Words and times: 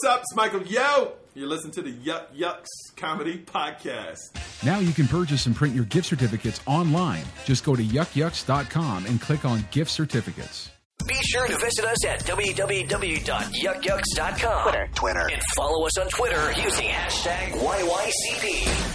what's 0.00 0.14
up? 0.14 0.20
It's 0.20 0.36
Michael 0.36 0.62
Yo. 0.62 1.14
You're 1.34 1.48
listening 1.48 1.72
to 1.72 1.82
the 1.82 1.90
Yuk 1.90 2.32
Yuks 2.32 2.68
Comedy 2.96 3.42
Podcast. 3.44 4.18
Now 4.64 4.78
you 4.78 4.92
can 4.92 5.08
purchase 5.08 5.46
and 5.46 5.56
print 5.56 5.74
your 5.74 5.86
gift 5.86 6.06
certificates 6.06 6.60
online. 6.66 7.24
Just 7.44 7.64
go 7.64 7.74
to 7.74 7.82
yukyuks.com 7.82 9.06
and 9.06 9.20
click 9.20 9.44
on 9.44 9.66
gift 9.72 9.90
certificates. 9.90 10.70
Be 11.08 11.16
sure 11.26 11.48
to 11.48 11.58
visit 11.58 11.84
us 11.84 12.06
at 12.06 12.20
www.yukyuks.com. 12.20 14.62
Twitter. 14.62 14.88
Twitter. 14.94 15.28
And 15.32 15.42
follow 15.56 15.84
us 15.84 15.98
on 15.98 16.06
Twitter 16.10 16.52
using 16.52 16.86
hashtag 16.86 17.54
YYCP. 17.54 18.87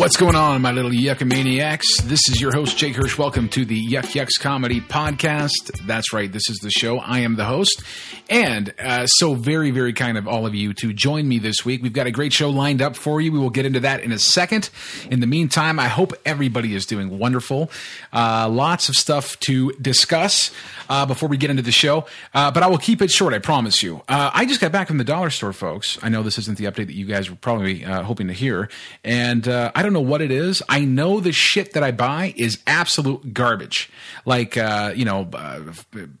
What's 0.00 0.16
going 0.16 0.34
on, 0.34 0.62
my 0.62 0.72
little 0.72 0.90
Yuckamaniacs? 0.90 2.04
This 2.04 2.26
is 2.30 2.40
your 2.40 2.52
host, 2.52 2.78
Jake 2.78 2.96
Hirsch. 2.96 3.18
Welcome 3.18 3.50
to 3.50 3.66
the 3.66 3.76
Yuk 3.76 4.06
Yuks 4.06 4.40
Comedy 4.40 4.80
Podcast. 4.80 5.86
That's 5.86 6.14
right, 6.14 6.32
this 6.32 6.48
is 6.48 6.56
the 6.60 6.70
show. 6.70 6.98
I 6.98 7.18
am 7.18 7.36
the 7.36 7.44
host. 7.44 7.82
And 8.30 8.72
uh, 8.78 9.06
so, 9.06 9.34
very, 9.34 9.72
very 9.72 9.92
kind 9.92 10.16
of 10.16 10.26
all 10.26 10.46
of 10.46 10.54
you 10.54 10.72
to 10.74 10.94
join 10.94 11.28
me 11.28 11.38
this 11.38 11.66
week. 11.66 11.82
We've 11.82 11.92
got 11.92 12.06
a 12.06 12.10
great 12.10 12.32
show 12.32 12.48
lined 12.48 12.80
up 12.80 12.96
for 12.96 13.20
you. 13.20 13.30
We 13.30 13.38
will 13.38 13.50
get 13.50 13.66
into 13.66 13.80
that 13.80 14.02
in 14.02 14.10
a 14.10 14.18
second. 14.18 14.70
In 15.10 15.20
the 15.20 15.26
meantime, 15.26 15.78
I 15.78 15.88
hope 15.88 16.14
everybody 16.24 16.74
is 16.74 16.86
doing 16.86 17.18
wonderful. 17.18 17.70
Uh, 18.10 18.48
lots 18.48 18.88
of 18.88 18.94
stuff 18.94 19.38
to 19.40 19.72
discuss 19.72 20.50
uh, 20.88 21.04
before 21.04 21.28
we 21.28 21.36
get 21.36 21.50
into 21.50 21.62
the 21.62 21.72
show, 21.72 22.06
uh, 22.32 22.50
but 22.50 22.62
I 22.62 22.68
will 22.68 22.78
keep 22.78 23.02
it 23.02 23.10
short, 23.10 23.34
I 23.34 23.38
promise 23.38 23.82
you. 23.82 24.00
Uh, 24.08 24.30
I 24.32 24.46
just 24.46 24.62
got 24.62 24.72
back 24.72 24.88
from 24.88 24.96
the 24.96 25.04
dollar 25.04 25.28
store, 25.28 25.52
folks. 25.52 25.98
I 26.00 26.08
know 26.08 26.22
this 26.22 26.38
isn't 26.38 26.56
the 26.56 26.64
update 26.64 26.86
that 26.86 26.94
you 26.94 27.04
guys 27.04 27.28
were 27.28 27.36
probably 27.36 27.84
uh, 27.84 28.02
hoping 28.02 28.28
to 28.28 28.32
hear. 28.32 28.70
And 29.04 29.46
I 29.46 29.82
don't 29.82 29.89
know 29.92 30.00
what 30.00 30.22
it 30.22 30.30
is. 30.30 30.62
I 30.68 30.84
know 30.84 31.20
the 31.20 31.32
shit 31.32 31.72
that 31.74 31.82
I 31.82 31.90
buy 31.90 32.34
is 32.36 32.58
absolute 32.66 33.32
garbage. 33.32 33.90
Like, 34.24 34.56
uh, 34.56 34.92
you 34.94 35.04
know, 35.04 35.28
uh, 35.32 35.60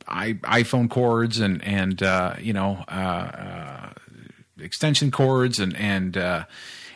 I, 0.06 0.34
iPhone 0.34 0.90
cords 0.90 1.38
and, 1.38 1.62
and 1.64 2.02
uh, 2.02 2.34
you 2.40 2.52
know, 2.52 2.84
extension 4.58 5.10
cords 5.10 5.58
and, 5.58 5.76
and, 5.76 6.46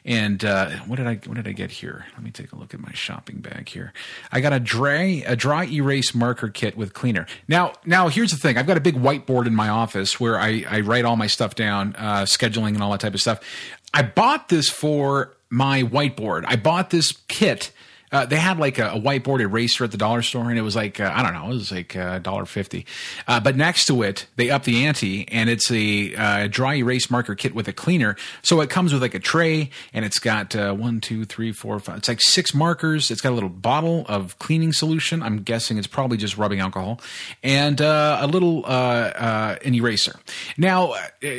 and 0.05 0.45
uh, 0.45 0.70
what 0.86 0.97
did 0.97 1.06
I 1.06 1.14
what 1.25 1.36
did 1.36 1.48
I 1.48 1.52
get 1.52 1.70
here? 1.70 2.05
Let 2.12 2.22
me 2.22 2.30
take 2.30 2.52
a 2.52 2.56
look 2.56 2.75
at 2.75 2.80
my 2.80 2.92
shopping 2.92 3.39
bag 3.39 3.70
here. 3.70 3.95
I 4.30 4.42
got 4.42 4.52
a 4.52 4.61
dry 4.61 5.25
a 5.27 5.34
dry 5.34 5.64
erase 5.64 6.14
marker 6.14 6.48
kit 6.48 6.77
with 6.77 6.92
cleaner. 6.92 7.27
Now 7.48 7.72
now 7.86 8.08
here's 8.08 8.30
the 8.30 8.36
thing. 8.36 8.58
I've 8.58 8.67
got 8.67 8.77
a 8.77 8.83
big 8.83 8.97
whiteboard 8.97 9.47
in 9.47 9.55
my 9.55 9.70
office 9.70 10.20
where 10.20 10.39
I, 10.39 10.64
I 10.69 10.80
write 10.80 11.06
all 11.06 11.17
my 11.17 11.27
stuff 11.27 11.55
down, 11.55 11.95
uh, 11.97 12.25
scheduling 12.25 12.75
and 12.75 12.83
all 12.83 12.91
that 12.91 13.00
type 13.00 13.14
of 13.14 13.20
stuff. 13.20 13.41
I 13.95 14.02
bought 14.02 14.50
this 14.50 14.69
for 14.69 15.34
my 15.55 15.84
whiteboard. 15.84 16.44
I 16.48 16.56
bought 16.56 16.91
this 16.91 17.12
kit 17.28 17.70
uh, 18.15 18.25
they 18.25 18.37
had 18.37 18.59
like 18.59 18.79
a, 18.79 18.91
a, 18.91 19.01
whiteboard 19.01 19.41
eraser 19.41 19.83
at 19.83 19.91
the 19.91 19.97
dollar 19.97 20.23
store, 20.23 20.48
and 20.48 20.57
it 20.57 20.62
was 20.62 20.77
like 20.77 21.01
uh, 21.01 21.11
I 21.12 21.25
don't 21.25 21.34
know, 21.34 21.47
it 21.47 21.55
was 21.55 21.73
like 21.73 21.97
a 21.97 22.05
uh, 22.05 22.19
dollar 22.20 22.47
fifty. 22.47 22.87
Uh, 23.27 23.41
but 23.41 23.57
next 23.57 23.87
to 23.87 24.03
it, 24.03 24.27
they 24.37 24.51
up 24.51 24.62
the 24.62 24.87
ante, 24.87 25.27
and 25.29 25.51
it's 25.51 25.69
a 25.69 26.15
uh, 26.15 26.47
dry 26.47 26.77
erase 26.77 27.11
marker 27.11 27.35
kit 27.35 27.57
with 27.57 27.67
a 27.67 27.73
cleaner. 27.73 28.15
So 28.42 28.61
it 28.61 28.70
comes 28.70 28.92
with 28.92 29.03
like 29.03 29.15
a 29.15 29.19
tray, 29.19 29.70
and 29.92 30.05
it's 30.05 30.20
got 30.20 30.55
one, 30.55 31.01
two, 31.01 31.25
three, 31.25 31.51
four, 31.51 31.81
five. 31.81 31.98
It's 31.98 32.09
like 32.09 32.20
six 32.23 32.55
markers. 32.55 33.11
It's 33.11 33.20
got 33.20 33.33
a 33.33 33.35
little 33.35 33.48
bottle 33.48 34.07
of 34.09 34.39
cleaning 34.39 34.73
solution. 34.73 35.20
I'm 35.20 35.42
guessing 35.42 35.77
it's 35.77 35.89
probably 35.89 36.17
just 36.17 36.39
rubbing 36.39 36.61
alcohol, 36.61 37.01
and 37.42 37.81
a 37.81 38.29
little 38.31 38.65
an 38.65 39.75
eraser. 39.75 40.20
Now, 40.57 40.95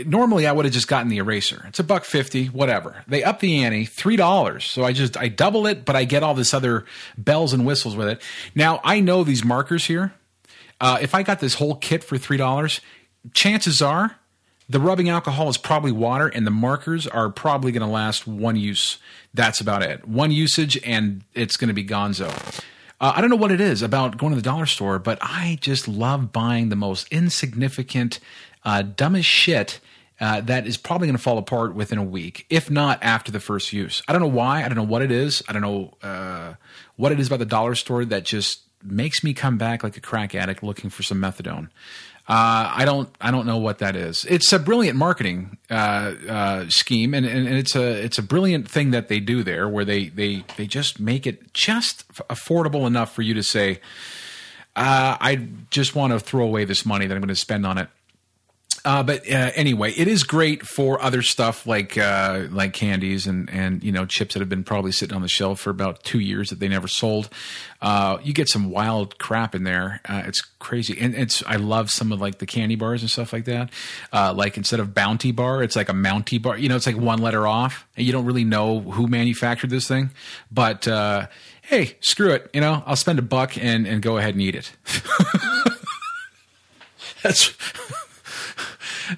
normally 0.05 0.45
I 0.45 0.51
would 0.51 0.65
have 0.65 0.73
just 0.73 0.89
gotten 0.89 1.07
the 1.07 1.19
eraser. 1.19 1.63
It's 1.69 1.79
a 1.79 1.85
buck 1.85 2.03
fifty, 2.03 2.47
whatever. 2.47 3.05
They 3.07 3.23
up 3.23 3.39
the 3.39 3.63
ante, 3.63 3.85
three 3.85 4.17
dollars. 4.17 4.65
So 4.65 4.83
I 4.83 4.91
just 4.91 5.15
I 5.15 5.29
double 5.29 5.67
it, 5.67 5.85
but 5.85 5.95
I 5.95 6.03
get 6.03 6.21
all 6.21 6.33
this 6.33 6.53
other 6.53 6.64
other 6.65 6.85
bells 7.17 7.53
and 7.53 7.65
whistles 7.65 7.95
with 7.95 8.07
it. 8.07 8.21
Now, 8.53 8.81
I 8.83 8.99
know 8.99 9.23
these 9.23 9.43
markers 9.43 9.85
here. 9.85 10.13
Uh, 10.81 10.97
if 11.01 11.15
I 11.15 11.23
got 11.23 11.39
this 11.39 11.55
whole 11.55 11.75
kit 11.75 12.03
for 12.03 12.17
$3, 12.17 12.79
chances 13.33 13.81
are 13.81 14.17
the 14.67 14.79
rubbing 14.79 15.09
alcohol 15.09 15.47
is 15.47 15.57
probably 15.57 15.91
water 15.91 16.27
and 16.27 16.45
the 16.45 16.51
markers 16.51 17.07
are 17.07 17.29
probably 17.29 17.71
going 17.71 17.87
to 17.87 17.87
last 17.87 18.27
one 18.27 18.55
use. 18.55 18.97
That's 19.33 19.61
about 19.61 19.83
it. 19.83 20.07
One 20.07 20.31
usage 20.31 20.77
and 20.83 21.23
it's 21.33 21.55
going 21.55 21.67
to 21.67 21.73
be 21.73 21.85
gonzo. 21.85 22.29
Uh, 22.99 23.13
I 23.15 23.21
don't 23.21 23.29
know 23.29 23.35
what 23.35 23.51
it 23.51 23.61
is 23.61 23.81
about 23.81 24.17
going 24.17 24.31
to 24.31 24.35
the 24.35 24.41
dollar 24.41 24.65
store, 24.65 24.99
but 24.99 25.17
I 25.21 25.59
just 25.61 25.87
love 25.87 26.31
buying 26.31 26.69
the 26.69 26.75
most 26.75 27.07
insignificant, 27.11 28.19
uh, 28.63 28.81
dumbest 28.81 29.29
shit 29.29 29.79
uh, 30.19 30.41
that 30.41 30.65
is 30.65 30.77
probably 30.77 31.07
going 31.07 31.17
to 31.17 31.21
fall 31.21 31.37
apart 31.37 31.75
within 31.75 31.97
a 31.97 32.03
week, 32.03 32.45
if 32.49 32.71
not 32.71 32.99
after 33.01 33.31
the 33.31 33.39
first 33.39 33.73
use. 33.73 34.01
I 34.07 34.13
don't 34.13 34.21
know 34.21 34.27
why. 34.27 34.63
I 34.63 34.67
don't 34.67 34.77
know 34.77 34.83
what 34.83 35.01
it 35.01 35.11
is. 35.11 35.43
I 35.47 35.53
don't 35.53 35.61
know 35.61 35.93
uh, 36.01 36.53
what 36.95 37.11
it 37.11 37.19
is 37.19 37.27
about 37.27 37.39
the 37.39 37.45
dollar 37.45 37.75
store 37.75 38.05
that 38.05 38.23
just 38.23 38.61
makes 38.81 39.23
me 39.23 39.33
come 39.33 39.57
back 39.57 39.83
like 39.83 39.97
a 39.97 40.01
crack 40.01 40.33
addict 40.33 40.63
looking 40.63 40.89
for 40.89 41.03
some 41.03 41.19
methadone. 41.19 41.69
Uh, 42.27 42.71
I 42.75 42.85
don't. 42.85 43.09
I 43.21 43.29
don't 43.29 43.45
know 43.45 43.57
what 43.57 43.79
that 43.79 43.95
is. 43.95 44.25
It's 44.25 44.51
a 44.51 44.57
brilliant 44.57 44.97
marketing 44.97 45.57
uh, 45.69 46.13
uh, 46.27 46.65
scheme, 46.69 47.13
and, 47.13 47.23
and, 47.23 47.47
and, 47.47 47.55
it's 47.55 47.75
a 47.75 48.03
it's 48.03 48.17
a 48.17 48.23
brilliant 48.23 48.67
thing 48.67 48.91
that 48.91 49.09
they 49.09 49.19
do 49.19 49.43
there, 49.43 49.69
where 49.69 49.85
they 49.85 50.07
they 50.09 50.43
they 50.57 50.65
just 50.65 50.99
make 50.99 51.27
it 51.27 51.53
just 51.53 52.07
affordable 52.13 52.87
enough 52.87 53.13
for 53.13 53.21
you 53.21 53.35
to 53.35 53.43
say, 53.43 53.79
I 54.75 55.47
just 55.69 55.93
want 55.93 56.13
to 56.13 56.19
throw 56.19 56.45
away 56.45 56.65
this 56.65 56.83
money 56.83 57.05
that 57.05 57.13
I'm 57.13 57.21
going 57.21 57.27
to 57.27 57.35
spend 57.35 57.63
on 57.63 57.77
it 57.77 57.89
uh, 58.85 59.01
but 59.01 59.27
uh, 59.27 59.51
anyway, 59.55 59.91
it 59.93 60.07
is 60.07 60.23
great 60.23 60.61
for 60.61 61.01
other 61.01 61.23
stuff 61.23 61.65
like 61.65 61.97
uh, 61.97 62.45
like 62.51 62.71
candies 62.73 63.25
and 63.25 63.49
and 63.49 63.83
you 63.83 63.91
know 63.91 64.05
chips 64.05 64.35
that 64.35 64.41
have 64.41 64.49
been 64.49 64.63
probably 64.63 64.91
sitting 64.91 65.15
on 65.15 65.23
the 65.23 65.27
shelf 65.27 65.59
for 65.59 65.71
about 65.71 66.03
two 66.03 66.19
years 66.19 66.51
that 66.51 66.59
they 66.59 66.67
never 66.67 66.87
sold. 66.87 67.29
Uh, 67.81 68.19
you 68.23 68.31
get 68.31 68.47
some 68.47 68.69
wild 68.69 69.17
crap 69.17 69.55
in 69.55 69.63
there. 69.63 70.01
Uh, 70.07 70.21
it's 70.27 70.41
crazy, 70.59 70.95
and 71.01 71.15
it's 71.15 71.43
I 71.47 71.55
love 71.55 71.89
some 71.89 72.11
of 72.11 72.21
like 72.21 72.37
the 72.37 72.45
candy 72.45 72.75
bars 72.75 73.01
and 73.01 73.09
stuff 73.09 73.33
like 73.33 73.45
that. 73.45 73.71
Uh, 74.13 74.33
like 74.35 74.55
instead 74.55 74.79
of 74.79 74.93
Bounty 74.93 75.31
Bar, 75.31 75.63
it's 75.63 75.75
like 75.75 75.89
a 75.89 75.93
Mountie 75.93 76.39
Bar. 76.39 76.55
You 76.57 76.69
know, 76.69 76.75
it's 76.75 76.85
like 76.85 76.97
one 76.97 77.19
letter 77.19 77.47
off, 77.47 77.87
and 77.97 78.05
you 78.05 78.11
don't 78.11 78.25
really 78.25 78.43
know 78.43 78.81
who 78.81 79.07
manufactured 79.07 79.71
this 79.71 79.87
thing, 79.87 80.11
but 80.51 80.85
hey, 81.63 81.97
screw 82.01 82.29
it. 82.29 82.51
You 82.53 82.61
know, 82.61 82.83
I'll 82.85 82.95
spend 82.95 83.17
a 83.17 83.23
buck 83.23 83.57
and 83.57 83.87
and 83.87 84.03
go 84.03 84.17
ahead 84.17 84.35
and 84.35 84.43
eat 84.43 84.53
it. 84.53 84.71
That's 87.23 87.51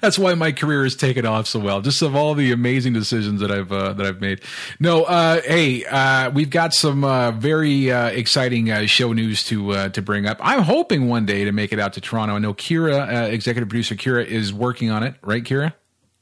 that's 0.00 0.18
why 0.18 0.34
my 0.34 0.52
career 0.52 0.84
has 0.84 0.96
taken 0.96 1.26
off 1.26 1.46
so 1.46 1.60
well. 1.60 1.80
Just 1.80 2.02
of 2.02 2.14
all 2.14 2.34
the 2.34 2.52
amazing 2.52 2.92
decisions 2.92 3.40
that 3.40 3.50
I've 3.50 3.72
uh, 3.72 3.92
that 3.94 4.06
I've 4.06 4.20
made. 4.20 4.42
No, 4.80 5.04
uh, 5.04 5.40
hey, 5.42 5.84
uh, 5.84 6.30
we've 6.30 6.50
got 6.50 6.74
some 6.74 7.04
uh, 7.04 7.32
very 7.32 7.90
uh, 7.90 8.08
exciting 8.08 8.70
uh, 8.70 8.86
show 8.86 9.12
news 9.12 9.44
to 9.44 9.88
to 9.90 10.02
bring 10.02 10.26
up. 10.26 10.38
I'm 10.40 10.62
hoping 10.62 11.08
one 11.08 11.26
day 11.26 11.44
to 11.44 11.52
make 11.52 11.72
it 11.72 11.78
out 11.78 11.94
to 11.94 12.00
Toronto. 12.00 12.34
I 12.34 12.38
know 12.38 12.54
Kira, 12.54 13.30
executive 13.30 13.68
producer 13.68 13.94
Kira, 13.94 14.24
is 14.24 14.52
working 14.52 14.90
on 14.90 15.02
it. 15.02 15.14
Right, 15.22 15.42
Kira? 15.42 15.74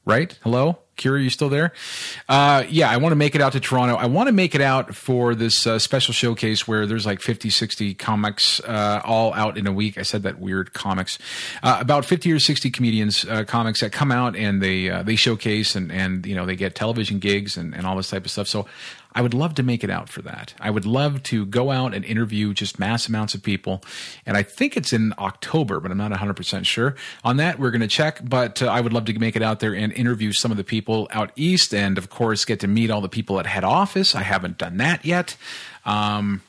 Right? 0.05 0.37
Hello. 0.43 0.79
Kira, 0.97 1.23
you 1.23 1.29
still 1.29 1.49
there? 1.49 1.73
Uh, 2.27 2.63
yeah, 2.69 2.89
I 2.89 2.97
want 2.97 3.11
to 3.11 3.15
make 3.15 3.35
it 3.35 3.41
out 3.41 3.53
to 3.53 3.59
Toronto. 3.59 3.95
I 3.95 4.07
want 4.07 4.27
to 4.27 4.33
make 4.33 4.55
it 4.55 4.61
out 4.61 4.95
for 4.95 5.35
this 5.35 5.65
uh, 5.65 5.79
special 5.79 6.13
showcase 6.13 6.67
where 6.67 6.85
there's 6.85 7.05
like 7.05 7.21
50, 7.21 7.49
60 7.49 7.93
comics 7.93 8.59
uh, 8.61 9.01
all 9.05 9.33
out 9.33 9.57
in 9.57 9.67
a 9.67 9.71
week. 9.71 9.97
I 9.97 10.01
said 10.01 10.23
that 10.23 10.39
weird 10.39 10.73
comics. 10.73 11.17
Uh, 11.63 11.77
about 11.79 12.05
50 12.05 12.31
or 12.31 12.39
60 12.39 12.69
comedians, 12.71 13.25
uh, 13.25 13.43
comics 13.43 13.81
that 13.81 13.91
come 13.91 14.11
out 14.11 14.35
and 14.35 14.61
they 14.61 14.89
uh, 14.89 15.03
they 15.03 15.15
showcase 15.15 15.75
and, 15.75 15.91
and 15.91 16.25
you 16.25 16.35
know 16.35 16.45
they 16.45 16.55
get 16.55 16.75
television 16.75 17.19
gigs 17.19 17.57
and, 17.57 17.75
and 17.75 17.85
all 17.85 17.95
this 17.95 18.09
type 18.09 18.25
of 18.25 18.31
stuff. 18.31 18.47
So 18.47 18.65
I 19.17 19.21
would 19.21 19.33
love 19.33 19.55
to 19.55 19.63
make 19.63 19.83
it 19.83 19.89
out 19.89 20.09
for 20.09 20.21
that. 20.21 20.53
I 20.59 20.69
would 20.69 20.85
love 20.85 21.23
to 21.23 21.47
go 21.47 21.71
out 21.71 21.95
and 21.95 22.05
interview 22.05 22.53
just 22.53 22.77
mass 22.77 23.09
amounts 23.09 23.33
of 23.33 23.41
people. 23.41 23.81
And 24.27 24.37
I 24.37 24.43
think 24.43 24.77
it's 24.77 24.93
in 24.93 25.11
October, 25.17 25.79
but 25.79 25.89
I'm 25.89 25.97
not 25.97 26.11
100% 26.11 26.65
sure. 26.67 26.93
On 27.23 27.37
that, 27.37 27.57
we're 27.57 27.71
going 27.71 27.81
to 27.81 27.87
check. 27.87 28.19
But 28.23 28.61
uh, 28.61 28.67
I 28.67 28.79
would 28.79 28.93
love 28.93 29.05
to 29.05 29.17
make 29.17 29.35
it 29.35 29.41
out 29.41 29.59
there 29.59 29.73
and 29.73 29.91
interview 29.91 30.33
some 30.33 30.51
of 30.51 30.57
the 30.57 30.63
people 30.63 31.07
out 31.09 31.31
east 31.35 31.73
and, 31.73 31.97
of 31.97 32.11
course, 32.11 32.45
get 32.45 32.59
to 32.59 32.67
meet 32.67 32.91
all 32.91 33.01
the 33.01 33.09
people 33.09 33.39
at 33.39 33.47
head 33.47 33.63
office. 33.63 34.13
I 34.13 34.21
haven't 34.21 34.59
done 34.59 34.77
that 34.77 35.03
yet. 35.03 35.35
Um, 35.83 36.43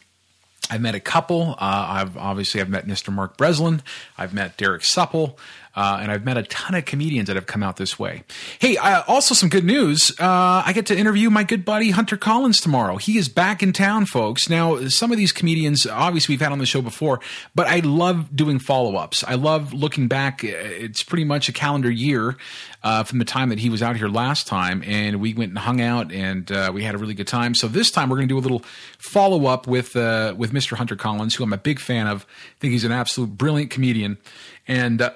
I've 0.71 0.83
met 0.83 0.95
a 0.95 1.01
couple. 1.01 1.53
Uh, 1.53 1.87
I've 1.89 2.19
obviously 2.19 2.61
I've 2.61 2.69
met 2.69 2.87
Mr. 2.87 3.11
Mark 3.11 3.39
Breslin. 3.39 3.83
I've 4.19 4.35
met 4.35 4.59
Derek 4.59 4.85
Supple. 4.85 5.39
Uh, 5.79 6.01
and 6.03 6.11
I've 6.11 6.25
met 6.25 6.37
a 6.37 6.43
ton 6.43 6.75
of 6.75 6.87
comedians 6.87 7.29
that 7.29 7.37
have 7.37 7.47
come 7.47 7.63
out 7.63 7.77
this 7.77 8.01
way. 8.01 8.25
Hey, 8.59 8.77
uh, 8.77 9.05
also 9.07 9.33
some 9.33 9.49
good 9.49 9.63
news. 9.63 10.11
Uh, 10.19 10.61
I 10.67 10.73
get 10.75 10.87
to 10.87 10.99
interview 10.99 11.31
my 11.31 11.45
good 11.45 11.65
buddy 11.65 11.91
Hunter 11.91 12.17
Collins 12.17 12.61
tomorrow. 12.61 12.97
He 12.97 13.17
is 13.17 13.29
back 13.29 13.63
in 13.63 13.73
town, 13.73 14.05
folks. 14.05 14.49
Now, 14.49 14.89
some 14.89 15.13
of 15.13 15.19
these 15.19 15.31
comedians, 15.31 15.87
obviously, 15.87 16.33
we've 16.33 16.41
had 16.41 16.51
on 16.51 16.59
the 16.59 16.67
show 16.67 16.83
before, 16.83 17.21
but 17.55 17.69
I 17.69 17.79
love 17.79 18.35
doing 18.35 18.59
follow 18.59 18.97
ups. 18.97 19.23
I 19.23 19.35
love 19.35 19.73
looking 19.73 20.09
back. 20.09 20.43
It's 20.43 21.05
pretty 21.05 21.23
much 21.23 21.49
a 21.49 21.53
calendar 21.53 21.93
year 21.93 22.37
uh, 22.83 23.05
from 23.05 23.21
the 23.21 23.25
time 23.25 23.49
that 23.51 23.61
he 23.61 23.71
was 23.71 23.81
out 23.81 23.97
here 23.97 24.09
last 24.09 24.49
time, 24.49 24.83
and 24.85 25.21
we 25.21 25.33
went 25.33 25.51
and 25.51 25.59
hung 25.59 25.81
out, 25.81 26.11
and 26.11 26.51
uh, 26.51 26.73
we 26.75 26.83
had 26.83 26.97
a 26.97 26.99
really 26.99 27.15
good 27.15 27.29
time. 27.29 27.55
So 27.55 27.69
this 27.69 27.93
time, 27.93 28.11
we're 28.11 28.17
going 28.17 28.27
to 28.27 28.35
do 28.35 28.39
a 28.39 28.43
little 28.43 28.65
follow 28.99 29.47
up 29.47 29.69
with 29.69 29.95
with 29.95 30.53
Mr. 30.53 30.77
Hunter 30.77 30.97
Collins, 30.97 31.37
who 31.37 31.45
I'm 31.45 31.53
a 31.53 31.57
big 31.57 31.79
fan 31.79 32.09
of. 32.09 32.27
I 32.27 32.59
think 32.59 32.73
he's 32.73 32.83
an 32.83 32.91
absolute 32.91 33.39
brilliant 33.39 33.71
comedian, 33.71 34.19
and 34.67 35.09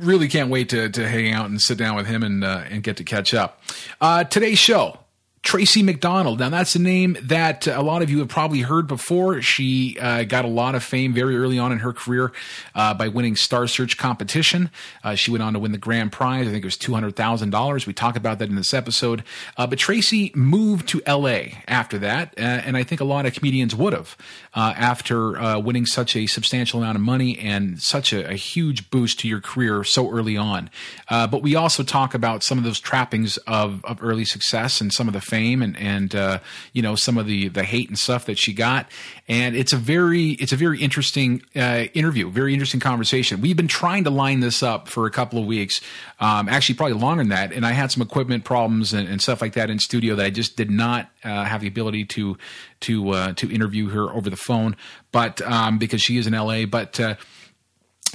really 0.00 0.28
can't 0.28 0.50
wait 0.50 0.68
to 0.70 0.88
to 0.88 1.08
hang 1.08 1.32
out 1.32 1.48
and 1.48 1.60
sit 1.60 1.78
down 1.78 1.96
with 1.96 2.06
him 2.06 2.22
and 2.22 2.44
uh, 2.44 2.64
and 2.68 2.82
get 2.82 2.96
to 2.98 3.04
catch 3.04 3.34
up. 3.34 3.62
Uh, 4.00 4.24
today's 4.24 4.58
show. 4.58 4.98
Tracy 5.46 5.84
McDonald. 5.84 6.40
Now, 6.40 6.48
that's 6.48 6.74
a 6.74 6.80
name 6.80 7.16
that 7.22 7.68
a 7.68 7.80
lot 7.80 8.02
of 8.02 8.10
you 8.10 8.18
have 8.18 8.26
probably 8.26 8.62
heard 8.62 8.88
before. 8.88 9.40
She 9.42 9.96
uh, 10.00 10.24
got 10.24 10.44
a 10.44 10.48
lot 10.48 10.74
of 10.74 10.82
fame 10.82 11.12
very 11.12 11.36
early 11.36 11.56
on 11.56 11.70
in 11.70 11.78
her 11.78 11.92
career 11.92 12.32
uh, 12.74 12.94
by 12.94 13.06
winning 13.06 13.36
Star 13.36 13.68
Search 13.68 13.96
competition. 13.96 14.70
Uh, 15.04 15.14
she 15.14 15.30
went 15.30 15.44
on 15.44 15.52
to 15.52 15.60
win 15.60 15.70
the 15.70 15.78
grand 15.78 16.10
prize. 16.10 16.48
I 16.48 16.50
think 16.50 16.64
it 16.64 16.66
was 16.66 16.76
$200,000. 16.76 17.86
We 17.86 17.92
talk 17.92 18.16
about 18.16 18.40
that 18.40 18.48
in 18.48 18.56
this 18.56 18.74
episode. 18.74 19.22
Uh, 19.56 19.68
but 19.68 19.78
Tracy 19.78 20.32
moved 20.34 20.88
to 20.88 21.00
LA 21.06 21.60
after 21.68 21.96
that, 22.00 22.34
uh, 22.36 22.40
and 22.40 22.76
I 22.76 22.82
think 22.82 23.00
a 23.00 23.04
lot 23.04 23.24
of 23.24 23.32
comedians 23.32 23.72
would 23.72 23.92
have 23.92 24.16
uh, 24.52 24.74
after 24.76 25.60
winning 25.60 25.86
such 25.86 26.16
a 26.16 26.26
substantial 26.26 26.80
amount 26.80 26.96
of 26.96 27.02
money 27.02 27.38
and 27.38 27.80
such 27.80 28.12
a, 28.12 28.28
a 28.28 28.34
huge 28.34 28.90
boost 28.90 29.20
to 29.20 29.28
your 29.28 29.40
career 29.40 29.84
so 29.84 30.10
early 30.10 30.36
on. 30.36 30.70
but 31.08 31.40
we 31.40 31.54
also 31.54 31.84
talk 31.84 32.14
about 32.14 32.42
some 32.42 32.58
of 32.58 32.64
those 32.64 32.80
trappings 32.80 33.36
of, 33.46 33.84
of 33.84 34.02
early 34.02 34.24
success 34.24 34.80
and 34.80 34.92
some 34.92 35.06
of 35.06 35.14
the 35.14 35.20
fame 35.20 35.35
and 35.44 35.76
and 35.76 36.14
uh, 36.14 36.38
you 36.72 36.82
know 36.82 36.94
some 36.94 37.18
of 37.18 37.26
the 37.26 37.48
the 37.48 37.64
hate 37.64 37.88
and 37.88 37.98
stuff 37.98 38.26
that 38.26 38.38
she 38.38 38.52
got. 38.52 38.86
And 39.28 39.56
it's 39.56 39.72
a 39.72 39.76
very 39.76 40.30
it's 40.32 40.52
a 40.52 40.56
very 40.56 40.80
interesting 40.80 41.42
uh, 41.54 41.84
interview, 41.94 42.30
very 42.30 42.52
interesting 42.52 42.80
conversation. 42.80 43.40
We've 43.40 43.56
been 43.56 43.68
trying 43.68 44.04
to 44.04 44.10
line 44.10 44.40
this 44.40 44.62
up 44.62 44.88
for 44.88 45.06
a 45.06 45.10
couple 45.10 45.38
of 45.38 45.46
weeks, 45.46 45.80
um, 46.20 46.48
actually 46.48 46.76
probably 46.76 46.98
longer 46.98 47.22
than 47.22 47.30
that. 47.30 47.52
And 47.52 47.66
I 47.66 47.72
had 47.72 47.90
some 47.90 48.02
equipment 48.02 48.44
problems 48.44 48.92
and, 48.92 49.08
and 49.08 49.20
stuff 49.20 49.40
like 49.40 49.54
that 49.54 49.70
in 49.70 49.78
studio 49.78 50.14
that 50.16 50.26
I 50.26 50.30
just 50.30 50.56
did 50.56 50.70
not 50.70 51.10
uh, 51.24 51.44
have 51.44 51.60
the 51.60 51.68
ability 51.68 52.04
to 52.06 52.38
to 52.80 53.10
uh, 53.10 53.32
to 53.34 53.52
interview 53.52 53.88
her 53.90 54.10
over 54.10 54.30
the 54.30 54.36
phone, 54.36 54.76
but 55.12 55.40
um, 55.42 55.78
because 55.78 56.02
she 56.02 56.18
is 56.18 56.26
in 56.26 56.32
LA, 56.32 56.66
but 56.66 56.98
uh, 57.00 57.16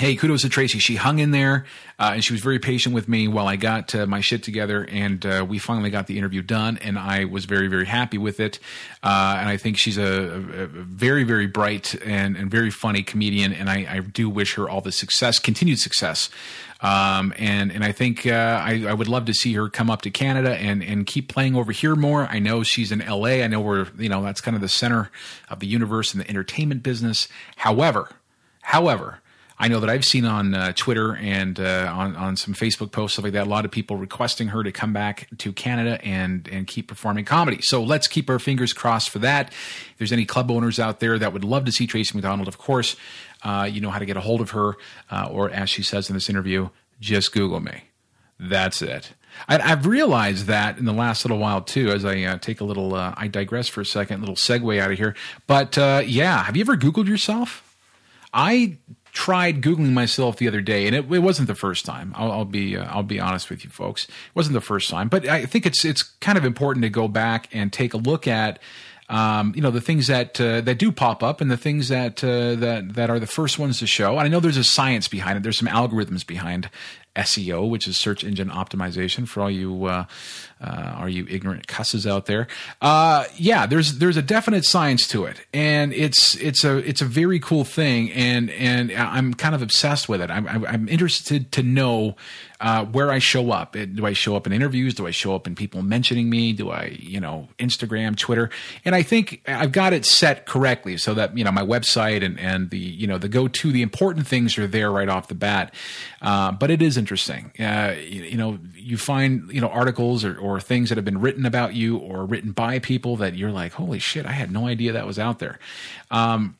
hey, 0.01 0.15
kudos 0.15 0.41
to 0.41 0.49
Tracy. 0.49 0.79
She 0.79 0.95
hung 0.95 1.19
in 1.19 1.29
there 1.29 1.67
uh, 1.99 2.13
and 2.15 2.23
she 2.23 2.33
was 2.33 2.41
very 2.41 2.57
patient 2.57 2.95
with 2.95 3.07
me 3.07 3.27
while 3.27 3.47
I 3.47 3.55
got 3.55 3.93
uh, 3.93 4.07
my 4.07 4.19
shit 4.19 4.41
together. 4.41 4.83
And 4.89 5.23
uh, 5.23 5.45
we 5.47 5.59
finally 5.59 5.91
got 5.91 6.07
the 6.07 6.17
interview 6.17 6.41
done, 6.41 6.79
and 6.79 6.97
I 6.97 7.25
was 7.25 7.45
very, 7.45 7.67
very 7.67 7.85
happy 7.85 8.17
with 8.17 8.39
it. 8.39 8.57
Uh, 9.03 9.37
and 9.39 9.47
I 9.47 9.57
think 9.57 9.77
she's 9.77 9.99
a, 9.99 10.03
a, 10.03 10.65
very, 10.65 11.23
very 11.23 11.45
bright 11.45 11.93
and, 12.03 12.35
and, 12.35 12.49
very 12.49 12.71
funny 12.71 13.03
comedian. 13.03 13.53
And 13.53 13.69
I, 13.69 13.85
I, 13.87 13.99
do 13.99 14.27
wish 14.27 14.55
her 14.55 14.67
all 14.67 14.81
the 14.81 14.91
success, 14.91 15.37
continued 15.37 15.77
success. 15.77 16.31
Um, 16.81 17.31
and 17.37 17.71
and 17.71 17.83
I 17.83 17.91
think 17.91 18.25
uh, 18.25 18.31
I, 18.31 18.85
I, 18.89 18.93
would 18.95 19.07
love 19.07 19.25
to 19.25 19.35
see 19.35 19.53
her 19.53 19.69
come 19.69 19.91
up 19.91 20.01
to 20.01 20.09
Canada 20.09 20.55
and 20.55 20.83
and 20.83 21.05
keep 21.05 21.29
playing 21.29 21.55
over 21.55 21.71
here 21.71 21.95
more. 21.95 22.25
I 22.25 22.39
know 22.39 22.63
she's 22.63 22.91
in 22.91 23.03
L.A. 23.03 23.43
I 23.43 23.47
know 23.47 23.61
we're 23.61 23.85
you 23.99 24.09
know 24.09 24.23
that's 24.23 24.41
kind 24.41 24.55
of 24.55 24.61
the 24.61 24.69
center 24.69 25.11
of 25.47 25.59
the 25.59 25.67
universe 25.67 26.15
in 26.15 26.19
the 26.21 26.27
entertainment 26.27 26.81
business. 26.81 27.27
However, 27.57 28.09
however, 28.61 29.20
I 29.61 29.67
know 29.67 29.79
that 29.79 29.91
I've 29.91 30.03
seen 30.03 30.25
on 30.25 30.55
uh, 30.55 30.73
Twitter 30.75 31.15
and 31.15 31.59
uh, 31.59 31.93
on 31.95 32.15
on 32.15 32.35
some 32.35 32.55
Facebook 32.55 32.91
posts 32.91 33.13
stuff 33.13 33.25
like 33.25 33.33
that. 33.33 33.45
A 33.45 33.49
lot 33.49 33.63
of 33.63 33.69
people 33.69 33.95
requesting 33.95 34.47
her 34.47 34.63
to 34.63 34.71
come 34.71 34.91
back 34.91 35.27
to 35.37 35.53
Canada 35.53 36.03
and 36.03 36.49
and 36.51 36.65
keep 36.65 36.87
performing 36.87 37.25
comedy. 37.25 37.61
So 37.61 37.83
let's 37.83 38.07
keep 38.07 38.27
our 38.27 38.39
fingers 38.39 38.73
crossed 38.73 39.11
for 39.11 39.19
that. 39.19 39.49
If 39.49 39.95
there's 39.99 40.11
any 40.11 40.25
club 40.25 40.49
owners 40.49 40.79
out 40.79 40.99
there 40.99 41.19
that 41.19 41.31
would 41.31 41.43
love 41.43 41.65
to 41.65 41.71
see 41.71 41.85
Tracy 41.85 42.17
McDonald, 42.17 42.47
of 42.47 42.57
course, 42.57 42.95
uh, 43.43 43.69
you 43.71 43.81
know 43.81 43.91
how 43.91 43.99
to 43.99 44.05
get 44.07 44.17
a 44.17 44.21
hold 44.21 44.41
of 44.41 44.49
her, 44.49 44.77
uh, 45.11 45.29
or 45.31 45.51
as 45.51 45.69
she 45.69 45.83
says 45.83 46.09
in 46.09 46.15
this 46.15 46.27
interview, 46.27 46.69
just 46.99 47.31
Google 47.31 47.59
me. 47.59 47.83
That's 48.39 48.81
it. 48.81 49.13
I, 49.47 49.61
have 49.61 49.85
realized 49.85 50.47
that 50.47 50.79
in 50.79 50.85
the 50.85 50.91
last 50.93 51.23
little 51.23 51.37
while 51.37 51.61
too, 51.61 51.89
as 51.89 52.03
I 52.03 52.23
uh, 52.23 52.37
take 52.39 52.61
a 52.61 52.63
little, 52.63 52.95
uh, 52.95 53.13
I 53.15 53.27
digress 53.27 53.67
for 53.67 53.81
a 53.81 53.85
second, 53.85 54.21
little 54.21 54.35
segue 54.35 54.79
out 54.79 54.91
of 54.91 54.97
here. 54.97 55.15
But 55.45 55.77
uh, 55.77 56.01
yeah, 56.03 56.45
have 56.45 56.57
you 56.57 56.61
ever 56.61 56.75
Googled 56.75 57.07
yourself? 57.07 57.67
I 58.33 58.77
tried 59.11 59.61
googling 59.61 59.91
myself 59.93 60.37
the 60.37 60.47
other 60.47 60.61
day, 60.61 60.87
and 60.87 60.95
it, 60.95 61.11
it 61.11 61.19
wasn't 61.19 61.47
the 61.47 61.55
first 61.55 61.85
time. 61.85 62.13
I'll, 62.15 62.31
I'll 62.31 62.45
be 62.45 62.77
uh, 62.77 62.85
I'll 62.85 63.03
be 63.03 63.19
honest 63.19 63.49
with 63.49 63.63
you, 63.63 63.69
folks. 63.69 64.05
It 64.05 64.35
wasn't 64.35 64.53
the 64.53 64.61
first 64.61 64.89
time, 64.89 65.09
but 65.09 65.27
I 65.27 65.45
think 65.45 65.65
it's 65.65 65.83
it's 65.85 66.01
kind 66.01 66.37
of 66.37 66.45
important 66.45 66.83
to 66.83 66.89
go 66.89 67.07
back 67.07 67.49
and 67.51 67.71
take 67.71 67.93
a 67.93 67.97
look 67.97 68.27
at. 68.27 68.59
Um, 69.09 69.51
you 69.53 69.61
know 69.61 69.71
the 69.71 69.81
things 69.81 70.07
that 70.07 70.39
uh, 70.39 70.61
that 70.61 70.77
do 70.77 70.89
pop 70.89 71.21
up 71.21 71.41
and 71.41 71.51
the 71.51 71.57
things 71.57 71.89
that 71.89 72.23
uh, 72.23 72.55
that 72.55 72.93
that 72.93 73.09
are 73.09 73.19
the 73.19 73.27
first 73.27 73.59
ones 73.59 73.79
to 73.79 73.87
show. 73.87 74.11
And 74.11 74.21
I 74.21 74.27
know 74.29 74.39
there's 74.39 74.55
a 74.55 74.63
science 74.63 75.09
behind 75.09 75.37
it. 75.37 75.43
There's 75.43 75.57
some 75.57 75.67
algorithms 75.67 76.25
behind 76.25 76.69
SEO, 77.15 77.69
which 77.69 77.87
is 77.87 77.97
search 77.97 78.23
engine 78.23 78.49
optimization 78.49 79.27
for 79.27 79.41
all 79.41 79.51
you 79.51 79.85
uh, 79.85 80.05
uh, 80.61 80.93
are 80.97 81.09
you 81.09 81.25
ignorant 81.29 81.67
cusses 81.67 82.05
out 82.05 82.25
there. 82.25 82.47
Uh, 82.81 83.25
yeah, 83.35 83.65
there's 83.65 83.97
there's 83.97 84.17
a 84.17 84.21
definite 84.21 84.63
science 84.63 85.07
to 85.07 85.25
it, 85.25 85.41
and 85.53 85.91
it's 85.93 86.35
it's 86.35 86.63
a 86.63 86.77
it's 86.77 87.01
a 87.01 87.05
very 87.05 87.39
cool 87.39 87.63
thing, 87.63 88.11
and 88.11 88.49
and 88.51 88.91
I'm 88.91 89.33
kind 89.33 89.55
of 89.55 89.61
obsessed 89.61 90.07
with 90.07 90.21
it. 90.21 90.29
I'm 90.29 90.47
I'm 90.47 90.87
interested 90.87 91.51
to 91.53 91.63
know 91.63 92.15
uh, 92.61 92.85
where 92.85 93.11
I 93.11 93.17
show 93.17 93.51
up. 93.51 93.73
Do 93.73 94.05
I 94.05 94.13
show 94.13 94.35
up 94.35 94.45
in 94.45 94.53
interviews? 94.53 94.93
Do 94.93 95.07
I 95.07 95.11
show 95.11 95.33
up 95.33 95.47
in 95.47 95.55
people 95.55 95.81
mentioning 95.81 96.29
me? 96.29 96.53
Do 96.53 96.69
I, 96.69 96.95
you 96.99 97.19
know, 97.19 97.49
Instagram, 97.57 98.15
Twitter? 98.15 98.51
And 98.85 98.93
I 98.93 99.01
think 99.01 99.41
I've 99.47 99.71
got 99.71 99.93
it 99.93 100.05
set 100.05 100.45
correctly 100.45 100.97
so 100.97 101.15
that, 101.15 101.35
you 101.35 101.43
know, 101.43 101.51
my 101.51 101.63
website 101.63 102.23
and, 102.23 102.39
and 102.39 102.69
the, 102.69 102.77
you 102.77 103.07
know, 103.07 103.17
the 103.17 103.27
go 103.27 103.47
to, 103.47 103.71
the 103.71 103.81
important 103.81 104.27
things 104.27 104.59
are 104.59 104.67
there 104.67 104.91
right 104.91 105.09
off 105.09 105.27
the 105.27 105.35
bat. 105.35 105.73
Uh, 106.21 106.51
but 106.51 106.69
it 106.69 106.83
is 106.83 106.97
interesting. 107.01 107.51
Uh, 107.59 107.95
you, 107.97 108.23
you, 108.23 108.37
know, 108.37 108.59
you 108.75 108.95
find, 108.95 109.51
you 109.51 109.59
know, 109.59 109.69
articles 109.69 110.23
or, 110.23 110.37
or 110.37 110.59
things 110.59 110.89
that 110.89 110.97
have 110.99 111.03
been 111.03 111.19
written 111.19 111.47
about 111.47 111.73
you 111.73 111.97
or 111.97 112.25
written 112.25 112.51
by 112.51 112.77
people 112.77 113.17
that 113.17 113.35
you're 113.35 113.51
like, 113.51 113.73
holy 113.73 113.97
shit, 113.97 114.27
I 114.27 114.33
had 114.33 114.51
no 114.51 114.67
idea 114.67 114.91
that 114.91 115.07
was 115.07 115.17
out 115.17 115.39
there. 115.39 115.57
Um, 116.11 116.55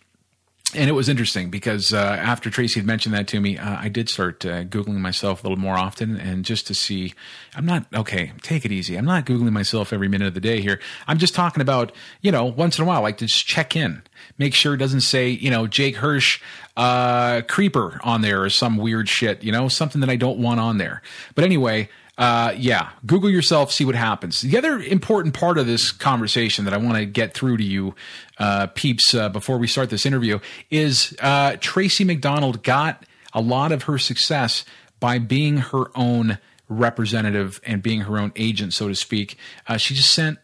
and 0.74 0.90
it 0.90 0.94
was 0.94 1.10
interesting 1.10 1.50
because 1.50 1.94
uh, 1.94 1.98
after 1.98 2.50
Tracy 2.50 2.80
had 2.80 2.88
mentioned 2.88 3.14
that 3.14 3.28
to 3.30 3.42
me, 3.42 3.58
uh, 3.58 3.78
I 3.78 3.90
did 3.90 4.08
start 4.10 4.46
uh, 4.46 4.64
Googling 4.64 5.00
myself 5.00 5.44
a 5.44 5.48
little 5.48 5.60
more 5.60 5.78
often 5.78 6.18
and 6.18 6.46
just 6.46 6.68
to 6.68 6.74
see. 6.74 7.14
I'm 7.56 7.66
not, 7.66 7.86
okay, 7.94 8.32
take 8.42 8.64
it 8.64 8.72
easy. 8.72 8.96
I'm 8.96 9.06
not 9.06 9.26
Googling 9.26 9.52
myself 9.52 9.92
every 9.92 10.08
minute 10.08 10.28
of 10.28 10.34
the 10.34 10.40
day 10.40 10.62
here. 10.62 10.80
I'm 11.08 11.18
just 11.18 11.36
talking 11.36 11.62
about, 11.62 11.92
you 12.22 12.32
know, 12.32 12.46
once 12.46 12.78
in 12.78 12.84
a 12.84 12.88
while, 12.88 13.02
like 13.02 13.18
to 13.18 13.26
just 13.26 13.46
check 13.46 13.76
in, 13.76 14.04
make 14.38 14.54
sure 14.54 14.74
it 14.74 14.78
doesn't 14.78 15.02
say, 15.02 15.30
you 15.30 15.50
know, 15.50 15.68
Jake 15.68 15.98
Hirsch, 15.98 16.40
uh, 16.78 17.42
creeper 17.48 18.00
on 18.04 18.22
there 18.22 18.42
or 18.42 18.50
some 18.50 18.78
weird 18.78 19.10
shit, 19.10 19.44
you 19.44 19.52
know, 19.52 19.68
something 19.68 20.00
that 20.02 20.10
I 20.10 20.16
don't 20.16 20.40
want 20.40 20.60
on 20.60 20.78
there. 20.78 21.02
But 21.36 21.44
anyway, 21.44 21.90
uh, 22.18 22.54
yeah, 22.58 22.90
Google 23.06 23.30
yourself, 23.30 23.72
see 23.72 23.86
what 23.86 23.96
happens. 23.96 24.42
The 24.42 24.58
other 24.58 24.80
important 24.80 25.34
part 25.34 25.58
of 25.58 25.66
this 25.66 25.92
conversation 25.92 26.66
that 26.66 26.74
I 26.74 26.78
want 26.78 26.98
to 26.98 27.06
get 27.06 27.34
through 27.34 27.58
to 27.58 27.64
you, 27.64 27.96
uh, 28.38 28.68
peeps, 28.68 29.14
uh, 29.14 29.30
before 29.30 29.58
we 29.58 29.68
start 29.68 29.90
this 29.90 30.06
interview 30.06 30.40
is 30.70 31.16
uh, 31.22 31.56
Tracy 31.60 32.04
McDonald 32.04 32.64
got 32.64 33.06
a 33.34 33.42
lot 33.42 33.72
of 33.72 33.84
her 33.84 33.98
success 33.98 34.66
by 35.00 35.18
being 35.20 35.58
her 35.58 35.86
own 35.96 36.38
representative 36.68 37.60
and 37.66 37.82
being 37.82 38.02
her 38.02 38.20
own 38.20 38.32
agent, 38.36 38.74
so 38.74 38.88
to 38.88 38.96
speak. 38.96 39.38
Uh, 39.68 39.78
she 39.78 39.96
just 39.96 40.14
sent 40.14 40.38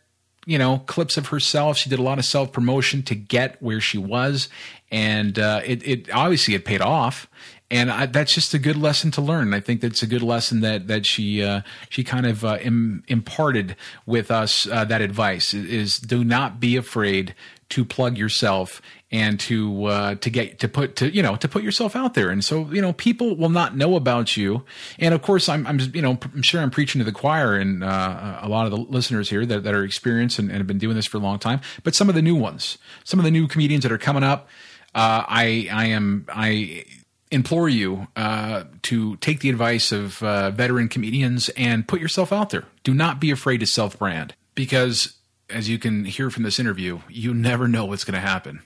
you 0.46 0.58
know 0.58 0.80
clips 0.88 1.18
of 1.18 1.28
herself 1.28 1.78
she 1.78 1.90
did 1.90 2.00
a 2.00 2.02
lot 2.02 2.18
of 2.18 2.24
self 2.24 2.54
promotion 2.54 3.04
to 3.04 3.14
get 3.14 3.62
where 3.62 3.82
she 3.82 3.98
was 3.98 4.48
and 4.90 5.38
uh, 5.38 5.60
it, 5.66 5.86
it 5.86 6.14
obviously 6.14 6.56
it 6.56 6.64
paid 6.64 6.80
off 6.80 7.28
and 7.70 7.92
I, 7.92 8.06
that's 8.06 8.34
just 8.34 8.54
a 8.54 8.60
good 8.60 8.78
lesson 8.78 9.12
to 9.12 9.22
learn. 9.22 9.54
I 9.54 9.60
think 9.60 9.82
that's 9.82 10.02
a 10.02 10.08
good 10.08 10.22
lesson 10.22 10.62
that 10.62 10.88
that 10.88 11.06
she 11.06 11.44
uh, 11.44 11.62
she 11.90 12.04
kind 12.04 12.26
of 12.26 12.46
uh, 12.46 12.58
Im- 12.62 13.04
imparted 13.08 13.76
with 14.06 14.32
us 14.32 14.68
uh, 14.68 14.86
that 14.86 15.02
advice 15.02 15.54
is 15.54 15.98
do 15.98 16.24
not 16.24 16.60
be 16.60 16.78
afraid 16.78 17.36
to 17.70 17.84
plug 17.84 18.18
yourself 18.18 18.82
and 19.12 19.40
to 19.40 19.86
uh, 19.86 20.16
to 20.16 20.30
get 20.30 20.60
to 20.60 20.70
put 20.70 20.96
to 20.98 21.14
you 21.14 21.22
know 21.22 21.36
to 21.36 21.48
put 21.50 21.62
yourself 21.64 21.96
out 21.96 22.14
there. 22.14 22.30
And 22.30 22.44
so 22.44 22.70
you 22.72 22.82
know 22.82 22.94
people 22.94 23.36
will 23.36 23.50
not 23.50 23.76
know 23.76 23.96
about 23.96 24.38
you. 24.38 24.64
And 24.98 25.14
of 25.14 25.22
course, 25.22 25.50
I'm 25.50 25.68
I'm 25.68 25.80
you 25.94 26.02
know 26.02 26.18
I'm 26.34 26.44
sure 26.44 26.62
I'm 26.62 26.72
preaching 26.72 27.00
to 27.00 27.06
the 27.06 27.12
choir 27.12 27.56
and 27.56 27.84
uh, 27.84 28.40
a 28.42 28.48
lot 28.48 28.66
of 28.66 28.72
the 28.72 28.78
listeners 28.78 29.30
here 29.30 29.46
that, 29.46 29.64
that 29.64 29.74
are 29.74 29.84
experienced 29.84 30.40
and, 30.40 30.50
and 30.50 30.60
have 30.60 30.68
been 30.68 30.78
doing 30.78 30.96
this 30.96 31.06
for 31.06 31.18
a 31.18 31.22
long 31.22 31.40
time. 31.40 31.60
But 31.84 31.96
some 31.96 32.08
of 32.08 32.16
the 32.16 32.22
new 32.22 32.36
ones, 32.36 32.78
some 33.04 33.20
of 33.20 33.26
the 33.26 33.32
new 33.32 33.48
comedians 33.48 33.84
that 33.84 33.92
are 33.92 33.98
coming 33.98 34.24
up. 34.24 34.48
Uh, 34.96 35.24
I 35.28 35.70
I 35.72 35.86
am 35.88 36.26
I 36.30 36.86
implore 37.32 37.70
you 37.70 38.08
uh, 38.16 38.64
to 38.84 39.18
take 39.18 39.40
the 39.40 39.50
advice 39.50 39.92
of 39.92 40.22
uh, 40.24 40.52
veteran 40.52 40.90
comedians 40.90 41.50
and 41.50 41.88
put 41.88 42.00
yourself 42.00 42.32
out 42.32 42.50
there. 42.50 42.66
Do 42.84 42.94
not 42.94 43.20
be 43.20 43.32
afraid 43.32 43.60
to 43.60 43.68
self 43.68 44.00
brand 44.00 44.36
because, 44.56 45.18
as 45.50 45.70
you 45.70 45.78
can 45.78 46.06
hear 46.06 46.30
from 46.30 46.44
this 46.44 46.60
interview, 46.60 47.00
you 47.10 47.34
never 47.34 47.68
know 47.68 47.86
what's 47.86 48.04
going 48.04 48.20
to 48.20 48.28
happen. 48.28 48.62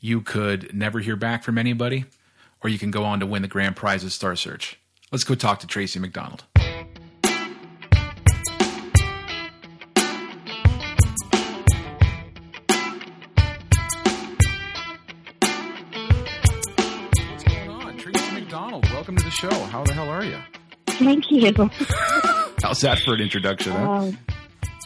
You 0.00 0.22
could 0.22 0.74
never 0.74 1.00
hear 1.00 1.16
back 1.16 1.44
from 1.44 1.58
anybody, 1.58 2.06
or 2.62 2.70
you 2.70 2.78
can 2.78 2.90
go 2.90 3.04
on 3.04 3.20
to 3.20 3.26
win 3.26 3.42
the 3.42 3.48
grand 3.48 3.76
prize 3.76 4.04
at 4.04 4.12
Star 4.12 4.34
Search. 4.34 4.78
Let's 5.12 5.24
go 5.24 5.34
talk 5.34 5.60
to 5.60 5.66
Tracy 5.66 5.98
McDonald. 5.98 6.44
Show. 19.40 19.50
How 19.66 19.82
the 19.84 19.94
hell 19.94 20.08
are 20.10 20.24
you? 20.24 20.38
Thank 20.86 21.30
you. 21.30 21.52
How's 22.62 22.82
that 22.82 22.98
for 22.98 23.14
an 23.14 23.20
introduction? 23.20 23.72
Huh? 23.72 23.90
Um, 23.92 24.18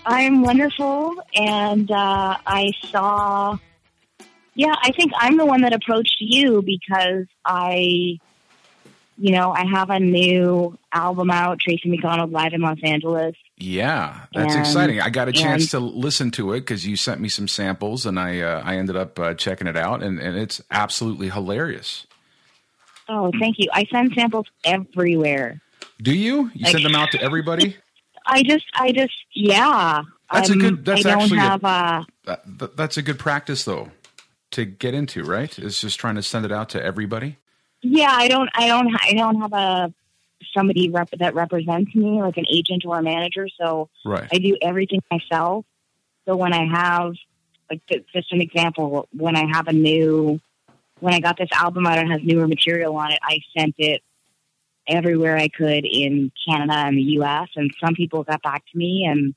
I'm 0.06 0.42
wonderful, 0.42 1.14
and 1.34 1.90
uh, 1.90 2.36
I 2.46 2.70
saw. 2.90 3.58
Yeah, 4.54 4.74
I 4.80 4.92
think 4.92 5.10
I'm 5.18 5.36
the 5.36 5.46
one 5.46 5.62
that 5.62 5.72
approached 5.72 6.16
you 6.20 6.62
because 6.62 7.26
I, 7.44 8.20
you 9.18 9.32
know, 9.32 9.50
I 9.50 9.64
have 9.66 9.90
a 9.90 9.98
new 9.98 10.78
album 10.92 11.30
out, 11.32 11.58
Tracy 11.58 11.88
McDonald 11.90 12.30
Live 12.30 12.52
in 12.52 12.60
Los 12.60 12.78
Angeles, 12.84 13.34
Yeah, 13.58 14.20
that's 14.32 14.54
And- 14.54 14.60
exciting. 14.64 15.00
I 15.00 15.10
got 15.10 15.26
a 15.28 15.32
chance 15.32 15.72
to 15.72 15.80
listen 15.80 16.30
to 16.32 16.52
it 16.52 16.60
because 16.60 16.86
you 16.86 16.94
sent 16.94 17.20
me 17.20 17.28
some 17.28 17.48
samples, 17.48 18.06
and 18.06 18.20
I 18.20 18.40
uh, 18.42 18.62
I 18.64 18.76
ended 18.76 18.94
up 18.94 19.18
uh, 19.18 19.34
checking 19.34 19.66
it 19.66 19.76
out, 19.76 20.04
and, 20.04 20.20
and 20.20 20.36
it's 20.38 20.60
absolutely 20.70 21.30
hilarious. 21.30 22.06
Oh, 23.08 23.30
thank 23.38 23.56
you. 23.58 23.68
I 23.72 23.84
send 23.90 24.12
samples 24.14 24.46
everywhere. 24.64 25.60
Do 26.00 26.14
you? 26.14 26.50
You 26.54 26.66
send 26.70 26.84
them 26.84 26.94
out 26.94 27.10
to 27.12 27.20
everybody? 27.22 27.76
I 28.26 28.42
just, 28.42 28.64
I 28.74 28.92
just, 28.92 29.12
yeah. 29.34 30.02
That's 30.32 30.48
a 30.48 30.52
I'm- 30.52 30.58
good- 30.60 30.84
that's 30.84 31.04
I 31.04 31.10
don't 31.10 31.22
actually 31.22 31.38
a- 31.38 31.40
have 31.42 31.64
a. 31.64 32.06
That, 32.24 32.58
that, 32.58 32.76
that's 32.76 32.96
a 32.96 33.02
good 33.02 33.18
practice, 33.18 33.64
though, 33.64 33.90
to 34.52 34.64
get 34.64 34.94
into. 34.94 35.22
Right? 35.24 35.56
Is 35.58 35.80
just 35.80 36.00
trying 36.00 36.14
to 36.16 36.22
send 36.22 36.44
it 36.46 36.52
out 36.52 36.70
to 36.70 36.82
everybody. 36.82 37.36
Yeah, 37.82 38.10
I 38.10 38.28
don't, 38.28 38.48
I 38.54 38.66
don't, 38.68 38.96
I 39.02 39.12
don't 39.12 39.40
have 39.42 39.52
a 39.52 39.92
somebody 40.56 40.88
rep- 40.88 41.10
that 41.18 41.34
represents 41.34 41.94
me, 41.94 42.22
like 42.22 42.38
an 42.38 42.46
agent 42.50 42.84
or 42.86 42.98
a 42.98 43.02
manager. 43.02 43.46
So 43.60 43.90
Right. 44.06 44.26
I 44.32 44.38
do 44.38 44.56
everything 44.62 45.02
myself. 45.10 45.66
So 46.26 46.34
when 46.36 46.54
I 46.54 46.64
have, 46.66 47.12
like, 47.70 47.82
just 48.14 48.32
an 48.32 48.40
example, 48.40 49.06
when 49.12 49.36
I 49.36 49.44
have 49.52 49.68
a 49.68 49.72
new, 49.74 50.40
when 51.00 51.14
I 51.14 51.20
got 51.20 51.36
this 51.36 51.50
album 51.52 51.86
out 51.86 51.98
and 51.98 52.10
has 52.10 52.22
newer 52.22 52.46
material 52.46 52.96
on 52.96 53.12
it, 53.12 53.18
I 53.22 53.40
sent 53.56 53.74
it 53.78 54.02
everywhere 54.86 55.36
I 55.36 55.48
could 55.48 55.84
in 55.84 56.30
Canada 56.46 56.74
and 56.74 56.96
the 56.96 57.02
U.S. 57.02 57.48
And 57.56 57.70
some 57.82 57.94
people 57.94 58.22
got 58.22 58.42
back 58.42 58.64
to 58.72 58.78
me, 58.78 59.06
and 59.08 59.34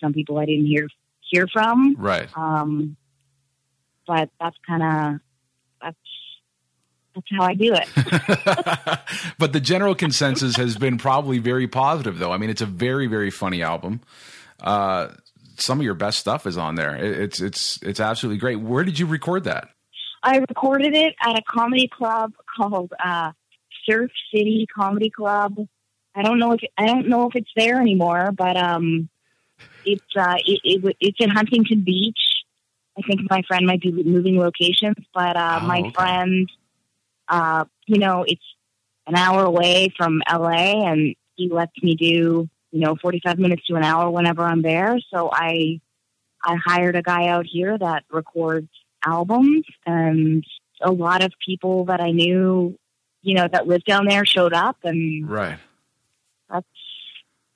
some 0.00 0.12
people 0.12 0.38
I 0.38 0.46
didn't 0.46 0.66
hear 0.66 0.88
hear 1.20 1.46
from. 1.46 1.96
Right. 1.98 2.28
Um, 2.36 2.96
but 4.06 4.30
that's 4.40 4.56
kind 4.66 4.82
of 4.82 5.20
that's 5.80 5.96
that's 7.14 7.26
how 7.30 7.44
I 7.44 7.54
do 7.54 7.74
it. 7.74 9.34
but 9.38 9.52
the 9.52 9.60
general 9.60 9.94
consensus 9.94 10.56
has 10.56 10.76
been 10.76 10.98
probably 10.98 11.38
very 11.38 11.68
positive, 11.68 12.18
though. 12.18 12.32
I 12.32 12.38
mean, 12.38 12.50
it's 12.50 12.62
a 12.62 12.66
very, 12.66 13.06
very 13.06 13.30
funny 13.30 13.62
album. 13.62 14.00
Uh, 14.60 15.08
some 15.56 15.78
of 15.78 15.84
your 15.84 15.94
best 15.94 16.18
stuff 16.18 16.46
is 16.46 16.56
on 16.56 16.74
there. 16.74 16.96
It, 16.96 17.20
it's 17.20 17.40
it's 17.40 17.82
it's 17.82 18.00
absolutely 18.00 18.38
great. 18.38 18.56
Where 18.56 18.84
did 18.84 18.98
you 18.98 19.06
record 19.06 19.44
that? 19.44 19.68
I 20.22 20.38
recorded 20.38 20.94
it 20.94 21.14
at 21.20 21.38
a 21.38 21.42
comedy 21.48 21.88
club 21.88 22.32
called 22.56 22.92
uh, 23.04 23.32
Surf 23.84 24.10
City 24.32 24.66
Comedy 24.74 25.10
Club. 25.10 25.56
I 26.14 26.22
don't 26.22 26.38
know 26.38 26.52
if 26.52 26.60
I 26.78 26.86
don't 26.86 27.08
know 27.08 27.28
if 27.28 27.34
it's 27.36 27.50
there 27.56 27.80
anymore, 27.80 28.30
but 28.32 28.56
um, 28.56 29.08
it's 29.84 30.04
uh, 30.16 30.36
it, 30.46 30.60
it, 30.64 30.96
it's 31.00 31.18
in 31.20 31.30
Huntington 31.30 31.82
Beach. 31.84 32.18
I 32.98 33.02
think 33.02 33.22
my 33.30 33.42
friend 33.48 33.66
might 33.66 33.80
be 33.80 33.90
moving 33.90 34.38
locations, 34.38 34.96
but 35.14 35.36
uh, 35.36 35.60
Oh, 35.62 35.66
my 35.66 35.80
okay. 35.80 35.92
friend, 35.94 36.48
uh, 37.28 37.64
you 37.86 37.98
know, 37.98 38.24
it's 38.26 38.44
an 39.06 39.16
hour 39.16 39.44
away 39.44 39.92
from 39.96 40.22
LA, 40.30 40.86
and 40.86 41.16
he 41.36 41.48
lets 41.48 41.72
me 41.82 41.96
do 41.96 42.48
you 42.70 42.80
know 42.80 42.96
forty 43.00 43.20
five 43.24 43.38
minutes 43.38 43.66
to 43.66 43.74
an 43.76 43.82
hour 43.82 44.10
whenever 44.10 44.42
I'm 44.42 44.62
there. 44.62 44.98
So 45.12 45.30
I 45.32 45.80
I 46.44 46.56
hired 46.64 46.96
a 46.96 47.02
guy 47.02 47.28
out 47.28 47.46
here 47.50 47.76
that 47.76 48.04
records 48.10 48.68
albums, 49.04 49.64
and 49.86 50.44
a 50.80 50.90
lot 50.92 51.22
of 51.22 51.32
people 51.44 51.84
that 51.86 52.00
I 52.00 52.10
knew, 52.10 52.78
you 53.22 53.34
know, 53.34 53.48
that 53.50 53.66
lived 53.66 53.84
down 53.84 54.06
there 54.06 54.24
showed 54.26 54.52
up, 54.52 54.78
and 54.84 55.28
Right. 55.28 55.58
that's 56.50 56.66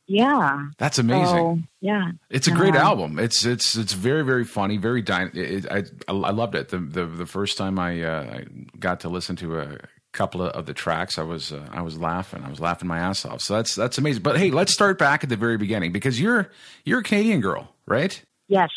yeah. 0.09 0.67
That's 0.79 0.99
amazing. 1.01 1.27
So, 1.27 1.59
yeah. 1.81 2.13
It's 2.31 2.47
a 2.47 2.53
great 2.53 2.77
Um, 2.77 2.81
album. 2.83 3.19
It's 3.19 3.45
it's 3.45 3.75
it's 3.77 3.93
very 3.93 4.23
very 4.25 4.45
funny. 4.45 4.77
Very 4.77 5.03
dy- 5.03 5.31
it, 5.35 5.67
I 5.71 5.83
I 6.09 6.13
loved 6.31 6.55
it. 6.55 6.69
The 6.69 6.79
the 6.79 7.07
the 7.07 7.27
first 7.27 7.59
time 7.59 7.79
I, 7.79 8.03
uh, 8.03 8.41
got 8.79 9.01
to 9.01 9.09
listen 9.09 9.35
to 9.37 9.59
a 9.59 9.79
couple 10.13 10.43
of, 10.43 10.53
of 10.53 10.67
the 10.67 10.73
tracks, 10.75 11.19
I 11.19 11.23
was 11.25 11.53
uh, 11.53 11.67
I 11.73 11.83
was 11.83 11.99
laughing. 11.99 12.45
I 12.45 12.49
was 12.49 12.61
laughing 12.61 12.87
my 12.87 12.99
ass 12.99 13.25
off. 13.25 13.41
So 13.41 13.55
that's 13.57 13.75
that's 13.75 13.99
amazing. 13.99 14.23
But 14.23 14.39
hey, 14.39 14.53
let's 14.53 14.73
start 14.73 14.97
back 14.99 15.25
at 15.25 15.29
the 15.29 15.37
very 15.37 15.57
beginning 15.59 15.91
because 15.91 16.21
you're 16.21 16.51
you're 16.85 17.01
a 17.01 17.03
Canadian 17.03 17.41
girl, 17.41 17.75
right? 17.87 18.23
Yes. 18.47 18.71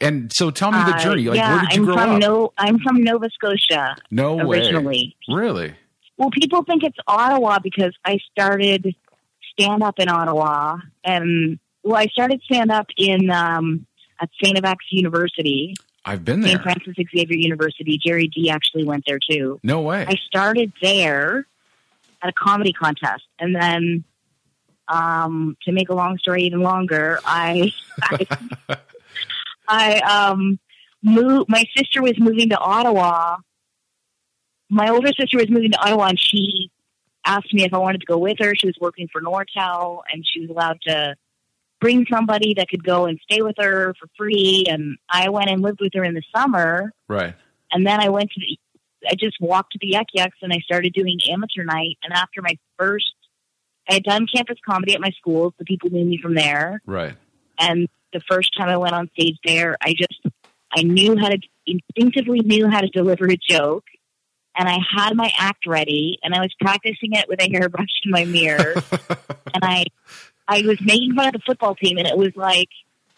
And 0.00 0.32
so 0.32 0.50
tell 0.50 0.70
me 0.72 0.78
the 0.84 0.94
Uh, 0.96 0.98
journey. 0.98 1.22
Like 1.24 1.36
yeah, 1.38 1.52
where 1.56 1.60
did 1.66 1.72
you 1.74 1.80
I'm 1.82 1.84
grow 1.86 1.94
from 1.96 2.10
up? 2.10 2.20
No, 2.20 2.52
I'm 2.58 2.78
from 2.80 3.02
Nova 3.02 3.28
Scotia 3.30 3.96
no 4.10 4.36
way. 4.36 4.58
originally. 4.58 5.16
Really? 5.28 5.74
Well, 6.16 6.30
people 6.30 6.64
think 6.64 6.82
it's 6.84 6.96
Ottawa 7.06 7.58
because 7.62 7.94
I 8.04 8.18
started 8.32 8.94
stand 9.52 9.82
up 9.82 9.98
in 9.98 10.08
Ottawa, 10.08 10.78
and 11.04 11.58
well, 11.82 11.96
I 11.96 12.06
started 12.06 12.40
stand 12.42 12.70
up 12.70 12.86
in 12.96 13.30
um, 13.30 13.86
at 14.20 14.30
Saint 14.42 14.56
FX 14.56 14.76
University, 14.90 15.74
I've 16.04 16.24
been 16.24 16.40
there. 16.40 16.52
St. 16.52 16.62
Francis 16.62 16.94
Xavier 16.96 17.36
University. 17.36 17.98
Gerry 17.98 18.28
Dee 18.28 18.48
actually 18.50 18.84
went 18.84 19.04
there 19.06 19.18
too. 19.18 19.58
No 19.62 19.80
way. 19.80 20.06
I 20.08 20.14
started 20.26 20.72
there 20.80 21.46
at 22.22 22.28
a 22.30 22.32
comedy 22.32 22.72
contest, 22.72 23.24
and 23.38 23.54
then 23.54 24.04
um, 24.88 25.56
to 25.64 25.72
make 25.72 25.88
a 25.88 25.94
long 25.94 26.16
story 26.18 26.44
even 26.44 26.60
longer, 26.62 27.18
I 27.24 27.72
I, 28.02 28.26
I 29.68 29.98
um, 30.00 30.58
moved. 31.02 31.48
My 31.48 31.64
sister 31.76 32.02
was 32.02 32.18
moving 32.18 32.50
to 32.50 32.58
Ottawa. 32.58 33.36
My 34.68 34.90
older 34.90 35.12
sister 35.18 35.38
was 35.38 35.48
moving 35.48 35.72
to 35.72 35.78
Ottawa, 35.78 36.08
and 36.08 36.20
she 36.20 36.70
asked 37.24 37.52
me 37.52 37.64
if 37.64 37.74
I 37.74 37.78
wanted 37.78 38.00
to 38.00 38.06
go 38.06 38.18
with 38.18 38.38
her. 38.40 38.54
She 38.54 38.66
was 38.66 38.76
working 38.80 39.08
for 39.12 39.20
Nortel, 39.20 40.00
and 40.12 40.24
she 40.26 40.40
was 40.40 40.50
allowed 40.50 40.80
to 40.82 41.16
bring 41.80 42.06
somebody 42.10 42.54
that 42.54 42.68
could 42.68 42.84
go 42.84 43.06
and 43.06 43.20
stay 43.30 43.42
with 43.42 43.56
her 43.58 43.94
for 43.98 44.08
free. 44.16 44.64
And 44.68 44.96
I 45.10 45.28
went 45.28 45.50
and 45.50 45.62
lived 45.62 45.80
with 45.80 45.92
her 45.94 46.04
in 46.04 46.14
the 46.14 46.22
summer. 46.34 46.92
right. 47.08 47.34
And 47.72 47.84
then 47.84 48.00
I 48.00 48.10
went 48.10 48.30
to 48.30 48.40
the, 48.40 48.58
I 49.10 49.16
just 49.18 49.36
walked 49.40 49.72
to 49.72 49.78
the 49.80 49.88
Yuk 49.88 50.06
Yuks 50.16 50.38
and 50.40 50.52
I 50.52 50.58
started 50.60 50.92
doing 50.92 51.18
amateur 51.30 51.64
night. 51.64 51.98
And 52.02 52.12
after 52.12 52.40
my 52.40 52.56
first, 52.78 53.12
I 53.88 53.94
had 53.94 54.04
done 54.04 54.26
campus 54.32 54.56
comedy 54.64 54.94
at 54.94 55.00
my 55.00 55.10
school. 55.10 55.52
The 55.58 55.64
people 55.64 55.90
knew 55.90 56.04
me 56.04 56.18
from 56.22 56.34
there. 56.34 56.80
Right. 56.86 57.16
And 57.58 57.88
the 58.12 58.20
first 58.28 58.56
time 58.56 58.68
I 58.68 58.76
went 58.76 58.94
on 58.94 59.10
stage 59.18 59.36
there, 59.44 59.76
I 59.80 59.94
just, 59.94 60.20
I 60.72 60.82
knew 60.82 61.16
how 61.16 61.28
to, 61.28 61.38
instinctively 61.66 62.40
knew 62.40 62.68
how 62.68 62.80
to 62.80 62.88
deliver 62.88 63.26
a 63.26 63.36
joke. 63.36 63.84
And 64.58 64.68
I 64.68 64.78
had 64.96 65.14
my 65.14 65.30
act 65.36 65.66
ready 65.66 66.18
and 66.22 66.34
I 66.34 66.40
was 66.40 66.54
practicing 66.60 67.12
it 67.12 67.28
with 67.28 67.42
a 67.42 67.50
hairbrush 67.50 67.88
in 68.04 68.10
my 68.10 68.24
mirror. 68.24 68.74
and 69.54 69.62
I, 69.62 69.84
I 70.48 70.62
was 70.62 70.78
making 70.80 71.14
fun 71.14 71.26
of 71.26 71.32
the 71.34 71.40
football 71.44 71.74
team 71.74 71.98
and 71.98 72.06
it 72.06 72.16
was 72.16 72.34
like, 72.36 72.68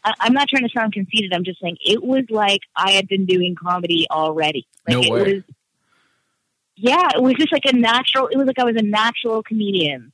I, 0.05 0.15
I'm 0.21 0.33
not 0.33 0.49
trying 0.49 0.65
to 0.65 0.71
sound 0.77 0.93
conceited. 0.93 1.33
I'm 1.33 1.45
just 1.45 1.61
saying 1.61 1.77
it 1.81 2.03
was 2.03 2.25
like 2.31 2.61
I 2.75 2.93
had 2.93 3.07
been 3.09 3.27
doing 3.27 3.55
comedy 3.55 4.07
already. 4.11 4.67
Like 4.87 4.97
No 4.97 5.03
it 5.03 5.13
way. 5.13 5.35
was, 5.35 5.43
yeah, 6.77 7.09
it 7.15 7.23
was 7.23 7.35
just 7.35 7.53
like 7.53 7.65
a 7.67 7.73
natural. 7.73 8.29
It 8.29 8.37
was 8.37 8.47
like 8.47 8.59
I 8.59 8.65
was 8.65 8.77
a 8.77 8.83
natural 8.83 9.43
comedian, 9.43 10.13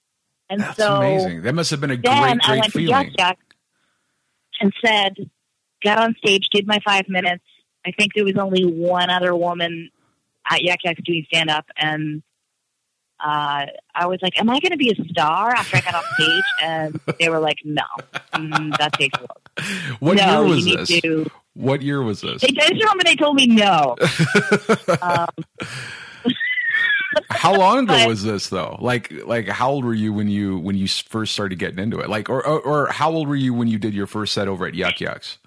and 0.49 0.61
That's 0.61 0.79
so 0.79 0.97
amazing. 0.97 1.43
That 1.43 1.55
must 1.55 1.71
have 1.71 1.81
been 1.81 1.91
a 1.91 1.97
then 1.97 2.39
great, 2.39 2.49
I 2.49 2.53
went 2.53 2.73
feeling. 2.73 2.87
to 2.89 3.11
Yuk 3.11 3.19
Yuk 3.19 3.39
and 4.61 4.73
said, 4.85 5.31
got 5.83 5.99
on 5.99 6.15
stage, 6.17 6.49
did 6.53 6.67
my 6.67 6.81
five 6.85 7.09
minutes. 7.09 7.45
I 7.87 7.93
think 7.93 8.15
there 8.15 8.25
was 8.25 8.37
only 8.37 8.65
one 8.65 9.11
other 9.11 9.35
woman 9.35 9.91
at 10.51 10.63
Yuk 10.63 10.79
Yuk 10.85 10.97
doing 11.05 11.25
stand 11.29 11.51
up, 11.51 11.67
and 11.77 12.23
uh, 13.21 13.67
I 13.95 14.07
was 14.07 14.19
like, 14.23 14.39
"Am 14.41 14.49
I 14.49 14.59
going 14.61 14.73
to 14.73 14.77
be 14.77 14.91
a 14.91 15.05
star 15.09 15.51
after 15.51 15.77
I 15.77 15.81
got 15.81 15.95
off 15.95 16.05
stage?" 16.15 16.45
And 16.63 17.01
they 17.21 17.29
were 17.29 17.39
like, 17.39 17.59
"No, 17.65 17.83
mm, 18.33 18.77
that 18.79 18.95
takes 18.95 19.19
work. 19.21 20.01
What 20.01 20.17
no, 20.17 20.45
year 20.45 20.55
was 20.55 20.65
this? 20.65 21.01
to." 21.03 21.31
What 21.55 21.83
year 21.83 22.03
was 22.03 22.21
this? 22.21 22.43
They 22.43 22.49
just 22.49 22.73
remember 22.73 23.05
they 23.05 23.15
told 23.15 23.37
me 23.37 23.47
no. 23.47 23.95
um, 25.03 25.29
How 27.31 27.55
long 27.55 27.79
ago 27.81 27.95
But- 27.95 28.09
was 28.09 28.23
this 28.23 28.49
though? 28.49 28.77
Like, 28.81 29.13
like 29.27 29.49
how 29.49 29.71
old 29.71 29.85
were 29.85 29.95
you 29.95 30.13
when 30.13 30.29
you 30.29 30.59
when 30.59 30.77
you 30.77 30.89
first 30.89 31.33
started 31.33 31.59
getting 31.59 31.79
into 31.79 31.99
it? 32.01 32.09
Like, 32.09 32.29
or 32.29 32.45
or, 32.47 32.61
or 32.61 32.87
how 32.93 33.11
old 33.13 33.29
were 33.29 33.37
you 33.37 33.53
when 33.55 33.69
you 33.69 33.79
did 33.79 33.95
your 33.95 34.07
first 34.07 34.33
set 34.35 34.49
over 34.49 34.67
at 34.67 34.75
Yuk 34.75 34.95
Yuks? 34.97 35.39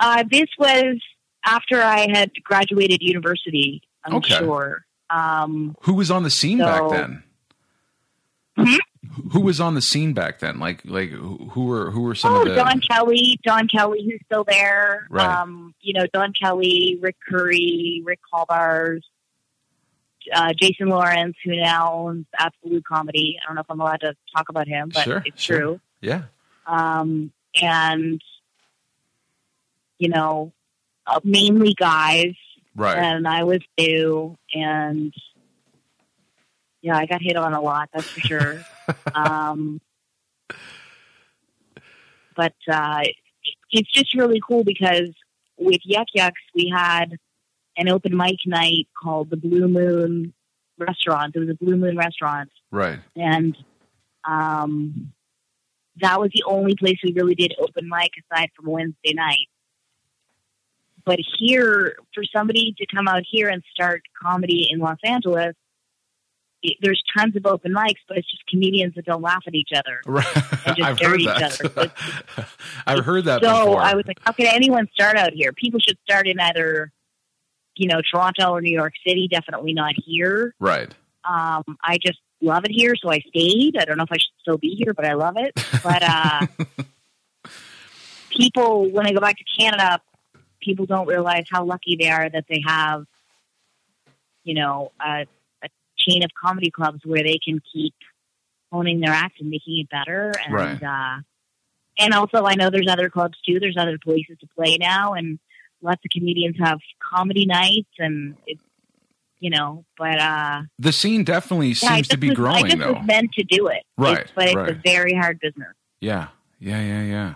uh, 0.00 0.24
this 0.30 0.48
was 0.58 0.96
after 1.44 1.80
I 1.82 2.08
had 2.10 2.30
graduated 2.42 2.98
university. 3.00 3.82
I'm 4.04 4.16
Okay. 4.16 4.34
sure. 4.38 4.84
Um, 5.10 5.76
Who 5.82 5.94
was 5.94 6.10
on 6.10 6.22
the 6.22 6.30
scene 6.30 6.58
back 6.58 6.78
So- 6.78 6.88
then? 6.90 7.22
Hmm? 8.56 8.76
Who 9.32 9.40
was 9.40 9.60
on 9.60 9.74
the 9.74 9.82
scene 9.82 10.12
back 10.12 10.40
then? 10.40 10.58
Like, 10.58 10.80
like 10.84 11.10
who 11.10 11.36
who 11.52 11.66
were 11.66 11.90
who 11.90 12.00
were 12.02 12.14
some 12.16 12.34
oh, 12.34 12.42
of 12.42 12.48
the? 12.48 12.54
Don 12.56 12.80
Kelly, 12.80 13.38
Don 13.44 13.68
Kelly, 13.68 14.02
who's 14.04 14.20
still 14.26 14.44
there. 14.44 15.06
Right. 15.10 15.26
Um, 15.26 15.74
you 15.82 15.92
know, 15.92 16.06
Don 16.12 16.32
Kelly, 16.32 16.98
Rick 17.00 17.16
Curry, 17.28 18.02
Rick 18.04 18.18
Hallbars, 18.32 19.02
uh, 20.32 20.52
Jason 20.54 20.88
Laurans, 20.88 21.34
who 21.44 21.56
now 21.56 21.92
owns 21.92 22.26
Absolute 22.38 22.84
Comedy. 22.84 23.38
I 23.42 23.46
don't 23.46 23.54
know 23.56 23.60
if 23.62 23.70
I'm 23.70 23.80
allowed 23.80 24.00
to 24.00 24.14
talk 24.36 24.48
about 24.48 24.66
him, 24.68 24.90
but 24.92 25.02
Sure, 25.04 25.22
it's 25.24 25.42
sure. 25.42 25.58
true. 25.58 25.80
yeah, 26.00 26.22
Um, 26.66 27.32
and 27.60 28.20
you 29.98 30.08
know, 30.08 30.52
uh, 31.06 31.20
mainly 31.24 31.74
guys. 31.74 32.34
right. 32.74 32.96
and 32.98 33.26
I 33.28 33.44
was 33.44 33.60
new, 33.78 34.36
and 34.52 35.12
yeah, 36.82 36.96
I 36.96 37.06
got 37.06 37.22
hit 37.22 37.36
on 37.36 37.52
a 37.54 37.60
lot. 37.60 37.88
That's 37.94 38.08
for 38.08 38.20
sure. 38.20 38.64
um, 39.14 39.80
but 42.36 42.54
uh, 42.70 43.02
it's 43.70 43.90
just 43.92 44.14
really 44.14 44.40
cool 44.46 44.64
because 44.64 45.10
with 45.56 45.80
Yuk 45.84 46.08
Yuks, 46.16 46.32
we 46.54 46.68
had 46.74 47.16
an 47.76 47.88
open 47.88 48.16
mic 48.16 48.36
night 48.46 48.88
called 49.00 49.30
the 49.30 49.36
Blue 49.36 49.68
Moon 49.68 50.32
Restaurant. 50.78 51.34
It 51.34 51.40
was 51.40 51.48
a 51.50 51.54
Blue 51.54 51.76
Moon 51.76 51.96
restaurant, 51.96 52.50
right. 52.70 52.98
and 53.16 53.56
um, 54.24 55.12
that 56.00 56.20
was 56.20 56.30
the 56.34 56.44
only 56.46 56.74
place 56.74 56.98
we 57.02 57.12
really 57.12 57.34
did 57.34 57.54
open 57.58 57.88
mic 57.88 58.10
aside 58.30 58.50
from 58.56 58.66
Wednesday 58.66 59.12
night. 59.14 59.48
But 61.04 61.18
here, 61.38 61.96
for 62.14 62.24
somebody 62.34 62.74
to 62.78 62.86
come 62.86 63.06
out 63.06 63.22
here 63.30 63.48
and 63.48 63.62
start 63.72 64.02
comedy 64.20 64.68
in 64.70 64.78
Los 64.78 64.96
Angeles, 65.04 65.54
it, 66.62 66.78
there's 66.80 67.02
tons 67.16 67.36
of 67.36 67.44
open 67.44 67.72
mics, 67.72 68.00
but 68.08 68.16
it's 68.16 68.30
just 68.30 68.44
comedians 68.46 68.94
that 68.94 69.04
don't 69.04 69.22
laugh 69.22 69.42
at 69.46 69.54
each 69.54 69.70
other. 69.76 70.00
Right. 70.06 70.26
And 70.66 70.76
just 70.76 70.88
I've 70.88 70.96
stare 70.96 71.10
heard 71.10 71.20
at 71.20 71.20
each 71.20 71.58
that. 71.58 71.76
other. 71.76 71.92
I've 72.86 73.04
heard 73.04 73.24
that 73.26 73.42
so 73.42 73.66
before. 73.66 73.82
I 73.82 73.94
was 73.94 74.06
like, 74.06 74.18
how 74.24 74.32
can 74.32 74.46
anyone 74.46 74.88
start 74.94 75.16
out 75.16 75.32
here? 75.34 75.52
People 75.52 75.78
should 75.80 75.98
start 76.04 76.26
in 76.26 76.40
either, 76.40 76.90
you 77.76 77.88
know, 77.88 78.00
Toronto 78.10 78.50
or 78.52 78.60
New 78.60 78.72
York 78.72 78.94
City. 79.06 79.28
Definitely 79.30 79.72
not 79.74 79.94
here. 80.04 80.54
right. 80.60 80.94
Um, 81.24 81.64
I 81.82 81.96
just 82.04 82.18
love 82.42 82.64
it 82.66 82.70
here, 82.70 82.94
so 82.96 83.10
I 83.10 83.20
stayed. 83.20 83.76
I 83.78 83.86
don't 83.86 83.96
know 83.96 84.04
if 84.04 84.12
I 84.12 84.16
should 84.18 84.32
still 84.42 84.58
be 84.58 84.74
here, 84.78 84.92
but 84.92 85.06
I 85.06 85.14
love 85.14 85.36
it. 85.38 85.54
But 85.82 86.02
uh, 86.02 86.46
people, 88.30 88.90
when 88.90 89.06
I 89.06 89.12
go 89.12 89.20
back 89.20 89.36
to 89.38 89.44
Canada, 89.58 90.00
people 90.60 90.86
don't 90.86 91.06
realize 91.06 91.44
how 91.50 91.64
lucky 91.64 91.96
they 91.98 92.10
are 92.10 92.28
that 92.28 92.44
they 92.48 92.62
have, 92.66 93.04
you 94.44 94.54
know, 94.54 94.92
a, 95.00 95.26
a 95.62 95.68
chain 95.96 96.22
of 96.24 96.30
comedy 96.38 96.70
clubs 96.70 97.00
where 97.04 97.22
they 97.22 97.38
can 97.42 97.60
keep 97.72 97.94
honing 98.72 99.00
their 99.00 99.12
act 99.12 99.40
and 99.40 99.48
making 99.50 99.78
it 99.78 99.88
better. 99.88 100.32
And 100.44 100.54
Right. 100.54 100.82
uh, 100.82 101.20
and 101.96 102.12
also, 102.12 102.44
I 102.44 102.56
know 102.56 102.70
there's 102.70 102.88
other 102.90 103.08
clubs 103.08 103.38
too. 103.46 103.60
There's 103.60 103.76
other 103.78 103.98
places 104.02 104.36
to 104.40 104.48
play 104.56 104.78
now, 104.80 105.12
and 105.14 105.38
lots 105.84 106.00
of 106.04 106.10
comedians 106.10 106.56
have 106.58 106.78
comedy 107.14 107.46
nights, 107.46 107.90
and 107.98 108.36
it, 108.46 108.58
you 109.38 109.50
know, 109.50 109.84
but 109.98 110.18
uh, 110.18 110.62
The 110.78 110.92
scene 110.92 111.22
definitely 111.24 111.68
yeah, 111.68 111.94
seems 111.96 112.08
to 112.08 112.16
be 112.16 112.30
was, 112.30 112.38
I 112.38 112.40
growing, 112.42 112.64
just 112.66 112.78
though. 112.78 112.92
was 112.94 113.06
meant 113.06 113.32
to 113.34 113.44
do 113.44 113.68
it. 113.68 113.82
Right, 113.96 114.18
It's- 114.20 114.32
but 114.34 114.48
it's 114.48 114.70
a 114.78 114.80
very 114.84 115.14
hard 115.14 115.38
business. 115.40 115.68
Yeah, 116.00 116.28
yeah, 116.58 116.80
yeah, 116.82 117.02
yeah. 117.02 117.34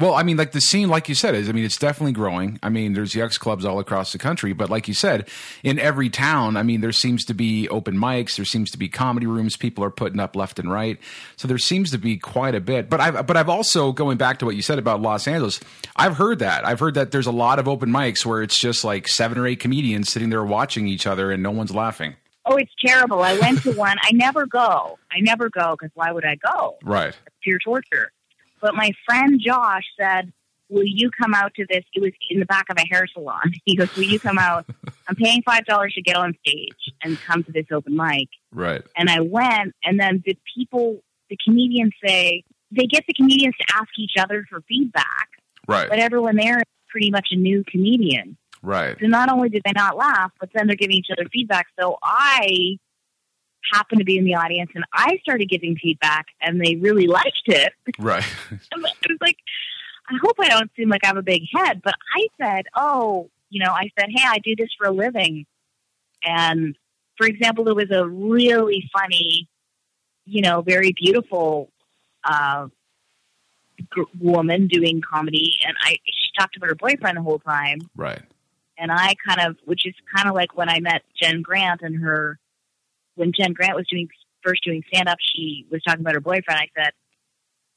Well, 0.00 0.14
I 0.14 0.22
mean, 0.22 0.38
like 0.38 0.52
the 0.52 0.62
scene, 0.62 0.88
like 0.88 1.10
you 1.10 1.14
said, 1.14 1.34
is 1.34 1.50
I 1.50 1.52
mean, 1.52 1.64
it's 1.64 1.76
definitely 1.76 2.12
growing. 2.12 2.58
I 2.62 2.70
mean, 2.70 2.94
there's 2.94 3.12
Yucks 3.12 3.38
clubs 3.38 3.66
all 3.66 3.78
across 3.78 4.12
the 4.12 4.18
country, 4.18 4.54
but 4.54 4.70
like 4.70 4.88
you 4.88 4.94
said, 4.94 5.28
in 5.62 5.78
every 5.78 6.08
town, 6.08 6.56
I 6.56 6.62
mean, 6.62 6.80
there 6.80 6.90
seems 6.90 7.22
to 7.26 7.34
be 7.34 7.68
open 7.68 7.96
mics, 7.96 8.36
there 8.36 8.46
seems 8.46 8.70
to 8.70 8.78
be 8.78 8.88
comedy 8.88 9.26
rooms, 9.26 9.58
people 9.58 9.84
are 9.84 9.90
putting 9.90 10.18
up 10.18 10.34
left 10.34 10.58
and 10.58 10.72
right. 10.72 10.98
So 11.36 11.46
there 11.46 11.58
seems 11.58 11.90
to 11.90 11.98
be 11.98 12.16
quite 12.16 12.54
a 12.54 12.60
bit. 12.60 12.88
But 12.88 13.00
I've 13.00 13.26
but 13.26 13.36
I've 13.36 13.50
also 13.50 13.92
going 13.92 14.16
back 14.16 14.38
to 14.38 14.46
what 14.46 14.56
you 14.56 14.62
said 14.62 14.78
about 14.78 15.02
Los 15.02 15.28
Angeles, 15.28 15.60
I've 15.96 16.16
heard 16.16 16.38
that. 16.38 16.66
I've 16.66 16.80
heard 16.80 16.94
that 16.94 17.10
there's 17.10 17.26
a 17.26 17.32
lot 17.32 17.58
of 17.58 17.68
open 17.68 17.90
mics 17.90 18.24
where 18.24 18.42
it's 18.42 18.58
just 18.58 18.84
like 18.84 19.06
seven 19.06 19.36
or 19.36 19.46
eight 19.46 19.60
comedians 19.60 20.10
sitting 20.10 20.30
there 20.30 20.44
watching 20.44 20.88
each 20.88 21.06
other 21.06 21.30
and 21.30 21.42
no 21.42 21.50
one's 21.50 21.74
laughing. 21.74 22.16
Oh, 22.46 22.56
it's 22.56 22.72
terrible. 22.84 23.22
I 23.22 23.38
went 23.38 23.62
to 23.64 23.72
one. 23.72 23.98
I 24.02 24.12
never 24.12 24.46
go. 24.46 24.98
I 25.12 25.20
never 25.20 25.50
go 25.50 25.76
because 25.78 25.90
why 25.94 26.10
would 26.10 26.24
I 26.24 26.36
go? 26.36 26.78
Right. 26.82 27.14
It's 27.26 27.36
pure 27.42 27.58
torture. 27.58 28.12
But 28.60 28.74
my 28.74 28.92
friend 29.06 29.40
Josh 29.44 29.84
said, 29.98 30.32
"Will 30.68 30.84
you 30.86 31.10
come 31.10 31.34
out 31.34 31.54
to 31.54 31.66
this?" 31.68 31.84
It 31.94 32.00
was 32.02 32.12
in 32.28 32.40
the 32.40 32.46
back 32.46 32.66
of 32.70 32.76
a 32.78 32.86
hair 32.88 33.06
salon. 33.12 33.52
He 33.64 33.76
goes, 33.76 33.94
"Will 33.96 34.04
you 34.04 34.20
come 34.20 34.38
out? 34.38 34.66
I'm 35.08 35.16
paying 35.16 35.42
five 35.42 35.64
dollars 35.66 35.94
to 35.94 36.02
get 36.02 36.16
on 36.16 36.34
stage 36.46 36.92
and 37.02 37.18
come 37.20 37.42
to 37.44 37.52
this 37.52 37.66
open 37.72 37.96
mic." 37.96 38.28
Right. 38.52 38.82
And 38.96 39.08
I 39.08 39.20
went, 39.20 39.74
and 39.84 39.98
then 39.98 40.22
the 40.24 40.36
people, 40.56 41.02
the 41.28 41.36
comedians 41.44 41.92
say 42.04 42.44
they 42.70 42.86
get 42.86 43.04
the 43.06 43.14
comedians 43.14 43.54
to 43.60 43.74
ask 43.76 43.88
each 43.98 44.14
other 44.18 44.44
for 44.48 44.60
feedback, 44.68 45.28
Right. 45.66 45.88
but 45.88 45.98
everyone 45.98 46.36
there 46.36 46.58
is 46.58 46.64
pretty 46.88 47.10
much 47.10 47.28
a 47.32 47.36
new 47.36 47.64
comedian. 47.64 48.36
Right. 48.62 48.96
So 49.00 49.06
not 49.06 49.30
only 49.30 49.48
did 49.48 49.62
they 49.64 49.72
not 49.74 49.96
laugh, 49.96 50.32
but 50.38 50.50
then 50.54 50.66
they're 50.66 50.76
giving 50.76 50.96
each 50.96 51.08
other 51.10 51.28
feedback. 51.32 51.66
So 51.80 51.98
I 52.02 52.78
happened 53.72 53.98
to 54.00 54.04
be 54.04 54.16
in 54.18 54.24
the 54.24 54.34
audience 54.34 54.70
and 54.74 54.84
I 54.92 55.18
started 55.22 55.48
giving 55.48 55.76
feedback 55.76 56.26
and 56.40 56.60
they 56.60 56.76
really 56.76 57.06
liked 57.06 57.42
it. 57.46 57.72
Right. 57.98 58.24
I 58.72 58.76
was 58.76 59.18
like, 59.20 59.36
I 60.08 60.14
hope 60.22 60.36
I 60.40 60.48
don't 60.48 60.70
seem 60.76 60.88
like 60.88 61.04
I 61.04 61.08
have 61.08 61.16
a 61.16 61.22
big 61.22 61.42
head, 61.54 61.82
but 61.82 61.94
I 62.16 62.26
said, 62.40 62.66
oh, 62.74 63.30
you 63.48 63.62
know, 63.64 63.70
I 63.72 63.90
said, 63.98 64.08
hey, 64.14 64.24
I 64.26 64.38
do 64.38 64.56
this 64.56 64.70
for 64.78 64.86
a 64.86 64.90
living. 64.92 65.46
And 66.24 66.76
for 67.16 67.26
example, 67.26 67.64
there 67.64 67.74
was 67.74 67.90
a 67.90 68.06
really 68.08 68.88
funny, 68.92 69.48
you 70.24 70.42
know, 70.42 70.62
very 70.62 70.92
beautiful 70.92 71.70
uh, 72.24 72.68
gr- 73.88 74.02
woman 74.18 74.66
doing 74.68 75.00
comedy, 75.00 75.54
and 75.66 75.76
I 75.82 75.92
she 76.04 76.30
talked 76.38 76.56
about 76.56 76.68
her 76.68 76.74
boyfriend 76.74 77.16
the 77.16 77.22
whole 77.22 77.38
time 77.38 77.80
Right. 77.96 78.22
and 78.78 78.90
I 78.92 79.14
kind 79.26 79.40
of, 79.48 79.56
which 79.64 79.86
is 79.86 79.94
kind 80.14 80.28
of 80.28 80.34
like 80.34 80.56
when 80.56 80.68
I 80.68 80.80
met 80.80 81.02
Jen 81.20 81.42
Grant 81.42 81.80
and 81.82 81.96
her, 82.02 82.38
when 83.16 83.32
Jen 83.32 83.52
Grant 83.52 83.76
was 83.76 83.86
doing 83.88 84.08
first 84.42 84.64
doing 84.64 84.82
stand 84.88 85.08
up, 85.08 85.18
she 85.20 85.66
was 85.70 85.82
talking 85.82 86.00
about 86.00 86.14
her 86.14 86.20
boyfriend. 86.20 86.60
I 86.60 86.68
said, 86.76 86.92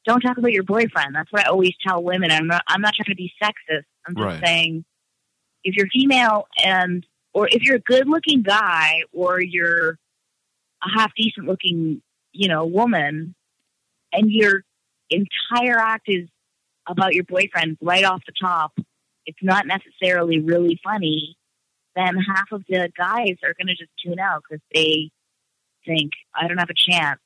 "Don't 0.06 0.22
talk 0.22 0.38
about 0.38 0.52
your 0.54 0.63
boyfriend." 0.63 1.15
That's 1.15 1.32
what 1.32 1.46
I 1.46 1.50
always 1.50 1.74
tell 1.86 2.02
women. 2.04 2.32
I'm 2.32 2.48
not, 2.48 2.63
I'm 2.67 2.82
not 2.82 2.93
trying 2.96 3.08
to 3.08 3.15
be 3.15 3.34
sexist. 3.41 3.84
I'm 4.08 4.15
just 4.15 4.26
Right. 4.26 4.43
saying, 4.46 4.86
if 5.63 5.76
you're 5.76 5.88
female 5.88 6.48
and 6.63 7.06
or 7.34 7.48
if 7.48 7.63
you're 7.63 7.78
a 7.78 7.82
good 7.82 8.08
looking 8.08 8.41
guy 8.43 9.04
or 9.12 9.41
you're 9.41 9.98
a 10.84 10.89
half 10.96 11.12
decent 11.15 11.48
looking, 11.48 12.02
you 12.32 12.48
know, 12.48 12.65
woman, 12.65 13.36
and 14.12 14.32
your 14.32 14.63
entire 15.10 15.80
act 15.80 16.04
is 16.08 16.28
about 16.88 17.13
your 17.13 17.24
boyfriend 17.24 17.78
right 17.82 18.04
off 18.04 18.22
the 18.26 18.34
top, 18.39 18.74
it's 19.26 19.39
not 19.41 19.65
necessarily 19.65 20.39
really 20.39 20.80
funny, 20.84 21.38
then 21.96 22.17
half 22.17 22.52
of 22.52 22.63
the 22.67 22.91
guys 22.98 23.38
are 23.43 23.54
going 23.54 23.67
to 23.67 23.76
just 23.76 23.91
tune 24.04 24.19
out 24.19 24.43
because 24.48 24.62
they 24.74 25.10
think 25.86 26.12
I 26.36 26.48
don't 26.48 26.58
have 26.58 26.69
a 26.69 26.91
chance. 26.91 27.19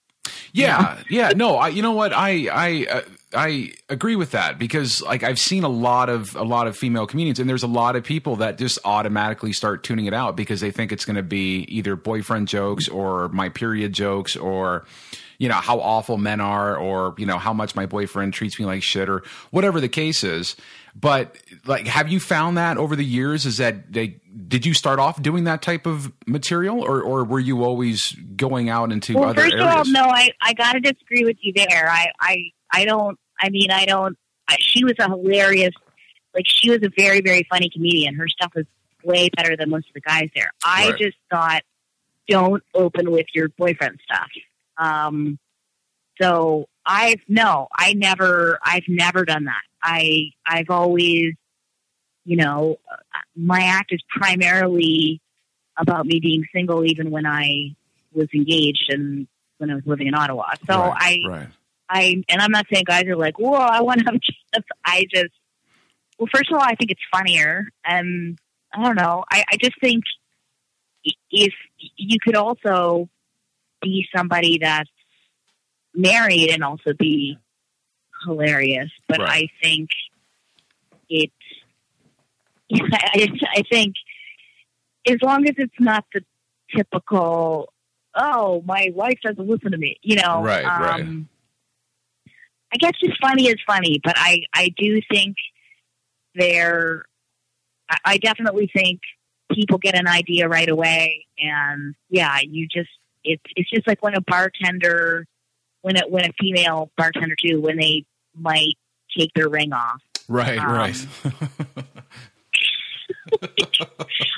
Yeah, 0.54 0.98
yeah, 1.10 1.34
no, 1.36 1.56
I, 1.56 1.70
you 1.70 1.82
know 1.82 1.92
what, 1.92 2.14
I, 2.14 2.48
I, 2.52 2.86
uh, 2.90 3.02
I 3.34 3.74
agree 3.90 4.16
with 4.16 4.32
that 4.32 4.58
because 4.58 5.02
like 5.02 5.24
I've 5.24 5.40
seen 5.40 5.64
a 5.64 5.70
lot 5.70 6.10
of 6.10 6.36
a 6.36 6.44
lot 6.44 6.68
of 6.68 6.78
female 6.78 7.06
comedians, 7.06 7.40
and 7.40 7.50
there's 7.50 7.64
a 7.64 7.68
lot 7.68 7.96
of 7.96 8.04
people 8.04 8.38
that 8.38 8.58
just 8.58 8.80
automatically 8.86 9.52
start 9.52 9.84
tuning 9.84 10.06
it 10.06 10.14
out 10.14 10.38
because 10.38 10.62
they 10.62 10.72
think 10.72 10.92
it's 10.92 11.06
going 11.06 11.18
to 11.18 11.24
be 11.24 11.60
either 11.68 11.96
boyfriend 11.96 12.48
jokes 12.48 12.88
or 12.88 13.28
my 13.30 13.50
period 13.50 13.92
jokes 13.94 14.38
or 14.38 14.86
you 15.40 15.50
know 15.50 15.56
how 15.56 15.80
awful 15.80 16.18
men 16.18 16.40
are 16.40 16.78
or 16.78 17.14
you 17.18 17.26
know 17.26 17.38
how 17.38 17.54
much 17.54 17.76
my 17.76 17.86
boyfriend 17.86 18.34
treats 18.34 18.58
me 18.60 18.66
like 18.66 18.82
shit 18.82 19.10
or 19.10 19.24
whatever 19.52 19.82
the 19.82 19.90
case 19.90 20.24
is. 20.24 20.56
But 21.00 21.38
like, 21.66 21.86
have 21.86 22.10
you 22.10 22.20
found 22.20 22.58
that 22.58 22.78
over 22.78 22.96
the 22.96 23.06
years? 23.06 23.46
Is 23.46 23.58
that 23.58 23.92
they 23.94 24.20
did 24.48 24.66
you 24.66 24.74
start 24.74 24.98
off 25.00 25.22
doing 25.22 25.44
that 25.44 25.62
type 25.62 25.86
of 25.86 26.12
material, 26.26 26.82
or 26.82 27.02
or 27.04 27.24
were 27.24 27.40
you 27.40 27.64
always 27.64 28.14
going 28.36 28.70
out 28.70 28.92
into 28.92 29.16
Well, 29.16 29.30
other 29.30 29.42
first 29.44 29.54
areas? 29.54 29.70
of 29.70 29.78
all, 29.78 29.86
no, 29.86 30.10
I 30.10 30.30
I 30.42 30.54
got 30.54 30.74
to 30.74 30.80
disagree 30.80 31.24
with 31.24 31.38
you 31.42 31.54
there. 31.56 31.88
I 31.90 32.08
I 32.20 32.38
I 32.72 32.86
don't. 32.86 33.20
I 33.40 33.50
mean, 33.50 33.70
I 33.70 33.86
don't. 33.86 34.18
I, 34.48 34.56
she 34.60 34.84
was 34.84 34.94
a 35.00 35.08
hilarious. 35.08 35.74
Like 36.34 36.46
she 36.48 36.72
was 36.72 36.80
a 36.84 36.90
very 36.98 37.22
very 37.22 37.46
funny 37.50 37.70
comedian. 37.72 38.16
Her 38.16 38.28
stuff 38.28 38.52
was 38.56 38.66
way 39.04 39.30
better 39.36 39.56
than 39.56 39.70
most 39.70 39.88
of 39.90 39.94
the 39.94 40.02
guys 40.02 40.30
there. 40.36 40.52
I 40.66 40.90
Right. 40.90 40.98
just 40.98 41.18
thought, 41.30 41.62
don't 42.28 42.64
open 42.74 43.12
with 43.12 43.28
your 43.36 43.50
boyfriend 43.50 44.00
stuff. 44.04 44.30
Um, 44.78 45.38
so 46.20 46.66
I've 46.86 47.22
no, 47.28 47.68
I 47.78 47.94
never, 47.94 48.58
I've 48.64 48.84
never 48.88 49.24
done 49.26 49.46
that. 49.46 49.62
I 49.82 50.32
I've 50.46 50.70
always, 50.70 51.34
you 52.26 52.36
know, 52.38 52.78
my 53.36 53.62
act 53.62 53.94
is 53.94 54.02
primarily 54.10 55.22
about 55.78 56.06
me 56.06 56.20
being 56.20 56.46
single, 56.54 56.86
even 56.86 57.12
when 57.12 57.26
I 57.26 57.76
was 58.14 58.28
engaged 58.34 58.86
and 58.90 59.28
when 59.60 59.70
I 59.72 59.76
was 59.76 59.84
living 59.86 60.08
in 60.08 60.16
Ottawa. 60.16 60.54
So 60.68 60.78
right, 60.80 61.24
I, 61.26 61.30
right. 61.30 61.48
I, 61.90 62.24
and 62.28 62.42
I'm 62.42 62.52
not 62.52 62.66
saying 62.72 62.84
guys 62.86 63.06
are 63.06 63.16
like, 63.16 63.40
whoa, 63.40 63.54
I 63.54 63.82
want 63.82 64.00
to 64.00 64.06
have 64.06 64.14
chance. 64.14 64.66
I 64.84 65.06
just, 65.14 65.34
well, 66.20 66.28
first 66.34 66.52
of 66.52 66.58
all, 66.58 66.64
I 66.64 66.76
think 66.76 66.92
it's 66.92 67.02
funnier, 67.12 67.68
and 67.86 68.38
I 68.74 68.84
don't 68.84 68.96
know. 68.96 69.24
I, 69.32 69.44
I 69.52 69.58
just 69.62 69.80
think 69.80 70.04
if 71.32 71.54
you 71.96 72.18
could 72.24 72.36
also 72.36 73.08
be 73.82 74.08
somebody 74.16 74.58
that's 74.62 74.90
married 75.94 76.50
and 76.50 76.64
also 76.64 76.94
be 76.98 77.38
hilarious, 78.26 78.90
but 79.08 79.20
Right. 79.20 79.30
I 79.30 79.48
think 79.62 79.90
it. 81.10 81.32
I, 82.74 83.30
I 83.56 83.64
think 83.72 83.96
as 85.08 85.18
long 85.22 85.48
as 85.48 85.56
it's 85.58 85.80
not 85.80 86.06
the 86.14 86.22
typical, 86.76 87.72
oh, 88.16 88.62
my 88.66 88.92
wife 88.94 89.20
doesn't 89.24 89.48
listen 89.48 89.72
to 89.72 89.78
me, 89.78 89.98
you 90.02 90.18
know. 90.18 90.42
Right, 90.44 90.66
right. 90.66 91.02
um, 91.02 91.30
I 92.74 92.78
guess 92.78 92.92
just 93.02 93.20
funny 93.22 93.48
is 93.48 93.56
funny, 93.66 94.02
but 94.04 94.16
I, 94.18 94.42
I 94.54 94.74
do 94.78 95.00
think 95.10 95.38
there, 96.36 97.06
I, 97.90 97.98
I 98.04 98.18
definitely 98.18 98.70
think 98.74 99.00
people 99.52 99.78
get 99.78 99.98
an 99.98 100.08
idea 100.08 100.50
right 100.50 100.68
away, 100.68 101.26
and 101.40 101.96
yeah, 102.10 102.40
you 102.42 102.68
just 102.68 102.90
it's 103.24 103.44
it's 103.56 103.70
just 103.70 103.88
like 103.88 104.04
when 104.04 104.16
a 104.16 104.22
bartender, 104.22 105.26
when 105.82 105.98
a 105.98 106.02
when 106.08 106.26
a 106.26 106.34
female 106.40 106.92
bartender 106.98 107.36
too, 107.42 107.62
when 107.62 107.78
they 107.78 108.06
might 108.36 108.76
take 109.18 109.32
their 109.34 109.50
ring 109.50 109.74
off. 109.74 110.02
Right, 110.28 110.58
Um, 110.60 110.72
right. 110.72 111.08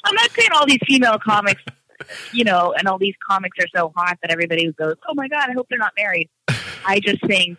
I'm 0.06 0.16
not 0.16 0.32
saying 0.32 0.50
all 0.54 0.66
these 0.66 0.80
female 0.88 1.18
comics, 1.20 1.62
you 2.32 2.44
know, 2.44 2.74
and 2.78 2.88
all 2.88 2.98
these 2.98 3.16
comics 3.28 3.58
are 3.60 3.68
so 3.76 3.92
hot 3.96 4.18
that 4.22 4.32
everybody 4.32 4.72
goes, 4.74 4.96
"Oh 5.08 5.14
my 5.16 5.28
god, 5.28 5.50
I 5.50 5.54
hope 5.54 5.68
they're 5.70 5.78
not 5.80 5.94
married." 5.98 6.30
I 6.86 7.00
just 7.00 7.26
think 7.28 7.58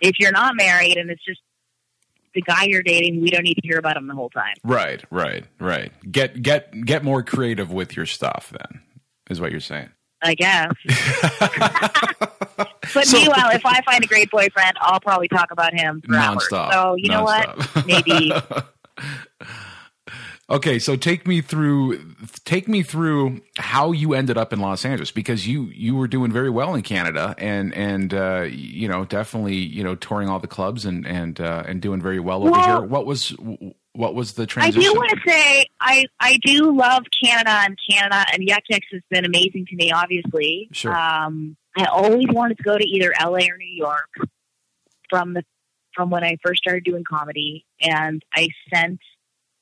if 0.00 0.18
you're 0.18 0.32
not 0.32 0.56
married 0.56 0.96
and 0.96 1.10
it's 1.10 1.24
just 1.24 1.40
the 2.34 2.42
guy 2.42 2.64
you're 2.64 2.82
dating, 2.82 3.20
we 3.20 3.30
don't 3.30 3.42
need 3.42 3.54
to 3.54 3.60
hear 3.66 3.78
about 3.78 3.96
him 3.96 4.06
the 4.06 4.14
whole 4.14 4.30
time. 4.30 4.54
Right, 4.64 5.02
right, 5.10 5.44
right. 5.58 5.92
Get 6.10 6.42
get 6.42 6.84
get 6.84 7.02
more 7.04 7.22
creative 7.22 7.72
with 7.72 7.96
your 7.96 8.06
stuff. 8.06 8.52
Then 8.52 8.82
is 9.30 9.40
what 9.40 9.50
you're 9.52 9.60
saying. 9.60 9.90
I 10.22 10.34
guess. 10.34 10.72
but 12.94 13.06
So- 13.06 13.18
meanwhile, 13.18 13.50
if 13.52 13.64
I 13.64 13.80
find 13.82 14.04
a 14.04 14.06
great 14.06 14.30
boyfriend, 14.30 14.72
I'll 14.80 15.00
probably 15.00 15.28
talk 15.28 15.50
about 15.50 15.72
him 15.74 16.02
for 16.06 16.14
hours. 16.16 16.46
Nonstop. 16.50 16.72
So 16.72 16.94
you 16.96 17.08
know 17.08 17.22
what? 17.24 17.68
Maybe 17.86 18.32
Okay, 20.48 20.80
so 20.80 20.96
take 20.96 21.28
me 21.28 21.40
through 21.42 22.00
take 22.44 22.66
me 22.66 22.82
through 22.82 23.40
how 23.56 23.92
you 23.92 24.14
ended 24.14 24.36
up 24.36 24.52
in 24.52 24.58
Los 24.58 24.84
Angeles 24.84 25.12
because 25.12 25.46
you 25.46 25.66
you 25.66 25.94
were 25.94 26.08
doing 26.08 26.32
very 26.32 26.50
well 26.50 26.74
in 26.74 26.82
Canada 26.82 27.36
and 27.38 27.72
and 27.72 28.12
uh, 28.12 28.46
you 28.50 28.88
know 28.88 29.04
definitely 29.04 29.54
you 29.54 29.84
know 29.84 29.94
touring 29.94 30.28
all 30.28 30.40
the 30.40 30.48
clubs 30.48 30.84
and 30.84 31.06
and 31.06 31.40
uh, 31.40 31.62
and 31.68 31.80
doing 31.80 32.02
very 32.02 32.18
well 32.18 32.42
over 32.42 32.50
Well- 32.50 32.80
here. 32.80 32.80
What 32.88 33.06
was 33.06 33.28
what 33.92 34.16
was 34.16 34.32
the 34.32 34.44
transition? 34.44 34.80
I 34.80 34.92
do 34.92 34.98
want 34.98 35.10
to 35.10 35.20
say 35.30 35.66
I 35.80 36.06
I 36.18 36.38
do 36.42 36.76
love 36.76 37.04
Canada 37.24 37.50
and 37.64 37.78
Canada 37.88 38.24
and 38.32 38.42
Yuk 38.42 38.64
Yuks 38.72 38.80
has 38.90 39.02
been 39.08 39.24
amazing 39.24 39.66
to 39.70 39.76
me. 39.76 39.92
Obviously, 39.92 40.68
Sure. 40.72 40.96
Um, 40.96 41.56
I 41.80 41.86
always 41.86 42.26
wanted 42.28 42.58
to 42.58 42.62
go 42.62 42.76
to 42.76 42.84
either 42.84 43.12
LA 43.18 43.46
or 43.50 43.56
New 43.56 43.74
York 43.74 44.10
from 45.08 45.34
the 45.34 45.42
from 45.94 46.10
when 46.10 46.22
I 46.22 46.36
first 46.44 46.62
started 46.62 46.84
doing 46.84 47.04
comedy, 47.08 47.64
and 47.80 48.22
I 48.34 48.48
sent 48.72 49.00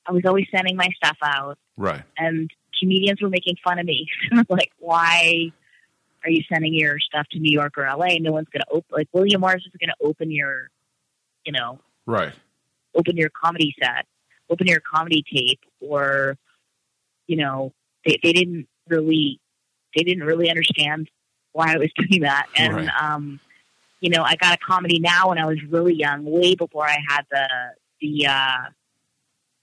I 0.06 0.12
was 0.12 0.22
always 0.26 0.46
sending 0.50 0.76
my 0.76 0.88
stuff 0.96 1.16
out, 1.22 1.58
right, 1.76 2.02
and 2.16 2.50
comedians 2.80 3.22
were 3.22 3.30
making 3.30 3.56
fun 3.62 3.78
of 3.78 3.86
me, 3.86 4.08
like 4.48 4.72
why. 4.78 5.52
Are 6.24 6.30
you 6.30 6.42
sending 6.52 6.74
your 6.74 6.98
stuff 6.98 7.28
to 7.30 7.38
New 7.38 7.52
York 7.52 7.78
or 7.78 7.84
LA? 7.84 8.16
No 8.18 8.32
one's 8.32 8.48
going 8.48 8.62
to 8.62 8.70
open. 8.72 8.88
Like 8.90 9.08
William 9.12 9.40
Morris 9.40 9.62
is 9.64 9.72
going 9.80 9.88
to 9.88 10.04
open 10.04 10.32
your, 10.32 10.68
you 11.46 11.52
know, 11.52 11.78
right, 12.06 12.32
open 12.92 13.16
your 13.16 13.30
comedy 13.30 13.72
set, 13.80 14.04
open 14.50 14.66
your 14.66 14.80
comedy 14.80 15.22
tape, 15.32 15.60
or 15.78 16.36
you 17.28 17.36
know, 17.36 17.72
they 18.04 18.18
they 18.20 18.32
didn't 18.32 18.66
really 18.88 19.40
they 19.96 20.02
didn't 20.02 20.24
really 20.24 20.50
understand 20.50 21.08
why 21.58 21.74
I 21.74 21.76
was 21.78 21.90
doing 21.96 22.22
that. 22.22 22.46
And 22.56 22.74
Right. 22.74 22.88
um, 23.00 23.40
you 24.00 24.10
know, 24.10 24.22
I 24.22 24.36
got 24.36 24.54
a 24.54 24.58
comedy 24.58 25.00
now 25.00 25.28
when 25.30 25.38
I 25.38 25.46
was 25.46 25.58
really 25.68 25.94
young, 25.94 26.24
way 26.24 26.54
before 26.54 26.86
I 26.86 26.98
had 27.08 27.22
the 27.30 27.48
the 28.00 28.26
uh 28.28 28.58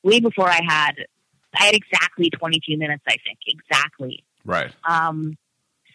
way 0.03 0.19
before 0.19 0.49
I 0.49 0.60
had 0.67 0.93
I 1.58 1.63
had 1.65 1.73
exactly 1.73 2.29
twenty 2.29 2.60
two 2.67 2.77
minutes, 2.77 3.03
I 3.08 3.15
think. 3.25 3.39
Exactly. 3.47 4.23
right, 4.43 4.71
Um, 4.84 5.38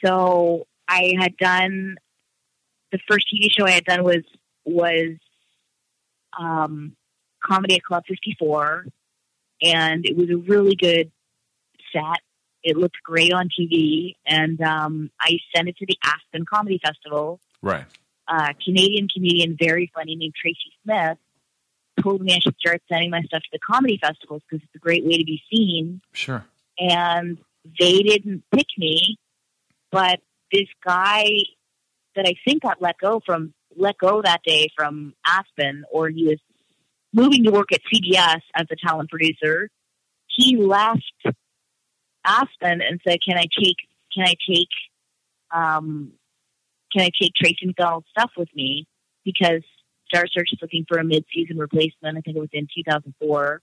so 0.02 0.66
I 0.88 1.12
had 1.18 1.36
done 1.36 1.96
the 2.92 2.98
first 3.08 3.26
TV 3.32 3.48
show 3.56 3.66
I 3.66 3.72
had 3.72 3.84
done 3.84 4.02
was 4.02 4.24
was 4.64 5.18
um, 6.38 6.96
comedy 7.44 7.74
at 7.76 7.82
Club 7.82 8.04
Fifty 8.08 8.34
Four, 8.38 8.86
and 9.60 10.06
it 10.06 10.16
was 10.16 10.30
a 10.30 10.36
really 10.38 10.74
good 10.76 11.10
set. 11.92 12.20
It 12.62 12.76
looked 12.76 12.96
great 13.02 13.32
on 13.32 13.48
TV, 13.48 14.16
and 14.26 14.60
um, 14.60 15.10
I 15.20 15.38
sent 15.54 15.68
it 15.68 15.76
to 15.78 15.86
the 15.86 15.96
Aspen 16.04 16.44
Comedy 16.44 16.80
Festival. 16.84 17.40
right, 17.62 17.84
Uh, 18.28 18.52
Canadian 18.64 19.08
comedian, 19.08 19.56
very 19.58 19.90
funny, 19.94 20.16
named 20.16 20.34
Tracy 20.40 20.72
Smith, 20.84 21.18
told 22.02 22.20
me 22.20 22.34
I 22.34 22.38
should 22.38 22.56
start 22.58 22.82
sending 22.88 23.10
my 23.10 23.22
stuff 23.22 23.42
to 23.42 23.48
the 23.52 23.58
comedy 23.58 23.98
festivals 24.00 24.42
because 24.48 24.62
it's 24.64 24.74
a 24.74 24.78
great 24.78 25.04
way 25.04 25.18
to 25.18 25.24
be 25.24 25.40
seen 25.50 26.00
sure, 26.12 26.44
and 26.78 27.38
they 27.78 27.98
didn't 27.98 28.42
pick 28.54 28.66
me, 28.78 29.18
but 29.90 30.20
this 30.52 30.68
guy 30.84 31.26
that 32.16 32.26
I 32.26 32.34
think 32.44 32.62
got 32.62 32.80
let 32.80 32.98
go 32.98 33.20
from 33.24 33.54
let 33.76 33.96
go 33.98 34.20
that 34.22 34.40
day 34.44 34.68
from 34.76 35.14
Aspen, 35.26 35.84
or 35.90 36.08
he 36.08 36.24
was 36.24 36.38
moving 37.12 37.44
to 37.44 37.50
work 37.50 37.72
at 37.72 37.80
CBS 37.92 38.40
as 38.54 38.66
a 38.70 38.76
talent 38.76 39.10
producer. 39.10 39.68
He 40.26 40.56
left 40.56 41.02
Aspen 42.24 42.80
and 42.82 43.00
said, 43.06 43.18
"Can 43.26 43.36
I 43.38 43.46
take? 43.58 43.76
Can 44.14 44.24
I 44.26 44.34
take? 44.48 44.68
Um, 45.52 46.12
can 46.92 47.02
I 47.02 47.10
take 47.20 47.32
Tracy 47.34 47.66
McDonald's 47.66 48.06
stuff 48.10 48.30
with 48.36 48.48
me? 48.54 48.86
Because 49.24 49.62
Star 50.08 50.26
Search 50.26 50.48
is 50.52 50.58
looking 50.60 50.84
for 50.88 50.98
a 50.98 51.04
mid-season 51.04 51.56
replacement. 51.58 52.18
I 52.18 52.20
think 52.20 52.36
it 52.36 52.40
was 52.40 52.48
in 52.52 52.66
2004. 52.74 53.60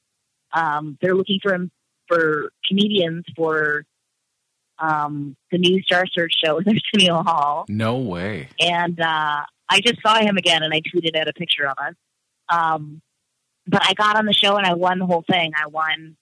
Um, 0.53 0.97
they're 1.01 1.15
looking 1.15 1.39
for 1.43 1.53
him 1.53 1.71
for 2.07 2.51
comedians 2.67 3.25
for 3.35 3.83
um, 4.79 5.35
the 5.51 5.57
new 5.57 5.81
Star 5.81 6.05
Search 6.07 6.33
show 6.43 6.55
with 6.57 6.67
Arsenio 6.67 7.23
Hall. 7.23 7.65
no 7.67 7.97
way, 7.97 8.49
And 8.59 8.99
uh, 8.99 9.41
I 9.69 9.81
just 9.81 10.01
saw 10.01 10.19
him 10.19 10.37
again 10.37 10.63
and 10.63 10.73
I 10.73 10.81
tweeted 10.81 11.19
out 11.19 11.27
a 11.27 11.33
picture 11.33 11.67
of 11.67 11.77
us. 11.77 11.95
Um, 12.49 13.01
but 13.65 13.81
I 13.83 13.93
got 13.93 14.15
on 14.15 14.25
the 14.25 14.33
show 14.33 14.55
and 14.55 14.65
I 14.65 14.75
won 14.75 14.99
the 14.99 15.05
whole 15.05 15.25
thing. 15.29 15.51
I 15.55 15.67
won 15.67 16.15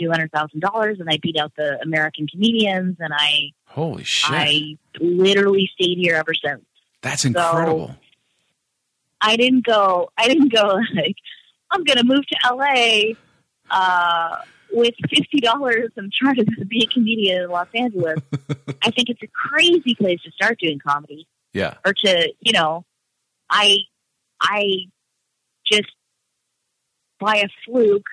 $200,000 0.00 1.00
and 1.00 1.08
I 1.10 1.18
beat 1.22 1.36
out 1.38 1.52
the 1.56 1.80
American 1.82 2.26
comedians 2.26 2.96
and 3.00 3.12
I, 3.14 3.52
holy 3.66 4.04
shit, 4.04 4.30
I 4.34 4.76
literally 5.00 5.70
stayed 5.74 5.98
here 5.98 6.14
ever 6.14 6.34
since. 6.34 6.62
that's 7.02 7.24
incredible. 7.24 7.96
I 9.20 9.36
didn't 9.36 9.64
go. 9.66 10.10
I 10.16 10.28
didn't 10.28 10.52
go 10.52 10.64
like 10.94 11.16
I'm 11.70 11.84
going 11.84 11.98
to 11.98 12.04
move 12.04 12.24
to 12.26 12.54
LA 12.54 13.14
uh, 13.70 14.42
with 14.72 14.94
fifty 15.10 15.40
dollars 15.40 15.90
and 15.96 16.12
try 16.12 16.34
to 16.34 16.44
be 16.68 16.86
a 16.88 16.92
comedian 16.92 17.42
in 17.42 17.50
Los 17.50 17.68
Angeles. 17.74 18.20
I 18.82 18.90
think 18.90 19.08
it's 19.08 19.22
a 19.22 19.26
crazy 19.26 19.94
place 19.96 20.22
to 20.22 20.30
start 20.30 20.58
doing 20.60 20.78
comedy, 20.78 21.26
Yeah, 21.52 21.74
or 21.84 21.92
to 21.92 22.32
you 22.40 22.52
know, 22.52 22.84
I 23.50 23.78
I 24.40 24.84
just 25.66 25.90
by 27.18 27.38
a 27.38 27.48
fluke 27.64 28.06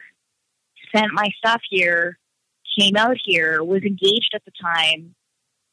sent 0.95 1.11
my 1.13 1.29
stuff 1.37 1.61
here, 1.69 2.17
came 2.79 2.95
out 2.95 3.17
here, 3.23 3.63
was 3.63 3.83
engaged 3.83 4.31
at 4.33 4.43
the 4.45 4.51
time, 4.61 5.15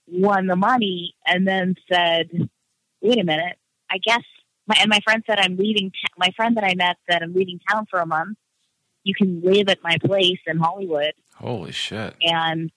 won 0.06 0.46
the 0.46 0.56
money, 0.56 1.14
and 1.26 1.46
then 1.46 1.74
said, 1.90 2.28
"Wait 3.00 3.18
a 3.18 3.24
minute, 3.24 3.58
I 3.90 3.98
guess." 3.98 4.22
My, 4.66 4.76
and 4.80 4.88
my 4.88 5.00
friend 5.00 5.22
said, 5.26 5.38
"I'm 5.38 5.56
leaving." 5.56 5.90
T- 5.90 5.98
my 6.16 6.30
friend 6.36 6.56
that 6.56 6.64
I 6.64 6.74
met 6.74 6.96
said, 7.10 7.22
"I'm 7.22 7.34
leaving 7.34 7.60
town 7.70 7.86
for 7.90 8.00
a 8.00 8.06
month. 8.06 8.38
You 9.04 9.14
can 9.14 9.40
live 9.42 9.68
at 9.68 9.82
my 9.82 9.98
place 9.98 10.40
in 10.46 10.58
Hollywood." 10.58 11.14
holy 11.34 11.72
shit, 11.72 12.14
And 12.22 12.70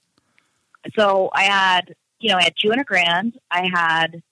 so 0.98 1.30
I 1.34 1.44
had, 1.44 1.96
you 2.20 2.30
know, 2.32 2.38
I 2.38 2.44
had 2.44 2.54
200 2.60 2.86
grand. 2.86 3.38
I 3.52 3.70
had 3.72 4.24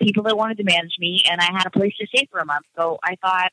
people 0.00 0.24
that 0.24 0.36
wanted 0.36 0.56
to 0.58 0.64
manage 0.64 0.96
me, 0.98 1.22
and 1.30 1.40
I 1.40 1.52
had 1.52 1.66
a 1.66 1.70
place 1.70 1.94
to 1.98 2.06
stay 2.06 2.26
for 2.30 2.38
a 2.38 2.44
month. 2.44 2.66
So 2.76 2.98
I 3.04 3.16
thought, 3.16 3.52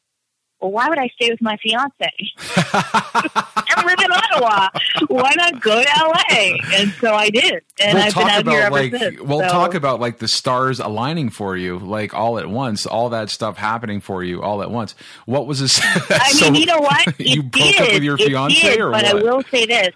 well, 0.61 0.71
why 0.71 0.89
would 0.89 0.97
I 0.99 1.07
stay 1.15 1.29
with 1.29 1.41
my 1.41 1.57
fiance? 1.63 2.09
I 2.73 3.83
live 3.85 3.99
in 4.03 4.11
Ottawa. 4.11 4.69
Why 5.07 5.31
not 5.37 5.61
go 5.61 5.81
to 5.81 5.89
LA? 5.99 6.55
And 6.77 6.91
so 6.99 7.13
I 7.13 7.29
did, 7.29 7.61
and 7.81 7.93
we'll 7.97 8.03
I've 8.05 8.13
been 8.15 8.27
out 8.27 8.47
here 8.47 8.61
ever 8.61 8.71
like 8.75 8.91
since. 8.95 9.21
we'll 9.21 9.39
So- 9.41 9.47
talk 9.47 9.73
about 9.73 9.99
like 9.99 10.17
the 10.19 10.27
stars 10.27 10.79
aligning 10.79 11.29
for 11.29 11.55
you 11.55 11.79
like 11.79 12.13
all 12.13 12.39
at 12.39 12.49
once 12.49 12.85
all 12.85 13.09
that 13.09 13.29
stuff 13.29 13.57
happening 13.57 14.01
for 14.01 14.23
you 14.23 14.41
all 14.41 14.61
at 14.61 14.69
once 14.71 14.95
what 15.25 15.47
was 15.47 15.59
this 15.59 15.79
I 15.83 16.33
mean, 16.41 16.55
you 16.55 16.65
know 16.65 16.79
what? 16.79 17.07
It 17.19 17.27
you 17.27 17.43
broke 17.43 17.53
did. 17.63 17.81
up 17.81 17.93
with 17.93 18.03
your 18.03 18.15
It 18.15 18.27
fiance 18.27 18.61
did, 18.61 18.79
or 18.79 18.91
but 18.91 19.03
what 19.03 19.11
I 19.11 19.13
will 19.23 19.43
say 19.51 19.65
this: 19.65 19.89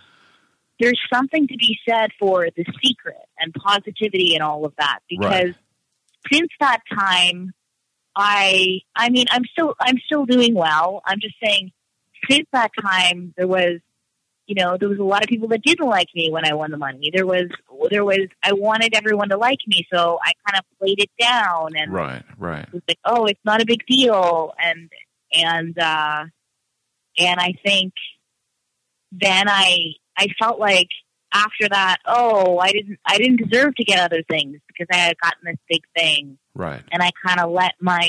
there's 0.79 0.99
something 1.13 1.47
to 1.47 1.57
be 1.57 1.77
said 1.87 2.11
for 2.19 2.47
the 2.55 2.65
secret 2.83 3.15
and 3.39 3.53
positivity 3.53 4.33
and 4.35 4.43
all 4.43 4.65
of 4.65 4.73
that 4.77 4.99
because 5.09 5.31
Right. 5.31 5.55
since 6.31 6.49
that 6.59 6.79
time, 6.93 7.53
I, 8.15 8.81
I 8.95 9.09
mean, 9.09 9.25
I'm 9.31 9.43
still, 9.51 9.75
I'm 9.79 9.97
still 10.05 10.25
doing 10.25 10.53
well. 10.53 11.01
I'm 11.05 11.19
just 11.19 11.35
saying, 11.43 11.71
since 12.29 12.47
that 12.53 12.71
time, 12.81 13.33
there 13.37 13.47
was. 13.47 13.79
You 14.45 14.55
know, 14.55 14.75
there 14.77 14.89
was 14.89 14.99
a 14.99 15.03
lot 15.03 15.23
of 15.23 15.29
people 15.29 15.47
that 15.47 15.61
didn't 15.63 15.87
like 15.87 16.09
me 16.13 16.29
when 16.29 16.45
I 16.45 16.53
won 16.53 16.69
the 16.69 16.77
money. 16.77 17.09
There 17.13 17.25
was, 17.25 17.45
there 17.89 18.03
was, 18.03 18.27
I 18.43 18.51
wanted 18.51 18.93
everyone 18.93 19.29
to 19.29 19.37
like 19.37 19.59
me, 19.65 19.87
so 19.91 20.19
I 20.21 20.33
kind 20.45 20.59
of 20.59 20.65
played 20.79 20.99
it 20.99 21.09
down 21.17 21.69
and 21.77 21.93
right 21.93 22.23
right 22.37 22.65
it 22.67 22.73
was 22.73 22.81
like, 22.85 22.99
oh, 23.05 23.23
it's 23.23 23.39
not 23.45 23.61
a 23.61 23.65
big 23.65 23.85
deal, 23.87 24.53
and 24.61 24.91
and 25.31 25.79
uh, 25.79 26.25
and 27.17 27.39
I 27.39 27.53
think 27.65 27.93
then 29.13 29.47
I 29.47 29.93
I 30.17 30.27
felt 30.37 30.59
like 30.59 30.89
after 31.33 31.67
that, 31.69 31.97
oh, 32.05 32.59
I 32.59 32.71
didn't 32.71 32.99
I 33.05 33.17
didn't 33.17 33.47
deserve 33.47 33.75
to 33.75 33.83
get 33.83 33.99
other 33.99 34.23
things 34.29 34.59
because 34.67 34.87
I 34.91 34.97
had 34.97 35.17
gotten 35.17 35.41
this 35.45 35.57
big 35.69 35.83
thing, 35.95 36.37
right. 36.53 36.81
And 36.91 37.01
I 37.01 37.11
kind 37.25 37.39
of 37.39 37.51
let 37.51 37.73
my 37.79 38.07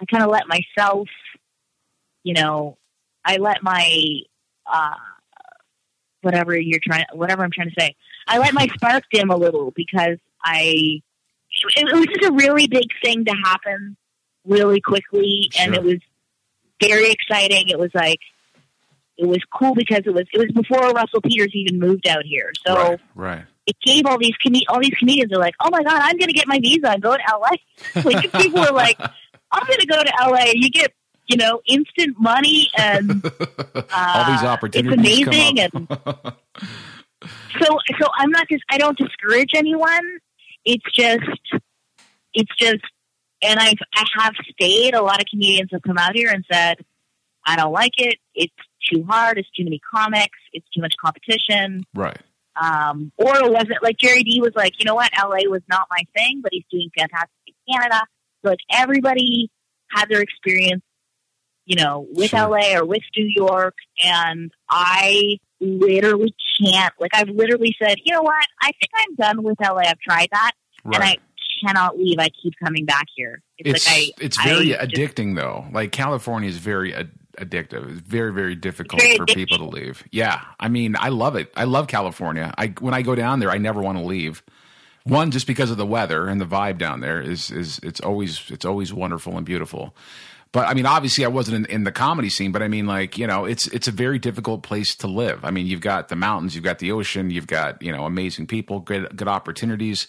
I 0.00 0.04
kind 0.06 0.24
of 0.24 0.30
let 0.30 0.44
myself, 0.48 1.08
you 2.24 2.34
know, 2.34 2.78
I 3.24 3.36
let 3.36 3.62
my 3.62 4.20
uh, 4.66 4.94
whatever 6.22 6.58
you're 6.58 6.80
trying 6.82 7.04
whatever 7.12 7.44
I'm 7.44 7.50
trying 7.50 7.68
to 7.68 7.74
say, 7.78 7.94
I 8.26 8.38
let 8.38 8.54
my 8.54 8.66
spark 8.74 9.04
dim 9.12 9.30
a 9.30 9.36
little 9.36 9.72
because 9.76 10.18
I 10.42 11.02
it 11.76 11.94
was 11.94 12.06
just 12.06 12.30
a 12.30 12.32
really 12.32 12.68
big 12.68 12.88
thing 13.02 13.24
to 13.26 13.34
happen 13.44 13.96
really 14.46 14.80
quickly, 14.80 15.50
and 15.58 15.74
it 15.74 15.82
was 15.82 15.98
very 16.80 17.10
exciting. 17.10 17.68
It 17.68 17.78
was 17.78 17.90
like 17.94 18.20
it 19.20 19.26
was 19.28 19.38
cool 19.56 19.74
because 19.74 20.00
it 20.06 20.14
was 20.14 20.24
it 20.32 20.38
was 20.38 20.50
before 20.52 20.90
Russell 20.92 21.20
Peters 21.20 21.50
even 21.54 21.78
moved 21.78 22.08
out 22.08 22.24
here, 22.24 22.50
so 22.66 22.74
right 22.74 23.00
right 23.14 23.44
it 23.66 23.76
gave 23.84 24.06
all 24.06 24.18
these 24.18 24.34
com- 24.42 24.54
all 24.68 24.80
these 24.80 24.94
comedians 24.98 25.32
are 25.32 25.38
like, 25.38 25.54
oh 25.60 25.68
my 25.70 25.82
god, 25.82 26.00
I'm 26.02 26.16
going 26.16 26.28
to 26.28 26.32
get 26.34 26.48
my 26.48 26.58
visa 26.58 26.90
and 26.90 27.02
go 27.02 27.16
to 27.16 27.22
LA. 27.30 28.02
like 28.04 28.32
people 28.32 28.60
were 28.60 28.72
like, 28.72 28.98
I'm 29.52 29.66
going 29.66 29.78
to 29.78 29.86
go 29.86 30.02
to 30.02 30.12
LA. 30.28 30.46
You 30.54 30.70
get, 30.70 30.92
you 31.28 31.36
know, 31.36 31.60
instant 31.68 32.16
money 32.18 32.68
and 32.76 33.24
uh, 33.74 33.82
All 33.92 34.32
these 34.32 34.42
opportunities 34.42 35.20
It's 35.20 35.28
amazing, 35.28 35.56
come 35.70 35.86
up. 35.90 36.24
and 36.24 37.30
so 37.60 37.78
so 38.00 38.06
I'm 38.16 38.30
not 38.30 38.48
just 38.48 38.64
I 38.70 38.78
don't 38.78 38.98
discourage 38.98 39.50
anyone. 39.54 40.18
It's 40.64 40.84
just 40.92 41.60
it's 42.34 42.52
just 42.58 42.82
and 43.42 43.60
I 43.60 43.74
I 43.94 44.04
have 44.18 44.34
stayed. 44.52 44.94
A 44.94 45.02
lot 45.02 45.20
of 45.20 45.26
comedians 45.30 45.70
have 45.72 45.82
come 45.82 45.98
out 45.98 46.16
here 46.16 46.30
and 46.30 46.44
said, 46.50 46.78
I 47.46 47.56
don't 47.56 47.72
like 47.72 47.92
it. 47.98 48.18
It's 48.34 48.54
too 48.92 49.04
hard. 49.08 49.38
It's 49.38 49.50
too 49.50 49.64
many 49.64 49.80
comics. 49.94 50.38
It's 50.52 50.66
too 50.74 50.80
much 50.80 50.94
competition. 51.02 51.84
right. 51.94 52.18
Um, 52.60 53.12
or 53.16 53.36
it 53.36 53.50
wasn't 53.50 53.82
like 53.82 53.96
Gerry 53.96 54.22
Dee 54.24 54.40
was 54.40 54.52
like, 54.56 54.72
you 54.78 54.84
know 54.84 54.94
what, 54.96 55.10
LA 55.16 55.48
was 55.48 55.62
not 55.70 55.86
my 55.90 56.02
thing, 56.14 56.40
but 56.42 56.50
he's 56.52 56.64
doing 56.70 56.90
fantastic 56.98 57.30
in 57.46 57.54
Canada. 57.72 58.00
So 58.44 58.50
like 58.50 58.58
everybody 58.72 59.50
had 59.90 60.06
their 60.10 60.20
experience, 60.20 60.82
you 61.64 61.76
know, 61.76 62.06
with 62.10 62.30
Sure. 62.30 62.48
LA 62.48 62.76
or 62.76 62.84
with 62.84 63.02
New 63.16 63.30
York, 63.34 63.74
and 64.04 64.50
I 64.68 65.38
literally 65.60 66.34
can't. 66.60 66.92
Like 66.98 67.12
I've 67.14 67.28
literally 67.28 67.74
said, 67.80 67.98
you 68.04 68.12
know 68.12 68.22
what, 68.22 68.44
I 68.62 68.66
think 68.72 68.90
I'm 68.96 69.14
done 69.14 69.42
with 69.44 69.56
LA. 69.62 69.82
I've 69.86 70.00
tried 70.00 70.28
that, 70.32 70.52
and 70.84 70.96
I 70.96 71.16
cannot 71.64 71.98
leave. 71.98 72.18
I 72.18 72.28
keep 72.42 72.54
coming 72.62 72.84
back 72.84 73.06
here. 73.14 73.42
It's, 73.58 73.86
It's 73.86 73.88
like 73.88 74.14
I, 74.20 74.24
it's 74.24 74.42
very 74.42 74.76
I 74.76 74.86
just- 74.86 75.00
addicting 75.16 75.36
though. 75.36 75.66
Like 75.72 75.92
California 75.92 76.48
is 76.48 76.58
very 76.58 76.94
ad- 76.94 77.12
addictive. 77.38 77.90
It's 77.90 78.00
very 78.00 78.32
very 78.32 78.54
difficult 78.54 79.00
Very 79.02 79.16
for 79.16 79.26
people 79.26 79.58
to 79.58 79.64
leave. 79.64 80.04
Yeah, 80.10 80.42
I 80.58 80.68
mean, 80.68 80.96
I 80.98 81.08
love 81.08 81.36
it. 81.36 81.52
I 81.56 81.64
love 81.64 81.86
California. 81.88 82.54
I 82.56 82.68
when 82.80 82.94
I 82.94 83.02
go 83.02 83.14
down 83.14 83.40
there, 83.40 83.50
I 83.50 83.58
never 83.58 83.80
want 83.80 83.98
to 83.98 84.04
leave. 84.04 84.42
One, 85.04 85.30
just 85.30 85.46
because 85.46 85.70
of 85.70 85.78
the 85.78 85.86
weather 85.86 86.28
and 86.28 86.40
the 86.40 86.46
vibe 86.46 86.78
down 86.78 87.00
there 87.00 87.20
is 87.20 87.50
is 87.50 87.80
it's 87.82 88.00
always 88.00 88.50
it's 88.50 88.64
always 88.64 88.92
wonderful 88.92 89.36
and 89.36 89.46
beautiful. 89.46 89.94
But 90.52 90.66
I 90.66 90.74
mean, 90.74 90.86
obviously, 90.86 91.24
I 91.24 91.28
wasn't 91.28 91.58
in, 91.58 91.74
in 91.74 91.84
the 91.84 91.92
comedy 91.92 92.28
scene. 92.28 92.50
But 92.50 92.62
I 92.62 92.68
mean, 92.68 92.86
like 92.86 93.16
you 93.16 93.26
know, 93.26 93.44
it's 93.44 93.68
it's 93.68 93.86
a 93.86 93.92
very 93.92 94.18
difficult 94.18 94.62
place 94.62 94.96
to 94.96 95.06
live. 95.06 95.44
I 95.44 95.50
mean, 95.50 95.66
you've 95.66 95.80
got 95.80 96.08
the 96.08 96.16
mountains, 96.16 96.54
you've 96.54 96.64
got 96.64 96.80
the 96.80 96.90
ocean, 96.92 97.30
you've 97.30 97.46
got 97.46 97.80
you 97.82 97.92
know 97.92 98.04
amazing 98.04 98.46
people, 98.46 98.80
good 98.80 99.16
good 99.16 99.28
opportunities. 99.28 100.06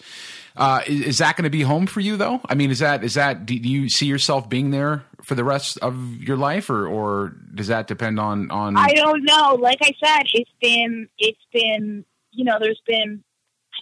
Uh, 0.56 0.82
is, 0.86 1.00
is 1.00 1.18
that 1.18 1.36
going 1.36 1.44
to 1.44 1.50
be 1.50 1.62
home 1.62 1.86
for 1.86 2.00
you 2.00 2.16
though? 2.16 2.40
I 2.48 2.54
mean, 2.54 2.70
is 2.70 2.80
that 2.80 3.04
is 3.04 3.14
that 3.14 3.46
do 3.46 3.54
you 3.54 3.88
see 3.88 4.06
yourself 4.06 4.48
being 4.48 4.70
there 4.70 5.04
for 5.22 5.34
the 5.34 5.44
rest 5.44 5.78
of 5.78 6.16
your 6.16 6.36
life, 6.36 6.68
or 6.70 6.86
or 6.86 7.36
does 7.54 7.68
that 7.68 7.86
depend 7.86 8.18
on 8.18 8.50
on? 8.50 8.76
I 8.76 8.94
don't 8.94 9.22
know. 9.24 9.56
Like 9.60 9.78
I 9.80 9.92
said, 10.04 10.24
it's 10.34 10.50
been 10.60 11.08
it's 11.18 11.46
been 11.52 12.04
you 12.32 12.44
know, 12.44 12.58
there's 12.58 12.82
been 12.86 13.22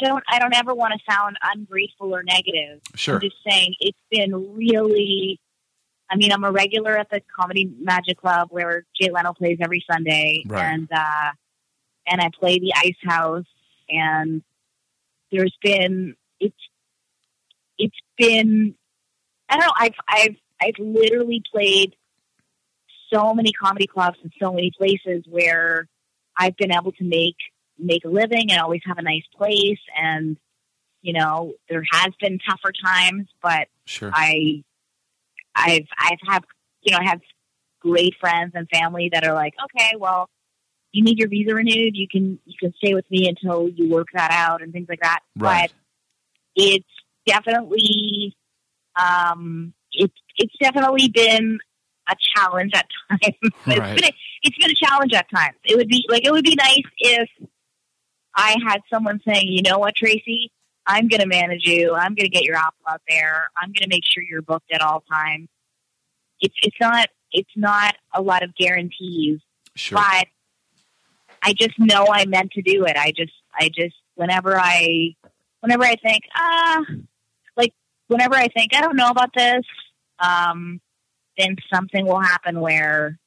I 0.00 0.06
don't 0.06 0.24
I 0.28 0.38
don't 0.38 0.54
ever 0.54 0.74
want 0.74 0.92
to 0.92 1.12
sound 1.12 1.36
ungrateful 1.54 2.14
or 2.14 2.22
negative. 2.22 2.80
Sure. 2.94 3.16
I'm 3.16 3.20
just 3.22 3.36
saying 3.48 3.74
it's 3.80 3.98
been 4.10 4.54
really 4.54 5.40
I 6.10 6.16
mean, 6.16 6.32
I'm 6.32 6.44
a 6.44 6.50
regular 6.50 6.98
at 6.98 7.08
the 7.10 7.22
Comedy 7.38 7.70
Magic 7.80 8.18
Club 8.20 8.48
where 8.50 8.84
Jay 9.00 9.10
Leno 9.10 9.32
plays 9.32 9.58
every 9.62 9.84
Sunday 9.90 10.42
Right. 10.46 10.62
and 10.64 10.88
uh 10.92 11.30
and 12.06 12.20
I 12.20 12.30
play 12.38 12.58
the 12.58 12.72
Ice 12.76 12.96
House 13.04 13.46
and 13.88 14.42
there's 15.30 15.56
been 15.62 16.16
it's 16.40 16.56
it's 17.78 17.96
been 18.18 18.74
I 19.48 19.56
don't 19.56 19.66
know, 19.66 19.72
I've 19.76 19.94
I've 20.08 20.36
I've 20.60 20.78
literally 20.78 21.42
played 21.52 21.94
so 23.12 23.34
many 23.34 23.52
comedy 23.52 23.86
clubs 23.86 24.18
and 24.22 24.32
so 24.40 24.52
many 24.52 24.70
places 24.76 25.24
where 25.28 25.88
I've 26.38 26.56
been 26.56 26.72
able 26.72 26.92
to 26.92 27.04
make 27.04 27.36
make 27.78 28.04
a 28.04 28.08
living 28.08 28.50
and 28.50 28.60
always 28.60 28.82
have 28.86 28.98
a 28.98 29.02
nice 29.02 29.24
place 29.36 29.80
and 29.96 30.36
you 31.02 31.12
know 31.12 31.54
there 31.68 31.82
has 31.92 32.10
been 32.20 32.38
tougher 32.38 32.72
times 32.84 33.26
but 33.42 33.68
sure. 33.86 34.10
I 34.12 34.62
I've 35.54 35.86
I've 35.98 36.18
had 36.26 36.44
you 36.82 36.92
know 36.92 36.98
I 36.98 37.04
have 37.04 37.20
great 37.80 38.14
friends 38.20 38.52
and 38.54 38.68
family 38.72 39.10
that 39.12 39.26
are 39.26 39.34
like 39.34 39.54
okay 39.64 39.96
well 39.98 40.28
you 40.92 41.02
need 41.04 41.18
your 41.18 41.28
visa 41.28 41.54
renewed 41.54 41.96
you 41.96 42.06
can 42.08 42.38
you 42.44 42.54
can 42.58 42.72
stay 42.76 42.94
with 42.94 43.08
me 43.10 43.28
until 43.28 43.68
you 43.68 43.88
work 43.88 44.08
that 44.14 44.30
out 44.32 44.62
and 44.62 44.72
things 44.72 44.86
like 44.88 45.00
that 45.02 45.20
Right. 45.36 45.70
but 45.70 46.62
it's 46.62 46.88
definitely 47.26 48.36
um 49.00 49.72
it's 49.92 50.14
it's 50.36 50.54
definitely 50.60 51.08
been 51.08 51.58
a 52.08 52.14
challenge 52.36 52.72
at 52.74 52.86
times 53.08 53.22
Right. 53.66 53.78
it's 53.78 54.00
been 54.00 54.04
a, 54.10 54.12
it's 54.42 54.58
been 54.58 54.70
a 54.70 54.74
challenge 54.74 55.12
at 55.14 55.26
times 55.34 55.56
it 55.64 55.76
would 55.76 55.88
be 55.88 56.04
like 56.08 56.26
it 56.26 56.32
would 56.32 56.44
be 56.44 56.54
nice 56.56 56.82
if 56.98 57.28
I 58.36 58.56
had 58.66 58.80
someone 58.92 59.20
saying 59.26 59.48
you 59.48 59.62
know 59.62 59.78
what 59.78 59.94
Tracy 59.96 60.50
I'm 60.86 61.08
going 61.08 61.20
to 61.20 61.26
manage 61.26 61.66
you. 61.66 61.94
I'm 61.94 62.14
going 62.14 62.24
to 62.24 62.28
get 62.28 62.42
your 62.42 62.56
album 62.56 62.80
out 62.88 63.02
there. 63.08 63.48
I'm 63.56 63.68
going 63.68 63.82
to 63.82 63.88
make 63.88 64.02
sure 64.04 64.22
you're 64.22 64.42
booked 64.42 64.72
at 64.72 64.80
all 64.80 65.02
times. 65.10 65.48
It's 66.40 66.54
it's 66.62 66.76
not 66.80 67.08
it's 67.32 67.50
not 67.54 67.94
a 68.14 68.22
lot 68.22 68.42
of 68.42 68.54
guarantees, 68.56 69.40
sure. 69.76 69.96
but 69.96 70.26
I 71.42 71.52
just 71.52 71.78
know 71.78 72.06
I 72.10 72.24
meant 72.26 72.52
to 72.52 72.62
do 72.62 72.84
it. 72.86 72.96
I 72.96 73.12
just 73.14 73.32
I 73.54 73.68
just 73.68 73.94
whenever 74.14 74.58
I 74.58 75.14
whenever 75.60 75.84
I 75.84 75.96
think 75.96 76.22
ah 76.34 76.80
like 77.56 77.74
whenever 78.08 78.34
I 78.34 78.48
think 78.48 78.74
I 78.74 78.80
don't 78.80 78.96
know 78.96 79.10
about 79.10 79.30
this, 79.34 79.64
um, 80.18 80.80
then 81.38 81.56
something 81.72 82.06
will 82.06 82.20
happen 82.20 82.60
where 82.60 83.18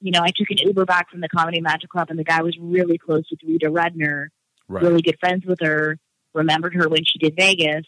you 0.00 0.12
know 0.12 0.20
I 0.22 0.30
took 0.30 0.50
an 0.50 0.58
Uber 0.58 0.84
back 0.84 1.10
from 1.10 1.20
the 1.20 1.28
Comedy 1.28 1.60
Magic 1.60 1.90
Club 1.90 2.08
and 2.10 2.18
the 2.18 2.24
guy 2.24 2.42
was 2.42 2.56
really 2.60 2.98
close 2.98 3.24
with 3.30 3.40
Rita 3.44 3.66
Rudner 3.66 4.28
Right. 4.68 4.84
really 4.84 5.00
good 5.00 5.18
friends 5.18 5.46
with 5.46 5.60
her, 5.62 5.98
remembered 6.38 6.74
her 6.74 6.88
when 6.88 7.04
she 7.04 7.18
did 7.18 7.36
Vegas, 7.36 7.84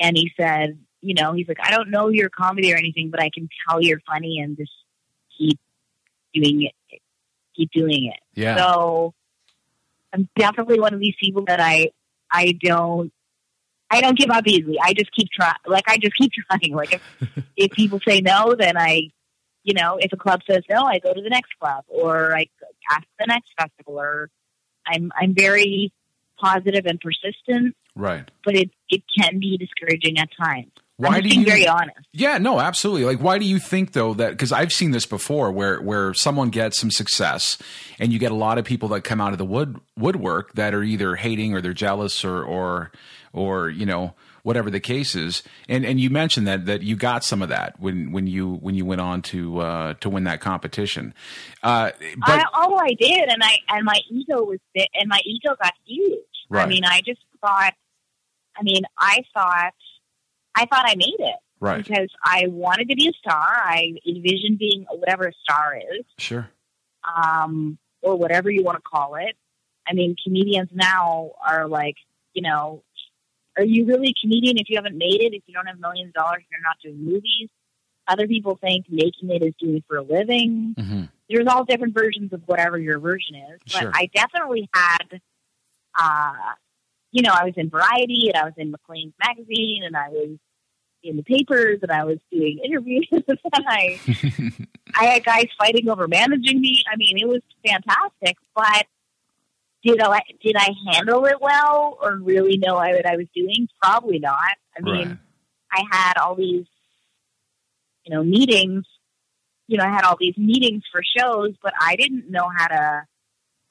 and 0.00 0.16
he 0.16 0.32
said, 0.36 0.78
you 1.00 1.14
know, 1.14 1.34
he's 1.34 1.46
like, 1.46 1.58
I 1.62 1.70
don't 1.70 1.90
know 1.90 2.08
your 2.08 2.30
comedy 2.30 2.72
or 2.72 2.76
anything, 2.76 3.10
but 3.10 3.20
I 3.20 3.30
can 3.32 3.48
tell 3.68 3.80
you're 3.80 4.00
funny 4.06 4.40
and 4.40 4.56
just 4.56 4.72
keep 5.38 5.60
doing 6.32 6.62
it, 6.62 7.00
keep 7.54 7.70
doing 7.70 8.06
it. 8.12 8.20
Yeah. 8.34 8.56
So 8.56 9.14
I'm 10.12 10.28
definitely 10.36 10.80
one 10.80 10.94
of 10.94 11.00
these 11.00 11.14
people 11.20 11.44
that 11.46 11.60
I 11.60 11.90
I 12.30 12.52
don't 12.52 13.12
I 13.90 14.00
don't 14.00 14.18
give 14.18 14.30
up 14.30 14.46
easily. 14.46 14.78
I 14.82 14.92
just 14.94 15.12
keep 15.12 15.28
trying. 15.30 15.54
Like 15.66 15.84
I 15.86 15.98
just 15.98 16.16
keep 16.16 16.32
trying. 16.50 16.74
Like 16.74 16.94
if 16.94 17.02
if 17.56 17.70
people 17.72 18.00
say 18.06 18.20
no, 18.20 18.54
then 18.58 18.76
I, 18.76 19.10
you 19.62 19.74
know, 19.74 19.98
if 20.00 20.12
a 20.12 20.16
club 20.16 20.40
says 20.48 20.62
no, 20.70 20.84
I 20.84 20.98
go 20.98 21.12
to 21.12 21.20
the 21.20 21.30
next 21.30 21.52
club 21.60 21.84
or 21.88 22.34
I 22.34 22.46
ask 22.90 23.04
the 23.18 23.26
next 23.26 23.52
festival. 23.58 23.98
Or 23.98 24.30
I'm 24.86 25.12
I'm 25.14 25.34
very 25.34 25.92
positive 26.40 26.86
and 26.86 27.00
persistent, 27.00 27.76
right. 27.94 28.30
but 28.44 28.56
it 28.56 28.70
it 28.88 29.02
can 29.18 29.38
be 29.38 29.56
discouraging 29.56 30.18
at 30.18 30.28
times. 30.36 30.70
Why 30.96 31.16
I'm 31.16 31.22
do 31.22 31.28
being 31.28 31.40
you? 31.40 31.46
very 31.46 31.66
honest. 31.66 32.06
Yeah, 32.12 32.38
no, 32.38 32.60
absolutely. 32.60 33.04
Like, 33.04 33.18
why 33.18 33.38
do 33.38 33.44
you 33.44 33.58
think 33.58 33.92
though 33.92 34.14
that? 34.14 34.30
Because 34.30 34.52
I've 34.52 34.72
seen 34.72 34.92
this 34.92 35.06
before, 35.06 35.50
where 35.50 35.80
where 35.80 36.14
someone 36.14 36.50
gets 36.50 36.78
some 36.78 36.90
success, 36.90 37.58
and 37.98 38.12
you 38.12 38.20
get 38.20 38.30
a 38.30 38.36
lot 38.36 38.58
of 38.58 38.64
people 38.64 38.88
that 38.90 39.02
come 39.02 39.20
out 39.20 39.32
of 39.32 39.38
the 39.38 39.44
wood 39.44 39.80
woodwork 39.96 40.52
that 40.54 40.72
are 40.72 40.84
either 40.84 41.16
hating 41.16 41.52
or 41.52 41.60
they're 41.60 41.72
jealous 41.72 42.24
or 42.24 42.44
or 42.44 42.92
or 43.32 43.70
you 43.70 43.86
know 43.86 44.14
whatever 44.44 44.70
the 44.70 44.78
case 44.78 45.16
is. 45.16 45.42
And 45.68 45.84
and 45.84 45.98
you 45.98 46.08
mentioned 46.10 46.46
that 46.46 46.66
that 46.66 46.82
you 46.82 46.94
got 46.94 47.24
some 47.24 47.42
of 47.42 47.48
that 47.48 47.80
when 47.80 48.12
when 48.12 48.28
you 48.28 48.54
when 48.54 48.76
you 48.76 48.84
went 48.84 49.00
on 49.00 49.22
to 49.22 49.58
uh, 49.58 49.94
to 49.94 50.08
win 50.08 50.24
that 50.24 50.40
competition. 50.40 51.12
Uh, 51.64 51.90
but 52.24 52.38
I, 52.38 52.44
oh, 52.54 52.76
I 52.76 52.94
did, 52.94 53.28
and 53.28 53.42
I 53.42 53.56
and 53.68 53.84
my 53.84 53.98
ego 54.08 54.44
was 54.44 54.60
big, 54.72 54.86
and 54.94 55.08
my 55.08 55.20
ego 55.24 55.56
got 55.60 55.72
huge. 55.84 56.20
Right. 56.48 56.62
I 56.62 56.66
mean, 56.68 56.84
I 56.84 57.00
just 57.04 57.20
thought. 57.40 57.74
I 58.56 58.62
mean, 58.62 58.82
I 58.96 59.24
thought, 59.34 59.74
I 60.54 60.66
thought 60.66 60.84
I 60.86 60.94
made 60.94 61.16
it 61.18 61.36
right, 61.58 61.84
because 61.84 62.08
I 62.24 62.44
wanted 62.46 62.88
to 62.90 62.94
be 62.94 63.08
a 63.08 63.12
star. 63.12 63.48
I 63.52 63.94
envisioned 64.06 64.60
being 64.60 64.86
whatever 64.88 65.24
a 65.26 65.32
star 65.42 65.76
is, 65.76 66.04
sure, 66.18 66.48
um, 67.04 67.78
or 68.00 68.14
whatever 68.14 68.48
you 68.48 68.62
want 68.62 68.76
to 68.76 68.82
call 68.82 69.16
it. 69.16 69.34
I 69.88 69.92
mean, 69.92 70.14
comedians 70.22 70.68
now 70.72 71.32
are 71.44 71.66
like, 71.66 71.96
you 72.32 72.42
know, 72.42 72.84
are 73.56 73.64
you 73.64 73.86
really 73.86 74.08
a 74.08 74.20
comedian 74.20 74.58
if 74.58 74.68
you 74.68 74.76
haven't 74.76 74.96
made 74.96 75.20
it? 75.20 75.34
If 75.34 75.42
you 75.46 75.54
don't 75.54 75.66
have 75.66 75.78
millions 75.78 76.08
of 76.08 76.14
dollars, 76.14 76.38
and 76.38 76.46
you're 76.50 76.60
not 76.62 76.76
doing 76.82 77.04
movies. 77.04 77.48
Other 78.06 78.26
people 78.26 78.58
think 78.60 78.86
making 78.90 79.30
it 79.30 79.42
is 79.42 79.54
doing 79.58 79.76
it 79.76 79.84
for 79.88 79.96
a 79.96 80.02
living 80.02 80.74
hmm 80.78 81.04
there's 81.28 81.46
all 81.48 81.64
different 81.64 81.94
versions 81.94 82.32
of 82.32 82.42
whatever 82.46 82.78
your 82.78 82.98
version 82.98 83.34
is. 83.36 83.60
But 83.72 83.80
Sure. 83.80 83.90
I 83.94 84.10
definitely 84.14 84.68
had, 84.74 85.20
uh, 85.98 86.54
you 87.12 87.22
know, 87.22 87.32
I 87.32 87.44
was 87.44 87.54
in 87.56 87.70
Variety 87.70 88.30
and 88.32 88.36
I 88.36 88.44
was 88.44 88.54
in 88.56 88.70
Maclean's 88.70 89.14
magazine 89.18 89.82
and 89.84 89.96
I 89.96 90.08
was 90.08 90.36
in 91.02 91.16
the 91.16 91.22
papers 91.22 91.78
and 91.82 91.90
I 91.90 92.04
was 92.04 92.18
doing 92.30 92.60
interviews 92.64 93.08
and 93.12 93.28
I, 93.66 94.00
I 94.96 95.04
had 95.06 95.24
guys 95.24 95.46
fighting 95.58 95.88
over 95.88 96.08
managing 96.08 96.60
me. 96.60 96.82
I 96.92 96.96
mean, 96.96 97.18
it 97.18 97.28
was 97.28 97.42
fantastic, 97.66 98.36
but 98.54 98.86
did 99.84 100.00
I, 100.00 100.20
did 100.42 100.56
I 100.56 100.70
handle 100.90 101.24
it 101.26 101.40
well 101.40 101.98
or 102.02 102.16
really 102.16 102.56
know 102.56 102.74
what 102.74 103.06
I 103.06 103.16
was 103.16 103.26
doing? 103.34 103.68
Probably 103.82 104.18
not. 104.18 104.56
I 104.76 104.82
mean, 104.82 105.08
right, 105.08 105.18
I 105.70 105.82
had 105.90 106.14
all 106.18 106.34
these, 106.34 106.66
you 108.04 108.14
know, 108.14 108.24
meetings. 108.24 108.86
You 109.66 109.78
know, 109.78 109.84
I 109.84 109.90
had 109.90 110.04
all 110.04 110.16
these 110.18 110.36
meetings 110.36 110.82
for 110.90 111.02
shows, 111.16 111.54
but 111.62 111.72
I 111.80 111.96
didn't 111.96 112.30
know 112.30 112.48
how 112.54 112.66
to 112.66 113.06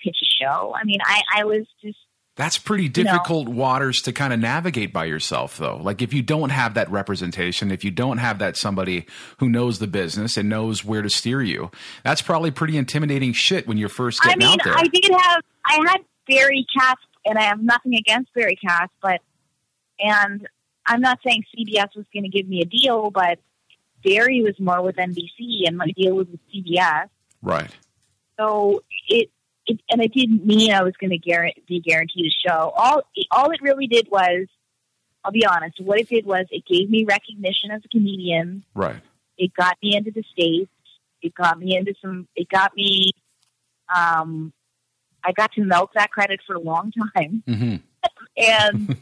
pitch 0.02 0.17
a 0.21 0.43
show. 0.43 0.76
I 0.76 0.84
mean, 0.86 0.99
I, 1.04 1.21
I 1.38 1.43
was 1.45 1.65
just, 1.84 1.97
That's 2.36 2.58
pretty 2.58 2.89
difficult 2.89 3.48
waters 3.48 4.02
to 4.02 4.12
kind 4.12 4.34
of 4.34 4.39
navigate 4.39 4.91
by 4.91 5.06
yourself, 5.06 5.58
though. 5.58 5.78
Like 5.78 6.02
if 6.02 6.13
you 6.13 6.24
don't 6.24 6.50
have 6.50 6.74
that 6.74 6.89
representation, 6.89 7.69
if 7.69 7.84
you 7.84 7.91
don't 7.91 8.17
have 8.17 8.39
that 8.39 8.58
somebody 8.58 9.06
who 9.38 9.50
knows 9.50 9.78
the 9.78 9.86
business 9.86 10.36
and 10.36 10.50
knows 10.50 10.84
where 10.84 11.04
to 11.04 11.12
steer 11.12 11.43
you, 11.43 11.69
that's 12.04 12.24
probably 12.24 12.50
pretty 12.50 12.76
intimidating 12.76 13.34
shit 13.34 13.67
when 13.67 13.78
you're 13.78 13.88
first 13.88 14.19
I 14.24 14.30
getting 14.30 14.48
mean, 14.48 14.60
out 14.60 14.63
there. 14.63 14.76
I 14.76 14.88
did 14.88 15.12
have 15.12 15.43
I 15.65 15.86
had 15.88 16.02
Barry 16.28 16.65
Katz, 16.76 17.02
and 17.24 17.38
I 17.38 17.43
have 17.43 17.62
nothing 17.62 17.93
against 17.96 18.34
Barry 18.34 18.56
Katz, 18.56 18.91
but 19.00 19.22
and 20.00 20.48
I'm 20.88 21.02
not 21.02 21.19
saying 21.24 21.43
CBS 21.56 21.96
was 21.96 22.06
going 22.12 22.24
to 22.24 22.30
give 22.30 22.48
me 22.48 22.62
a 22.62 22.65
deal, 22.65 23.12
but 23.12 23.38
Barry 24.04 24.41
was 24.41 24.60
more 24.60 24.82
with 24.82 24.96
NBC, 24.96 25.67
and 25.67 25.78
my 25.78 25.88
deal 25.96 26.15
was 26.15 26.28
with 26.28 26.39
CBS. 26.52 27.10
right. 27.43 27.69
So 28.39 28.82
it, 29.08 29.30
it 29.65 29.80
and 29.89 30.02
it 30.02 30.13
didn't 30.13 30.45
mean 30.45 30.71
I 30.71 30.84
was 30.84 30.93
going 30.99 31.12
to 31.12 31.17
guarantee, 31.17 31.63
be 31.67 31.80
guaranteed 31.80 32.26
a 32.26 32.49
show. 32.49 32.73
All 32.76 33.02
all 33.32 33.52
it 33.52 33.62
really 33.62 33.88
did 33.88 34.08
was, 34.12 34.47
I'll 35.23 35.32
be 35.32 35.45
honest, 35.45 35.80
what 35.80 35.99
it 35.99 36.10
did 36.10 36.26
was 36.26 36.45
it 36.52 36.65
gave 36.65 36.89
me 36.89 37.06
recognition 37.06 37.71
as 37.71 37.82
a 37.86 37.88
comedian. 37.88 38.63
Right. 38.73 39.02
It 39.38 39.54
got 39.54 39.78
me 39.82 39.95
into 39.95 40.12
the 40.12 40.23
states. 40.32 40.69
It 41.21 41.34
got 41.34 41.58
me 41.58 41.78
into 41.78 41.93
some. 42.02 42.28
It 42.36 42.49
got 42.49 42.76
me. 42.76 43.12
Um, 43.93 44.54
I 45.23 45.32
got 45.32 45.52
to 45.54 45.63
milk 45.63 45.91
that 45.95 46.12
credit 46.12 46.41
for 46.45 46.56
a 46.56 46.60
long 46.60 46.91
time, 46.91 47.43
hmm 47.47 47.76
and 48.38 48.97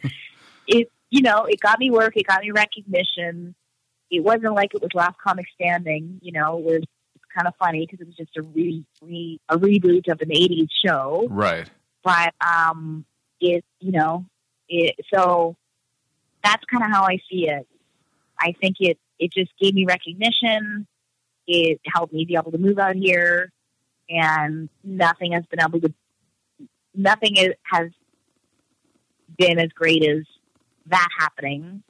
it 0.68 0.92
you 1.10 1.22
know 1.22 1.46
it 1.46 1.60
got 1.60 1.80
me 1.80 1.90
work. 1.90 2.16
It 2.16 2.28
got 2.28 2.42
me 2.42 2.52
recognition. 2.52 3.56
It 4.12 4.24
wasn't 4.24 4.54
like 4.54 4.76
it 4.76 4.82
was 4.82 4.92
Last 4.94 5.18
Comic 5.18 5.46
Standing. 5.56 6.20
You 6.22 6.34
know, 6.34 6.60
it 6.60 6.64
was 6.64 6.84
kind 7.36 7.48
of 7.48 7.54
funny 7.58 7.86
because 7.86 8.02
it 8.02 8.08
was 8.08 8.16
just 8.16 8.38
a 8.38 8.42
re, 8.42 8.84
re 9.02 9.40
a 9.50 9.58
reboot 9.58 10.12
of 10.12 10.22
an 10.22 10.30
'80s 10.30 10.70
show. 10.86 11.28
Right. 11.30 11.70
But 12.04 12.34
um, 12.46 13.06
it 13.40 13.64
you 13.80 13.92
know 13.92 14.26
it 14.70 14.96
so 15.14 15.56
that's 16.44 16.64
kind 16.66 16.84
of 16.84 16.92
how 16.92 17.04
I 17.04 17.18
see 17.30 17.48
it. 17.50 17.68
I 18.40 18.54
think 18.60 18.78
it 18.80 18.98
it 19.20 19.32
just 19.32 19.52
gave 19.60 19.74
me 19.74 19.86
recognition. 19.86 20.88
It 21.48 21.80
helped 21.86 22.14
me 22.14 22.26
be 22.26 22.36
able 22.36 22.52
to 22.52 22.58
move 22.58 22.80
out 22.80 22.96
here, 22.96 23.52
and 24.10 24.70
nothing 24.84 25.34
has 25.34 25.46
been 25.46 25.62
able 25.62 25.82
to 25.82 25.94
nothing 26.96 27.38
is, 27.38 27.54
has 27.64 27.90
been 29.38 29.60
as 29.60 29.70
great 29.70 30.04
as 30.04 30.24
that 30.88 31.08
happening. 31.18 31.84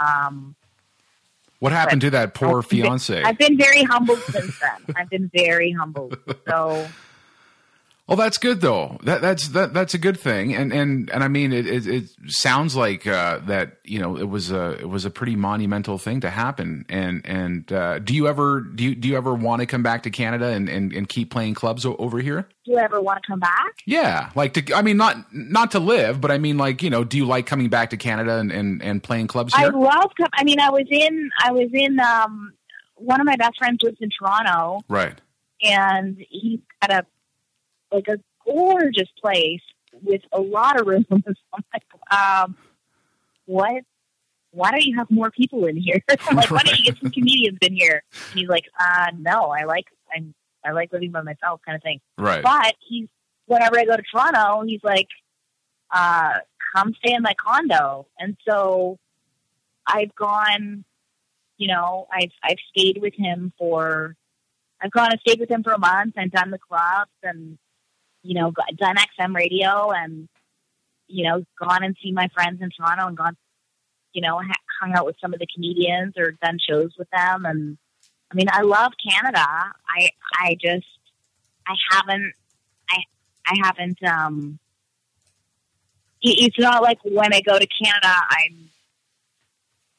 Um, 0.00 0.54
What 1.58 1.72
happened 1.72 2.02
to 2.02 2.10
that 2.10 2.34
poor 2.34 2.58
I've 2.62 2.68
been- 2.68 2.82
fiance? 2.82 3.22
I've 3.22 3.38
been 3.38 3.56
very 3.56 3.82
humbled 3.84 4.18
since 4.20 4.58
then. 4.60 4.94
I've 4.96 5.08
been 5.10 5.30
very 5.34 5.72
humbled. 5.72 6.18
So 6.48 6.86
Well, 8.08 8.16
that's 8.16 8.38
good 8.38 8.60
though. 8.60 8.98
That 9.02 9.20
that's 9.20 9.48
that 9.48 9.74
that's 9.74 9.94
a 9.94 9.98
good 9.98 10.18
thing, 10.18 10.54
and 10.54 10.72
and 10.72 11.10
and 11.10 11.24
I 11.24 11.28
mean, 11.28 11.52
it 11.52 11.66
it, 11.66 11.86
it 11.88 12.04
sounds 12.28 12.76
like 12.76 13.04
uh, 13.06 13.40
that 13.46 13.78
you 13.84 13.98
know 13.98 14.16
it 14.16 14.28
was 14.28 14.52
a 14.52 14.78
it 14.78 14.88
was 14.88 15.04
a 15.04 15.10
pretty 15.10 15.34
monumental 15.34 15.98
thing 15.98 16.20
to 16.20 16.30
happen. 16.30 16.86
And 16.88 17.26
and 17.26 17.72
uh, 17.72 17.98
do 17.98 18.14
you 18.14 18.28
ever 18.28 18.60
do 18.60 18.84
you 18.84 18.94
do 18.94 19.08
you 19.08 19.16
ever 19.16 19.34
want 19.34 19.60
to 19.60 19.66
come 19.66 19.82
back 19.82 20.04
to 20.04 20.10
Canada 20.10 20.46
and, 20.46 20.68
and, 20.68 20.92
and 20.92 21.08
keep 21.08 21.32
playing 21.32 21.54
clubs 21.54 21.84
over 21.84 22.20
here? 22.20 22.48
do 22.66 22.72
you 22.72 22.78
ever 22.78 23.00
want 23.00 23.22
to 23.22 23.26
come 23.28 23.40
back? 23.40 23.74
Yeah, 23.86 24.30
like 24.34 24.54
to 24.54 24.74
I 24.74 24.82
mean 24.82 24.96
not 24.96 25.32
not 25.32 25.70
to 25.72 25.78
live, 25.78 26.20
but 26.20 26.30
I 26.30 26.38
mean 26.38 26.58
like 26.58 26.82
you 26.82 26.90
know, 26.90 27.04
do 27.04 27.16
you 27.16 27.24
like 27.24 27.46
coming 27.46 27.68
back 27.68 27.90
to 27.90 27.96
Canada 27.96 28.38
and 28.38 28.52
and, 28.52 28.82
and 28.82 29.02
playing 29.02 29.28
clubs 29.28 29.52
I 29.56 29.66
love. 29.66 30.10
Com- 30.16 30.28
I 30.34 30.44
mean, 30.44 30.60
I 30.60 30.70
was 30.70 30.86
in. 30.90 31.30
I 31.42 31.52
was 31.52 31.70
in. 31.72 31.98
Um, 32.00 32.52
one 32.96 33.20
of 33.20 33.26
my 33.26 33.36
best 33.36 33.58
friends 33.58 33.80
lives 33.82 33.98
in 34.00 34.08
Toronto, 34.10 34.80
right. 34.88 35.20
and 35.62 36.16
he's 36.30 36.60
got 36.80 36.90
a 36.90 37.06
like 37.96 38.08
a 38.08 38.20
gorgeous 38.44 39.08
place 39.20 39.62
with 40.02 40.22
a 40.32 40.40
lot 40.40 40.80
of 40.80 40.86
rooms. 40.86 41.06
I'm 41.10 41.24
like, 41.72 41.84
um, 42.12 42.56
what? 43.46 43.82
Why 44.52 44.70
don't 44.70 44.84
you 44.84 44.96
have 44.96 45.10
more 45.10 45.30
people 45.30 45.66
in 45.66 45.76
here? 45.76 46.00
I'm 46.08 46.36
like, 46.36 46.50
why 46.50 46.62
don't 46.62 46.78
you 46.78 46.84
get 46.84 46.98
some 47.00 47.10
comedians 47.10 47.58
in 47.62 47.74
here? 47.74 48.02
And 48.30 48.40
he's 48.40 48.48
like, 48.48 48.64
uh, 48.78 49.08
no, 49.18 49.50
I 49.50 49.64
like 49.64 49.86
I'm 50.14 50.34
I 50.64 50.72
like 50.72 50.92
living 50.92 51.10
by 51.10 51.22
myself, 51.22 51.60
kind 51.64 51.76
of 51.76 51.82
thing. 51.82 52.00
Right. 52.18 52.42
But 52.42 52.74
he's 52.86 53.08
whenever 53.46 53.78
I 53.78 53.84
go 53.84 53.96
to 53.96 54.02
Toronto, 54.02 54.62
he's 54.66 54.82
like, 54.82 55.08
uh, 55.90 56.34
come 56.74 56.94
stay 56.98 57.14
in 57.14 57.22
my 57.22 57.34
condo. 57.34 58.06
And 58.18 58.36
so 58.48 58.98
I've 59.86 60.14
gone, 60.14 60.84
you 61.58 61.68
know, 61.68 62.06
I've 62.12 62.32
I've 62.42 62.58
stayed 62.70 62.98
with 63.00 63.14
him 63.14 63.52
for 63.58 64.16
I've 64.80 64.90
gone 64.90 65.10
and 65.10 65.20
stayed 65.20 65.40
with 65.40 65.50
him 65.50 65.62
for 65.62 65.72
a 65.72 65.78
month 65.78 66.14
and 66.16 66.30
done 66.30 66.50
the 66.50 66.58
clubs 66.58 67.10
and 67.22 67.58
you 68.26 68.34
know, 68.34 68.52
done 68.76 68.96
XM 68.96 69.34
radio 69.34 69.90
and 69.90 70.28
you 71.08 71.24
know, 71.24 71.44
gone 71.60 71.84
and 71.84 71.96
seen 72.02 72.14
my 72.14 72.28
friends 72.34 72.60
in 72.60 72.70
Toronto 72.76 73.06
and 73.06 73.16
gone 73.16 73.36
you 74.12 74.22
know, 74.22 74.40
hung 74.80 74.94
out 74.94 75.04
with 75.04 75.16
some 75.20 75.34
of 75.34 75.40
the 75.40 75.46
comedians 75.54 76.14
or 76.16 76.32
done 76.42 76.58
shows 76.58 76.92
with 76.98 77.08
them 77.10 77.44
and 77.44 77.78
I 78.30 78.34
mean, 78.34 78.48
I 78.50 78.62
love 78.62 78.92
Canada. 79.08 79.46
I 79.46 80.10
I 80.34 80.56
just 80.60 80.86
I 81.66 81.74
haven't 81.90 82.32
I 82.90 83.02
I 83.46 83.54
haven't 83.62 84.02
um 84.02 84.58
it's 86.22 86.58
not 86.58 86.82
like 86.82 86.98
when 87.04 87.32
I 87.32 87.40
go 87.40 87.58
to 87.58 87.66
Canada 87.66 88.14
I'm 88.30 88.70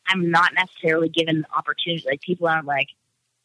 I'm 0.07 0.31
not 0.31 0.53
necessarily 0.53 1.09
given 1.09 1.45
opportunities 1.55 2.05
like 2.05 2.21
people 2.21 2.47
aren't 2.47 2.65
like 2.65 2.87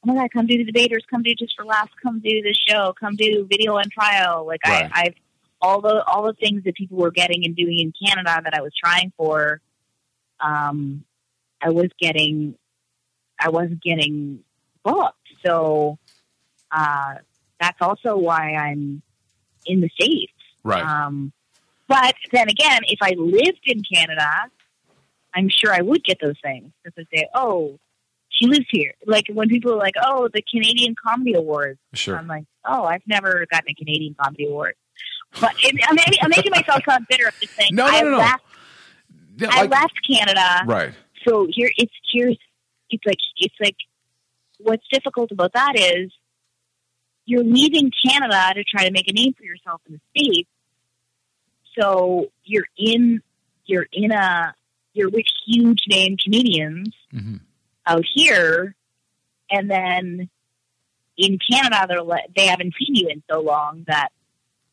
oh 0.05 0.13
my 0.13 0.15
god 0.15 0.31
come 0.33 0.47
do 0.47 0.59
the 0.59 0.65
debaters 0.65 1.05
come 1.11 1.23
do 1.23 1.35
just 1.35 1.55
for 1.57 1.65
laughs 1.65 1.93
come 2.03 2.21
do 2.21 2.43
the 2.43 2.55
show 2.69 2.95
come 2.99 3.15
do 3.17 3.47
Video 3.49 3.77
On 3.77 3.85
Trial 3.91 4.47
like 4.47 4.61
Right. 4.67 4.91
I 4.93 5.03
I've 5.03 5.15
all 5.61 5.81
the 5.81 6.03
all 6.05 6.25
the 6.25 6.35
things 6.35 6.65
that 6.65 6.75
people 6.75 6.99
were 6.99 7.13
getting 7.13 7.45
and 7.45 7.55
doing 7.55 7.79
in 7.79 7.93
Canada 8.07 8.41
that 8.45 8.55
I 8.55 8.63
was 8.63 8.73
trying 8.83 9.13
for 9.17 9.61
um 10.41 11.05
I 11.61 11.71
was 11.71 11.89
getting 11.99 12.57
I 13.39 13.51
wasn't 13.51 13.83
getting 13.83 14.41
booked 14.85 15.17
so 15.45 15.99
uh 16.71 17.15
that's 17.63 17.79
also 17.81 18.17
why 18.17 18.55
I'm 18.55 19.03
in 19.67 19.81
the 19.81 19.89
States. 19.89 20.33
Right. 20.65 20.85
Um, 20.85 21.33
but 21.89 22.15
then 22.33 22.49
again, 22.49 22.81
if 22.89 22.99
I 23.01 23.15
lived 23.17 23.63
in 23.65 23.83
Canada, 23.83 24.29
I'm 25.35 25.49
sure 25.49 25.73
I 25.73 25.81
would 25.81 26.03
get 26.05 26.19
those 26.21 26.39
things. 26.43 26.73
Because 26.83 27.07
they 27.13 27.19
say, 27.19 27.29
oh, 27.35 27.79
she 28.43 28.49
lives 28.49 28.67
here. 28.71 28.95
Like 29.07 29.25
when 29.33 29.49
people 29.49 29.73
are 29.73 29.79
like, 29.79 29.95
oh, 30.03 30.29
the 30.33 30.43
Canadian 30.43 30.95
Comedy 31.03 31.35
Awards. 31.35 31.79
sure. 31.95 32.17
I'm 32.17 32.27
like, 32.27 32.45
oh, 32.65 32.85
I've 32.85 33.03
never 33.07 33.47
gotten 33.51 33.71
a 33.71 33.75
Canadian 33.75 34.15
Comedy 34.21 34.47
Award. 34.47 34.75
But 35.41 35.53
it, 35.63 35.75
I'm, 35.89 35.95
making, 35.95 36.19
I'm 36.23 36.31
making 36.31 36.51
myself 36.51 36.83
sound 36.89 37.07
bitter. 37.09 37.27
I'm 37.27 37.33
just 37.41 37.55
saying, 37.55 37.71
No, 37.73 37.87
no, 37.87 37.93
I 37.97 38.01
no, 38.03 38.11
no. 38.11 38.19
left. 38.19 38.45
Yeah, 39.39 39.49
I 39.51 39.63
left 39.65 39.95
Canada 40.07 40.63
right. 40.67 40.93
so 41.27 41.47
here 41.51 41.71
it's 41.79 41.93
here's 42.13 42.37
it's 42.91 43.05
like 43.07 43.17
it's 43.39 43.55
like 43.59 43.77
what's 44.59 44.85
difficult 44.93 45.33
about 45.33 45.55
that 45.55 45.73
is 45.75 46.13
you're 47.25 47.43
leaving 47.43 47.91
Canada 48.07 48.53
to 48.55 48.63
try 48.65 48.85
to 48.85 48.91
make 48.93 49.09
a 49.09 49.13
name 49.13 49.33
for 49.33 49.43
yourself 49.45 49.81
in 49.89 49.95
the 49.95 50.21
States. 50.21 50.51
So 51.79 52.31
you're 52.45 52.67
in 52.77 53.23
you're 53.65 53.87
in 53.91 54.13
a 54.13 54.55
you're 54.93 55.09
with 55.09 55.25
huge 55.47 55.81
name 55.89 56.17
comedians 56.23 56.95
hmm 57.11 57.37
out 57.87 58.05
here 58.15 58.75
and 59.51 59.71
then 59.71 60.29
in 61.17 61.39
Canada 61.51 61.87
they're 61.89 62.03
le- 62.03 62.29
they 62.37 62.47
haven't 62.47 62.75
seen 62.79 62.95
you 62.95 63.09
in 63.09 63.23
so 63.31 63.41
long 63.41 63.85
that 63.87 64.09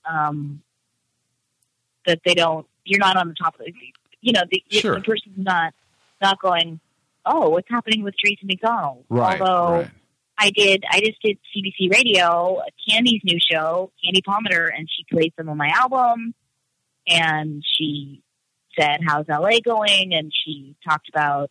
um 0.09 0.61
that 2.05 2.19
they 2.25 2.33
don't 2.33 2.65
you're 2.85 2.99
not 2.99 3.17
on 3.17 3.27
the 3.27 3.33
top 3.35 3.55
of 3.59 3.65
the 3.65 3.73
you 4.21 4.31
know 4.33 4.41
the, 4.49 4.63
Sure. 4.69 4.95
the 4.95 5.01
person's 5.01 5.37
not 5.37 5.73
not 6.21 6.39
going 6.41 6.79
oh 7.25 7.49
what's 7.49 7.69
happening 7.69 8.03
with 8.03 8.15
Tracy 8.17 8.41
McDonald 8.43 9.05
Right. 9.09 9.39
although 9.41 9.73
right. 9.81 9.91
I 10.37 10.51
did 10.51 10.83
I 10.89 10.99
just 11.01 11.21
did 11.21 11.37
CBC 11.55 11.91
Radio 11.91 12.61
Candy's 12.87 13.21
new 13.23 13.39
show 13.39 13.91
Candy 14.03 14.21
Palmater 14.21 14.69
and 14.75 14.87
she 14.89 15.03
played 15.11 15.33
some 15.37 15.49
of 15.49 15.57
my 15.57 15.69
album 15.75 16.33
and 17.07 17.63
she 17.77 18.21
said 18.79 18.99
how's 19.05 19.25
LA 19.27 19.59
going 19.63 20.13
and 20.13 20.31
she 20.45 20.75
talked 20.87 21.09
about 21.09 21.49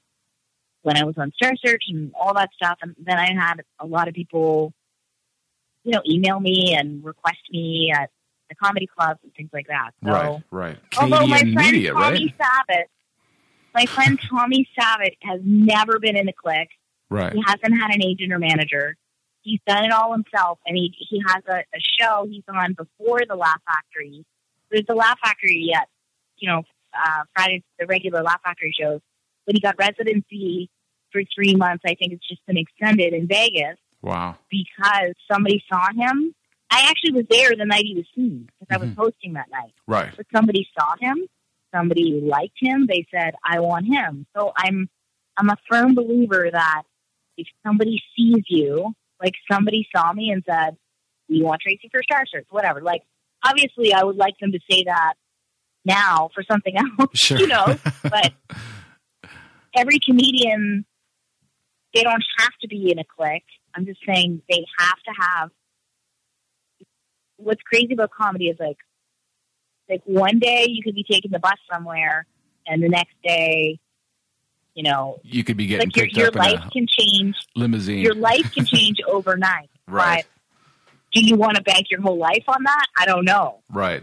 when 0.83 0.97
I 0.97 1.05
was 1.05 1.16
on 1.18 1.33
Star 1.37 1.53
Search 1.57 1.85
and 1.89 2.12
all 2.18 2.35
that 2.35 2.51
stuff. 2.55 2.79
And 2.83 2.95
then 2.99 3.18
I 3.18 3.33
had 3.33 3.62
a 3.79 3.87
lot 3.87 4.09
of 4.09 4.14
people, 4.14 4.72
you 5.85 5.93
know, 5.93 6.03
email 6.09 6.41
me 6.41 6.74
and 6.79 7.05
request 7.05 7.39
me 7.51 7.93
at 7.95 8.11
the 8.49 8.55
comedy 8.55 8.87
clubs 8.87 9.20
and 9.22 9.33
things 9.35 9.51
like 9.53 9.66
that. 9.68 9.91
So, 10.05 10.11
right. 10.11 10.43
Right. 10.51 10.79
although 10.99 11.26
my 11.26 11.41
friend 11.41 11.55
media, 11.55 11.93
Tommy 11.93 12.35
right? 12.39 12.64
Savitt, 12.68 12.85
my 13.74 13.87
friend 13.87 14.18
Tommy 14.29 14.68
Savitt 14.79 15.16
has 15.22 15.41
never 15.45 15.99
been 15.99 16.16
in 16.16 16.29
a 16.29 16.33
clique. 16.33 16.70
Right. 17.11 17.33
He 17.33 17.43
hasn't 17.47 17.81
had 17.81 17.95
an 17.95 18.03
agent 18.03 18.33
or 18.33 18.39
manager. 18.39 18.97
He's 19.43 19.61
done 19.66 19.85
it 19.85 19.93
all 19.93 20.12
himself, 20.12 20.59
and 20.66 20.76
he 20.76 20.95
he 20.99 21.22
has 21.26 21.43
a, 21.49 21.59
a 21.59 21.81
show 21.99 22.26
he's 22.29 22.43
on 22.49 22.74
before 22.74 23.20
the 23.26 23.35
Laugh 23.35 23.61
Factory. 23.66 24.26
There's 24.70 24.85
the 24.87 24.95
Laugh 24.95 25.18
Factory 25.24 25.70
yet, 25.72 25.89
you 26.37 26.51
know, 26.51 26.64
uh, 26.93 27.22
Friday 27.35 27.62
the 27.79 27.87
regular 27.87 28.22
Laugh 28.22 28.41
Factory 28.45 28.74
shows, 28.79 29.01
but 29.49 29.55
he 29.57 29.61
got 29.62 29.76
residency 29.78 30.68
for 31.11 31.22
three 31.34 31.55
months. 31.57 31.82
I 31.86 31.94
think 31.94 32.12
it's 32.12 32.28
just 32.28 32.44
been 32.46 32.59
extended 32.59 33.14
in 33.14 33.26
Vegas 33.26 33.78
Wow. 34.03 34.36
because 34.51 35.14
somebody 35.32 35.64
saw 35.72 35.86
him 35.96 36.34
I 36.70 36.86
actually 36.90 37.12
was 37.12 37.24
there 37.30 37.57
the 37.57 37.64
night 37.64 37.84
he 37.86 37.94
was 37.94 38.05
seen 38.14 38.46
because 38.61 38.68
I 38.70 38.76
was 38.78 38.90
Mhm. 38.90 38.96
hosting 38.99 39.32
that 39.32 39.51
night. 39.51 39.72
Right. 39.86 40.12
But 40.14 40.26
somebody 40.36 40.68
saw 40.78 40.96
him, 41.01 41.24
somebody 41.74 42.20
liked 42.20 42.59
him. 42.61 42.86
They 42.86 43.07
said, 43.11 43.34
"I 43.42 43.61
want 43.61 43.86
him." 43.86 44.26
So 44.36 44.53
I'm 44.55 44.90
I'm 45.38 45.49
a 45.49 45.57
firm 45.70 45.94
believer 45.94 46.51
that 46.53 46.82
if 47.38 47.46
somebody 47.64 48.03
sees 48.14 48.44
you, 48.49 48.92
like 49.18 49.32
somebody 49.51 49.88
saw 49.96 50.12
me 50.12 50.30
and 50.30 50.44
said, 50.46 50.76
"We 51.30 51.40
want 51.42 51.62
Tracy 51.62 51.88
for 51.90 52.03
Star 52.03 52.26
Search," 52.26 52.44
whatever. 52.51 52.82
Like 52.82 53.03
obviously, 53.42 53.94
I 53.94 54.05
would 54.05 54.16
like 54.16 54.36
them 54.38 54.53
to 54.53 54.61
say 54.70 54.84
that 54.84 55.14
now 55.86 56.28
for 56.34 56.42
something 56.42 56.76
else, 56.99 57.11
Sure. 57.14 57.38
you 57.38 57.46
know. 57.46 57.78
But 58.03 58.34
every 59.79 59.99
comedian, 60.05 60.85
they 61.95 62.03
don't 62.03 62.24
have 62.39 62.53
to 62.62 62.68
be 62.68 62.91
in 62.91 62.99
a 62.99 63.05
clique. 63.05 63.45
I'm 63.74 63.87
just 63.87 64.01
saying 64.07 64.43
they 64.51 64.64
have 64.79 64.97
to 65.07 65.12
have. 65.20 65.51
What's 67.37 67.62
crazy 67.62 67.93
about 67.95 68.11
comedy 68.11 68.49
is 68.49 68.57
like, 68.59 68.76
like 69.89 70.03
one 70.05 70.39
day 70.39 70.66
you 70.68 70.83
could 70.83 70.95
be 70.95 71.05
taking 71.09 71.31
the 71.31 71.39
bus 71.39 71.55
somewhere, 71.72 72.26
and 72.66 72.83
the 72.83 72.89
next 72.89 73.14
day, 73.24 73.79
you 74.74 74.83
know, 74.83 75.20
You 75.22 75.45
could 75.45 75.57
be 75.57 75.66
getting 75.66 75.89
like 75.89 75.97
your, 75.97 76.07
picked 76.07 76.16
your 76.16 76.31
life 76.33 76.61
a 76.66 76.70
can 76.70 76.87
change. 76.89 77.37
limousine. 77.57 77.99
Your 78.01 78.14
life 78.14 78.53
can 78.53 78.66
change 78.66 78.99
overnight. 79.09 79.70
Right. 79.87 80.24
But 80.24 81.20
do 81.20 81.24
you 81.26 81.37
want 81.37 81.57
to 81.57 81.62
bank 81.62 81.87
your 81.91 82.01
whole 82.01 82.18
life 82.18 82.45
on 82.49 82.62
that? 82.64 82.87
I 82.99 83.07
don't 83.07 83.24
know. 83.24 83.61
right. 83.70 84.03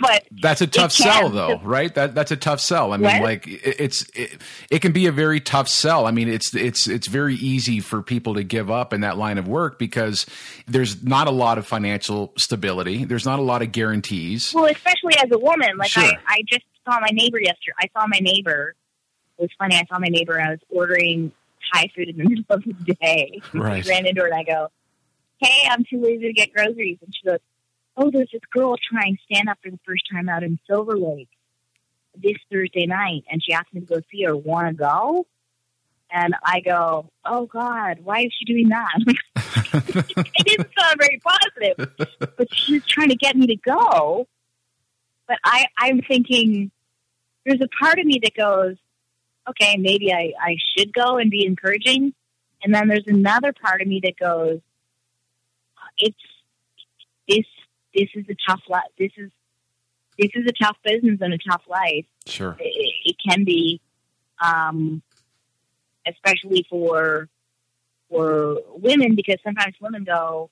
But 0.00 0.24
That's 0.30 0.60
a 0.60 0.66
tough 0.66 0.92
sell, 0.92 1.30
though, 1.30 1.58
right? 1.64 1.92
That 1.94 2.14
that's 2.14 2.30
a 2.30 2.36
tough 2.36 2.60
sell. 2.60 2.92
I 2.92 2.96
mean, 2.96 3.04
What? 3.06 3.22
like 3.22 3.46
it, 3.48 3.76
it's 3.80 4.06
it, 4.14 4.40
it 4.70 4.78
can 4.82 4.92
be 4.92 5.06
a 5.06 5.12
very 5.12 5.40
tough 5.40 5.68
sell. 5.68 6.06
I 6.06 6.12
mean, 6.12 6.28
it's 6.28 6.54
it's 6.54 6.86
it's 6.86 7.08
very 7.08 7.34
easy 7.34 7.80
for 7.80 8.00
people 8.02 8.34
to 8.34 8.44
give 8.44 8.70
up 8.70 8.92
in 8.92 9.00
that 9.00 9.18
line 9.18 9.36
of 9.38 9.48
work 9.48 9.78
because 9.78 10.26
there's 10.68 11.02
not 11.02 11.26
a 11.26 11.32
lot 11.32 11.58
of 11.58 11.66
financial 11.66 12.32
stability. 12.38 13.04
There's 13.04 13.24
not 13.24 13.38
a 13.40 13.42
lot 13.42 13.62
of 13.62 13.72
guarantees. 13.72 14.52
Well, 14.54 14.66
especially 14.66 15.16
as 15.16 15.30
a 15.32 15.38
woman, 15.38 15.76
like 15.76 15.90
Sure. 15.90 16.04
I, 16.04 16.16
I 16.28 16.42
just 16.46 16.64
saw 16.84 17.00
my 17.00 17.10
neighbor 17.12 17.40
yesterday. 17.40 17.74
I 17.80 17.88
saw 17.98 18.06
my 18.06 18.18
neighbor. 18.20 18.74
It 19.38 19.42
was 19.42 19.50
funny. 19.58 19.74
I 19.76 19.84
saw 19.86 19.98
my 19.98 20.08
neighbor. 20.08 20.40
I 20.40 20.50
was 20.50 20.60
ordering 20.70 21.32
Thai 21.72 21.90
food 21.96 22.10
in 22.10 22.16
the 22.18 22.24
middle 22.28 22.44
of 22.50 22.62
the 22.64 22.94
day. 22.94 23.40
Right. 23.52 23.84
Ran 23.86 24.06
into 24.06 24.20
her 24.20 24.28
and 24.28 24.36
I 24.36 24.44
go, 24.44 24.68
"Hey, 25.38 25.66
I'm 25.68 25.82
too 25.84 26.00
lazy 26.00 26.28
to 26.28 26.32
get 26.32 26.52
groceries." 26.52 26.98
And 27.04 27.12
she 27.12 27.26
goes, 27.28 27.38
"Oh, 27.96 28.10
there's 28.10 28.30
this 28.32 28.42
girl 28.52 28.76
trying 28.76 29.18
stand 29.30 29.48
up 29.48 29.58
for 29.62 29.70
the 29.70 29.78
first 29.86 30.04
time 30.12 30.28
out 30.28 30.42
in 30.42 30.58
Silver 30.66 30.96
Lake 30.96 31.28
this 32.14 32.36
Thursday 32.50 32.86
night, 32.86 33.24
and 33.30 33.42
she 33.42 33.52
asked 33.52 33.72
me 33.72 33.80
to 33.80 33.86
go 33.86 34.00
see 34.10 34.24
her. 34.24 34.36
Want 34.36 34.68
to 34.68 34.74
go?" 34.74 35.26
And 36.12 36.34
I 36.44 36.60
go, 36.60 37.10
"Oh 37.24 37.46
God, 37.46 38.00
why 38.02 38.20
is 38.20 38.32
she 38.38 38.44
doing 38.44 38.68
that?" 38.68 38.94
it 39.74 40.46
didn't 40.46 40.70
sound 40.78 40.98
very 40.98 41.20
positive, 41.20 42.16
but 42.36 42.54
she's 42.54 42.84
trying 42.86 43.10
to 43.10 43.16
get 43.16 43.36
me 43.36 43.46
to 43.46 43.56
go. 43.56 44.26
But 45.28 45.38
I, 45.44 45.66
I'm 45.78 46.00
thinking, 46.02 46.72
there's 47.46 47.60
a 47.60 47.68
part 47.80 48.00
of 48.00 48.06
me 48.06 48.18
that 48.22 48.34
goes, 48.34 48.76
okay, 49.48 49.76
maybe 49.76 50.12
I, 50.12 50.32
I 50.40 50.56
should 50.76 50.92
go 50.92 51.18
and 51.18 51.30
be 51.30 51.46
encouraging. 51.46 52.14
And 52.62 52.74
then 52.74 52.88
there's 52.88 53.06
another 53.06 53.52
part 53.52 53.80
of 53.80 53.88
me 53.88 54.00
that 54.04 54.16
goes, 54.18 54.60
it's 55.98 56.16
this. 57.28 57.46
This 58.00 58.08
is 58.14 58.24
a 58.30 58.36
tough 58.48 58.62
life. 58.68 58.90
This 58.98 59.12
is 59.18 59.30
this 60.18 60.30
is 60.34 60.46
a 60.46 60.64
tough 60.64 60.76
business 60.82 61.18
and 61.20 61.34
a 61.34 61.38
tough 61.38 61.62
life. 61.68 62.06
Sure. 62.26 62.56
It, 62.58 62.94
it 63.04 63.16
can 63.26 63.44
be, 63.44 63.80
um, 64.42 65.02
especially 66.06 66.66
for 66.68 67.28
for 68.08 68.56
women, 68.74 69.14
because 69.14 69.36
sometimes 69.44 69.74
women 69.80 70.04
go, 70.04 70.50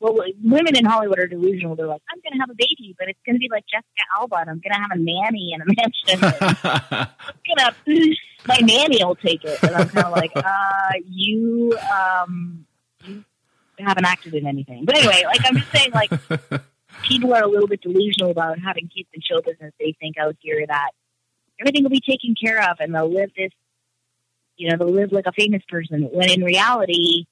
well, 0.00 0.16
women 0.42 0.76
in 0.76 0.84
Hollywood 0.84 1.18
are 1.18 1.26
delusional. 1.26 1.74
They're 1.74 1.86
like, 1.86 2.02
I'm 2.10 2.20
going 2.20 2.32
to 2.32 2.38
have 2.38 2.50
a 2.50 2.54
baby, 2.54 2.94
but 2.98 3.08
it's 3.08 3.18
going 3.26 3.34
to 3.34 3.40
be 3.40 3.48
like 3.50 3.64
Jessica 3.66 4.04
Alba, 4.16 4.36
and 4.36 4.50
I'm 4.50 4.60
going 4.60 4.72
to 4.72 4.80
have 4.80 4.90
a 4.92 4.98
nanny 4.98 5.52
and 5.52 5.62
a 5.62 5.66
mansion. 5.66 6.78
I'm 6.92 7.74
gonna, 7.86 8.14
my 8.46 8.58
nanny 8.62 9.04
will 9.04 9.16
take 9.16 9.44
it, 9.44 9.62
and 9.62 9.74
I'm 9.74 9.88
kind 9.88 10.06
of 10.06 10.12
like, 10.12 10.30
uh, 10.36 10.92
you, 11.04 11.76
um, 11.92 12.64
you 12.64 12.67
haven't 13.84 14.04
acted 14.04 14.34
in 14.34 14.46
anything. 14.46 14.84
But 14.84 14.98
anyway, 14.98 15.22
like 15.26 15.40
I'm 15.44 15.56
just 15.56 15.72
saying, 15.72 15.92
like 15.92 16.10
people 17.02 17.34
are 17.34 17.42
a 17.42 17.48
little 17.48 17.68
bit 17.68 17.80
delusional 17.82 18.30
about 18.30 18.58
having 18.58 18.88
kids 18.88 19.08
in 19.12 19.20
show 19.20 19.40
business. 19.40 19.72
They 19.78 19.94
think 20.00 20.16
out 20.18 20.36
here 20.40 20.64
that 20.66 20.90
everything 21.60 21.82
will 21.82 21.90
be 21.90 22.00
taken 22.00 22.34
care 22.34 22.70
of, 22.70 22.78
and 22.80 22.94
they'll 22.94 23.12
live 23.12 23.30
this, 23.36 23.50
you 24.56 24.70
know, 24.70 24.76
they'll 24.78 24.94
live 24.94 25.12
like 25.12 25.26
a 25.26 25.32
famous 25.32 25.62
person. 25.68 26.08
When 26.12 26.30
in 26.30 26.42
reality, 26.42 27.26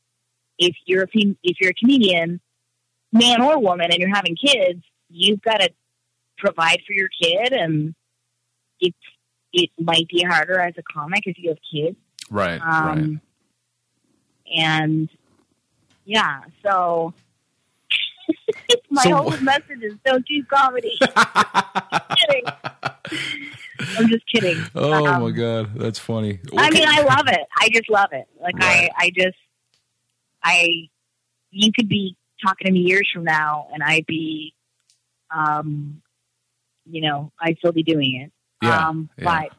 if 0.59 0.75
you're 0.87 1.05
a 1.05 1.09
fem- 1.09 1.39
if 1.43 1.59
you're 1.61 1.71
a 1.71 1.75
comedian, 1.75 2.41
man 3.13 3.43
or 3.43 3.61
woman, 3.61 3.91
and 3.91 3.99
you're 3.99 4.15
having 4.15 4.37
kids, 4.37 4.83
you've 5.09 5.43
got 5.43 5.61
to 5.61 5.71
provide 6.39 6.81
for 6.87 6.93
your 6.93 7.09
kid, 7.23 7.53
and 7.53 7.95
it 8.81 8.95
it 9.53 9.71
might 9.79 10.09
be 10.09 10.23
harder 10.23 10.61
as 10.61 10.75
a 10.79 10.83
comic 10.83 11.23
if 11.27 11.37
you 11.39 11.51
have 11.51 11.59
kids. 11.73 11.97
right. 12.31 12.61
right. 12.61 12.99
Um, 12.99 13.21
And 14.55 15.09
yeah, 16.07 16.41
so 16.65 17.13
my 18.91 19.03
So- 19.03 19.15
whole 19.17 19.37
message 19.43 19.83
is 19.83 19.95
don't 20.05 20.25
do 20.27 20.43
comedy. 20.45 20.97
kidding. 20.99 22.45
I'm 23.99 24.09
just 24.09 24.27
kidding. 24.27 24.57
Oh 24.75 25.07
Um, 25.07 25.23
my 25.23 25.31
god, 25.31 25.75
that's 25.75 25.99
funny. 25.99 26.41
I 26.57 26.71
mean, 26.71 26.89
I 26.89 27.03
love 27.03 27.27
it. 27.29 27.47
I 27.61 27.69
just 27.69 27.91
love 27.91 28.09
it. 28.13 28.27
Like 28.41 28.57
Right. 28.59 28.91
I, 28.97 29.07
I 29.07 29.11
just, 29.15 29.37
I, 30.43 30.89
you 31.51 31.73
could 31.77 31.89
be 31.89 32.17
talking 32.45 32.67
to 32.67 32.73
me 32.73 32.81
years 32.81 33.09
from 33.13 33.25
now, 33.25 33.69
and 33.73 33.83
I'd 33.83 34.07
be, 34.07 34.55
um, 35.31 36.01
you 36.89 37.01
know, 37.03 37.33
I'd 37.41 37.59
still 37.59 37.73
be 37.73 37.83
doing 37.83 38.23
it. 38.23 38.33
Yeah, 38.67 38.89
Um, 38.89 39.11
yeah. 39.19 39.25
But 39.25 39.57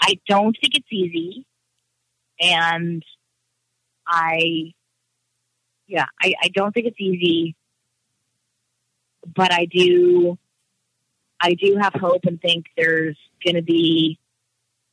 I 0.00 0.18
don't 0.28 0.56
think 0.60 0.74
it's 0.74 0.88
easy, 0.92 1.46
and 2.40 3.02
I, 4.06 4.72
yeah, 5.86 6.06
I, 6.20 6.34
I 6.42 6.48
don't 6.48 6.72
think 6.72 6.86
it's 6.86 7.00
easy, 7.00 7.56
but 9.34 9.52
I 9.52 9.66
do, 9.66 10.38
I 11.40 11.54
do 11.54 11.76
have 11.80 11.94
hope 11.94 12.24
and 12.24 12.40
think 12.40 12.66
there's 12.76 13.16
going 13.44 13.56
to 13.56 13.62
be. 13.62 14.18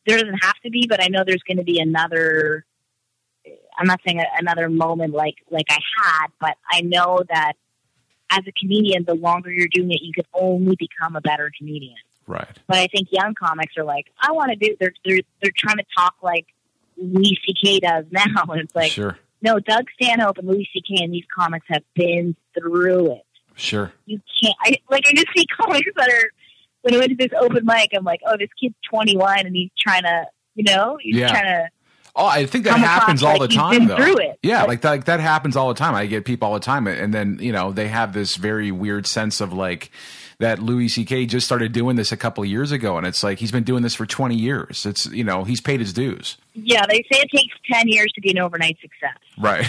There 0.07 0.17
doesn't 0.17 0.43
have 0.43 0.55
to 0.63 0.71
be, 0.71 0.87
but 0.89 1.01
I 1.01 1.07
know 1.07 1.23
there's 1.25 1.43
going 1.43 1.57
to 1.57 1.63
be 1.63 1.79
another. 1.79 2.65
I'm 3.77 3.87
not 3.87 4.01
saying 4.05 4.19
a, 4.19 4.25
another 4.37 4.69
moment 4.69 5.13
like 5.13 5.35
like 5.49 5.67
I 5.69 5.77
had, 5.97 6.27
but 6.39 6.55
I 6.69 6.81
know 6.81 7.21
that 7.29 7.53
as 8.31 8.41
a 8.47 8.51
comedian, 8.53 9.03
the 9.05 9.13
longer 9.13 9.51
you're 9.51 9.67
doing 9.67 9.91
it, 9.91 10.01
you 10.01 10.13
can 10.13 10.25
only 10.33 10.75
become 10.77 11.15
a 11.15 11.21
better 11.21 11.51
comedian. 11.57 11.97
right. 12.27 12.57
But 12.67 12.77
I 12.77 12.87
think 12.87 13.09
young 13.11 13.35
comics 13.35 13.77
are 13.77 13.83
like, 13.83 14.07
I 14.19 14.31
want 14.31 14.51
to 14.51 14.55
do. 14.55 14.75
They're 14.79 14.93
they're 15.05 15.21
they're 15.41 15.51
trying 15.55 15.77
to 15.77 15.85
talk 15.95 16.15
like 16.21 16.47
Louis 16.97 17.37
C.K. 17.45 17.79
does 17.79 18.05
now, 18.11 18.45
and 18.49 18.61
it's 18.63 18.75
like, 18.75 18.91
sure. 18.91 19.17
No, 19.41 19.59
Doug 19.59 19.85
Stanhope 20.01 20.37
and 20.37 20.47
Louis 20.47 20.67
C.K. 20.73 21.03
and 21.03 21.13
these 21.13 21.25
comics 21.35 21.65
have 21.69 21.83
been 21.95 22.35
through 22.57 23.13
it. 23.13 23.23
Sure. 23.55 23.91
You 24.05 24.19
can't. 24.41 24.55
I 24.63 24.77
like. 24.89 25.03
I 25.07 25.13
just 25.13 25.27
see 25.35 25.45
comics 25.59 25.89
that 25.97 26.09
are. 26.09 26.29
When 26.83 26.95
I 26.95 26.97
went 26.97 27.09
to 27.11 27.15
this 27.15 27.37
open 27.39 27.63
mic, 27.63 27.89
I'm 27.95 28.03
like, 28.03 28.21
oh, 28.25 28.35
this 28.39 28.49
kid's 28.59 28.73
21 28.89 29.45
and 29.45 29.55
he's 29.55 29.69
trying 29.79 30.01
to, 30.01 30.25
you 30.55 30.63
know, 30.63 30.97
he's 30.99 31.15
Yeah. 31.15 31.27
trying 31.27 31.43
to 31.43 31.69
Oh, 32.15 32.25
I 32.25 32.45
think 32.47 32.63
that 32.65 32.71
across 32.77 32.85
happens 32.89 33.23
all 33.23 33.37
like 33.37 33.49
the 33.51 33.55
time, 33.55 33.85
though. 33.87 33.95
through 33.97 34.17
it. 34.17 34.39
Yeah, 34.41 34.61
Like- 34.61 34.67
like 34.67 34.81
that. 34.81 34.89
Like 34.89 35.05
that 35.05 35.19
happens 35.19 35.55
all 35.55 35.67
the 35.69 35.75
time. 35.75 35.93
I 35.95 36.07
get 36.07 36.25
people 36.25 36.47
all 36.47 36.53
the 36.55 36.59
time, 36.59 36.87
and 36.87 37.13
then 37.13 37.37
you 37.39 37.51
know 37.51 37.71
they 37.71 37.87
have 37.87 38.13
this 38.13 38.35
very 38.35 38.71
weird 38.71 39.05
sense 39.07 39.39
of 39.41 39.53
like 39.53 39.91
that 40.41 40.59
Louis 40.59 40.89
C.K. 40.89 41.25
just 41.25 41.45
started 41.45 41.71
doing 41.71 41.95
this 41.95 42.11
a 42.11 42.17
couple 42.17 42.43
of 42.43 42.49
years 42.49 42.71
ago, 42.71 42.97
and 42.97 43.07
it's 43.07 43.23
like 43.23 43.39
he's 43.39 43.51
been 43.51 43.63
doing 43.63 43.81
this 43.83 43.95
for 43.95 44.05
twenty 44.05 44.35
years. 44.35 44.85
It's 44.85 45.05
you 45.07 45.23
know 45.23 45.43
he's 45.43 45.61
paid 45.61 45.79
his 45.79 45.93
dues, 45.93 46.37
Yeah, 46.53 46.85
they 46.87 46.97
say 47.11 47.21
it 47.21 47.29
takes 47.35 47.55
10 47.71 47.87
years 47.87 48.11
to 48.13 48.21
be 48.21 48.31
an 48.31 48.39
overnight 48.39 48.77
success. 48.81 49.17
right? 49.37 49.67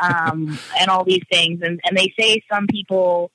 um, 0.02 0.58
and 0.80 0.88
all 0.90 1.04
these 1.04 1.22
things. 1.30 1.60
And, 1.62 1.80
and 1.84 1.96
they 1.96 2.12
say 2.18 2.42
some 2.52 2.66
people, 2.66 3.30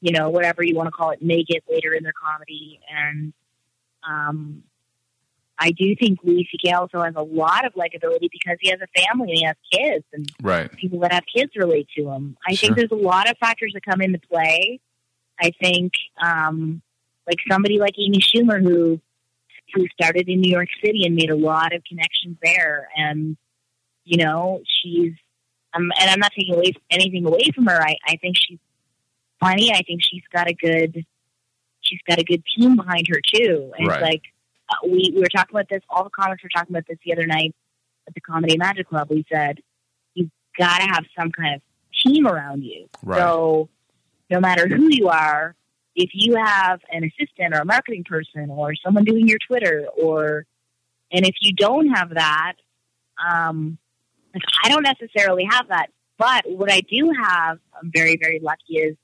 you 0.00 0.12
know, 0.12 0.30
whatever 0.30 0.62
you 0.62 0.74
want 0.76 0.86
to 0.86 0.92
call 0.92 1.10
it, 1.10 1.20
make 1.22 1.46
it 1.48 1.64
later 1.70 1.92
in 1.94 2.02
their 2.04 2.12
comedy. 2.12 2.80
And 2.90 3.32
um, 4.08 4.62
I 5.58 5.70
do 5.72 5.94
think 5.96 6.20
Louis 6.22 6.48
C.K. 6.50 6.72
also 6.72 7.02
has 7.02 7.14
a 7.16 7.22
lot 7.22 7.66
of 7.66 7.74
likability 7.74 8.28
because 8.30 8.56
he 8.60 8.70
has 8.70 8.80
a 8.80 9.00
family 9.06 9.30
and 9.30 9.38
he 9.38 9.44
has 9.44 9.56
kids, 9.72 10.04
and 10.12 10.30
right. 10.42 10.70
people 10.76 11.00
that 11.00 11.12
have 11.12 11.24
kids 11.34 11.52
relate 11.56 11.88
to 11.96 12.08
him. 12.10 12.36
I 12.46 12.54
Sure. 12.54 12.68
think 12.68 12.76
there's 12.78 12.90
a 12.92 13.02
lot 13.06 13.30
of 13.30 13.36
factors 13.38 13.72
that 13.74 13.84
come 13.84 14.00
into 14.00 14.18
play. 14.18 14.80
I 15.40 15.52
think, 15.62 15.92
um, 16.22 16.82
like 17.26 17.38
somebody 17.50 17.78
like 17.78 17.94
Amy 17.98 18.18
Schumer, 18.18 18.60
who 18.62 19.00
who 19.74 19.86
started 19.88 20.28
in 20.28 20.40
New 20.40 20.50
York 20.50 20.68
City 20.84 21.04
and 21.06 21.14
made 21.14 21.30
a 21.30 21.36
lot 21.36 21.72
of 21.72 21.82
connections 21.84 22.36
there, 22.42 22.88
and 22.96 23.36
you 24.04 24.24
know, 24.24 24.60
she's 24.64 25.12
um, 25.74 25.90
and 26.00 26.10
I'm 26.10 26.18
not 26.18 26.32
taking 26.36 26.54
away 26.54 26.72
anything 26.90 27.26
away 27.26 27.50
from 27.54 27.66
her. 27.66 27.80
I, 27.80 27.96
I 28.06 28.16
think 28.16 28.36
she's 28.36 28.58
funny. 29.38 29.72
I 29.72 29.82
think 29.82 30.02
she's 30.02 30.22
got 30.32 30.48
a 30.48 30.54
good 30.54 31.04
she's 31.82 32.00
got 32.08 32.18
a 32.18 32.24
good 32.24 32.42
team 32.56 32.76
behind 32.76 33.06
her 33.08 33.20
too. 33.34 33.72
And 33.78 33.86
Right. 33.88 33.96
it's 34.02 34.02
like 34.10 34.22
uh, 34.68 34.88
we 34.88 35.12
we 35.14 35.20
were 35.20 35.28
talking 35.28 35.54
about 35.54 35.68
this. 35.68 35.82
All 35.88 36.04
the 36.04 36.10
comics 36.10 36.42
were 36.42 36.48
talking 36.54 36.74
about 36.74 36.86
this 36.88 36.98
the 37.04 37.12
other 37.12 37.26
night 37.26 37.54
at 38.08 38.14
the 38.14 38.20
Comedy 38.20 38.56
Magic 38.58 38.88
Club. 38.88 39.08
We 39.10 39.24
said 39.32 39.60
you've 40.14 40.30
got 40.58 40.78
to 40.78 40.84
have 40.86 41.04
some 41.18 41.30
kind 41.30 41.54
of 41.56 41.62
team 42.04 42.26
around 42.26 42.62
you. 42.64 42.88
Right. 43.02 43.18
So 43.18 43.68
no 44.30 44.40
matter 44.40 44.68
who 44.68 44.88
you 44.90 45.08
are, 45.08 45.54
if 45.96 46.10
you 46.14 46.36
have 46.36 46.80
an 46.90 47.04
assistant 47.04 47.54
or 47.54 47.58
a 47.58 47.64
marketing 47.64 48.04
person 48.04 48.48
or 48.50 48.74
someone 48.74 49.04
doing 49.04 49.28
your 49.28 49.38
Twitter 49.46 49.86
or 50.00 50.46
and 51.12 51.26
if 51.26 51.34
you 51.40 51.54
don't 51.54 51.88
have 51.88 52.10
that, 52.10 52.54
um, 53.28 53.78
like 54.32 54.42
I 54.64 54.68
don't 54.68 54.84
necessarily 54.84 55.46
have 55.50 55.68
that. 55.68 55.88
But 56.18 56.44
what 56.46 56.70
I 56.70 56.80
do 56.82 57.12
have, 57.24 57.58
I'm 57.74 57.90
very, 57.92 58.16
very 58.16 58.38
lucky 58.40 58.74
is 58.76 58.96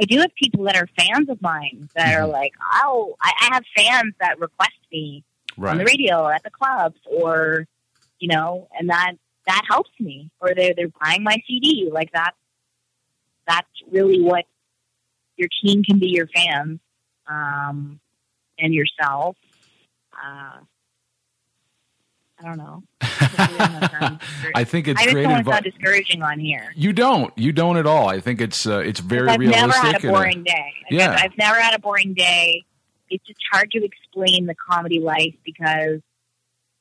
I 0.00 0.04
do 0.04 0.18
have 0.20 0.34
people 0.34 0.64
that 0.64 0.76
are 0.76 0.88
fans 0.98 1.28
of 1.28 1.40
mine 1.40 1.88
that 1.94 2.14
are 2.14 2.26
like, 2.26 2.52
oh, 2.74 3.16
I, 3.20 3.32
I 3.40 3.54
have 3.54 3.64
fans 3.76 4.14
that 4.20 4.38
request 4.38 4.72
me 4.92 5.24
on 5.56 5.78
the 5.78 5.84
radio 5.84 6.22
or 6.22 6.32
at 6.32 6.42
the 6.42 6.50
clubs 6.50 6.98
or, 7.10 7.66
you 8.18 8.28
know, 8.28 8.68
and 8.78 8.90
that, 8.90 9.12
that 9.46 9.62
helps 9.68 9.90
me 9.98 10.30
or 10.40 10.54
they're, 10.54 10.74
they're 10.74 10.90
buying 11.00 11.22
my 11.22 11.36
CD 11.46 11.88
like 11.92 12.12
that. 12.12 12.32
That's 13.46 13.68
really 13.90 14.20
what 14.20 14.44
your 15.38 15.48
team 15.62 15.82
can 15.82 15.98
be 15.98 16.08
your 16.08 16.26
fans, 16.26 16.80
um, 17.26 18.00
and 18.58 18.74
yourself. 18.74 19.36
Uh, 20.12 20.58
I 22.40 22.44
don't 22.44 22.58
know. 22.58 22.82
I'm 23.00 23.56
not 23.56 23.90
sounding 23.90 24.18
discouraging. 24.18 24.52
I 24.54 24.64
think 24.64 24.88
it's 24.88 25.00
I 25.00 25.04
just 25.04 25.14
great 25.14 25.22
don't 25.24 25.32
want 25.32 25.40
advice. 25.48 25.62
discouraging 25.64 26.22
on 26.22 26.38
here. 26.38 26.72
You 26.76 26.92
don't. 26.92 27.36
You 27.36 27.52
don't 27.52 27.76
at 27.76 27.86
all. 27.86 28.08
I 28.08 28.20
think 28.20 28.40
it's 28.40 28.66
uh, 28.66 28.78
it's 28.78 29.00
very 29.00 29.28
I've 29.28 29.40
realistic. 29.40 29.66
never 29.66 29.86
had 29.86 30.04
a 30.04 30.08
uh, 30.08 30.12
boring 30.12 30.44
day. 30.44 30.72
Like, 30.90 31.00
yeah. 31.00 31.10
I've, 31.12 31.32
I've 31.32 31.38
never 31.38 31.60
had 31.60 31.74
a 31.74 31.80
boring 31.80 32.14
day. 32.14 32.64
It's 33.10 33.26
just 33.26 33.40
hard 33.50 33.70
to 33.72 33.84
explain 33.84 34.46
the 34.46 34.54
comedy 34.54 35.00
life 35.00 35.34
because 35.44 36.00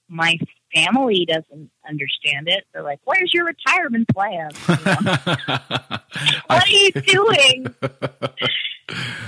my 0.09 0.37
family 0.73 1.25
doesn't 1.25 1.71
understand 1.87 2.47
it. 2.47 2.65
They're 2.73 2.83
like, 2.83 2.99
"Where's 3.03 3.31
your 3.33 3.45
retirement 3.45 4.07
plan? 4.09 4.49
You 4.67 4.75
know, 4.85 5.17
what 6.47 6.63
are 6.63 6.69
you 6.69 6.91
doing?" 6.91 7.75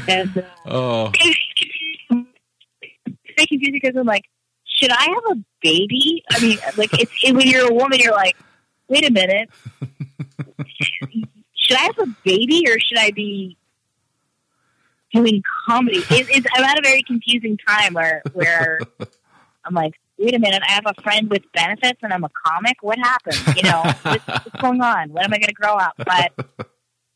and 0.07 0.37
uh, 0.37 0.43
oh, 0.65 1.11
it's 1.13 2.33
very 3.35 3.47
confusing 3.47 3.73
because 3.73 3.95
I'm 3.95 4.05
like, 4.07 4.25
should 4.65 4.91
I 4.91 5.03
have 5.03 5.37
a 5.37 5.43
baby? 5.61 6.23
I 6.31 6.39
mean, 6.39 6.57
like, 6.77 6.93
it's 6.99 7.11
it, 7.23 7.35
when 7.35 7.47
you're 7.47 7.69
a 7.69 7.73
woman, 7.73 7.99
you're 7.99 8.13
like, 8.13 8.37
wait 8.87 9.07
a 9.07 9.11
minute, 9.11 9.49
should 11.53 11.77
I 11.77 11.81
have 11.81 11.99
a 11.99 12.07
baby 12.23 12.65
or 12.67 12.79
should 12.79 12.97
I 12.97 13.11
be 13.11 13.57
doing 15.13 15.43
comedy? 15.67 15.97
It, 15.97 16.27
it's, 16.29 16.47
I'm 16.53 16.63
at 16.63 16.79
a 16.79 16.81
very 16.81 17.03
confusing 17.03 17.57
time 17.67 17.93
where 17.93 18.21
where 18.33 18.79
I'm 19.65 19.73
like, 19.73 19.93
wait 20.19 20.35
a 20.35 20.39
minute, 20.39 20.61
I 20.67 20.73
have 20.73 20.85
a 20.85 21.01
friend 21.01 21.29
with 21.29 21.43
benefits 21.53 21.99
and 22.03 22.13
I'm 22.13 22.23
a 22.23 22.29
comic. 22.45 22.77
What 22.81 22.97
happened? 22.99 23.55
You 23.55 23.63
know, 23.63 23.81
what's, 24.03 24.27
what's 24.27 24.61
going 24.61 24.81
on? 24.81 25.11
When 25.11 25.23
am 25.23 25.33
I 25.33 25.37
going 25.37 25.47
to 25.47 25.53
grow 25.53 25.75
up? 25.75 25.93
But 25.97 26.67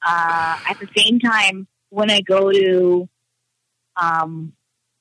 uh, 0.05 0.57
at 0.69 0.79
the 0.79 0.87
same 0.95 1.19
time, 1.19 1.67
when 1.89 2.09
I 2.09 2.21
go 2.21 2.51
to, 2.51 3.09
um, 3.95 4.53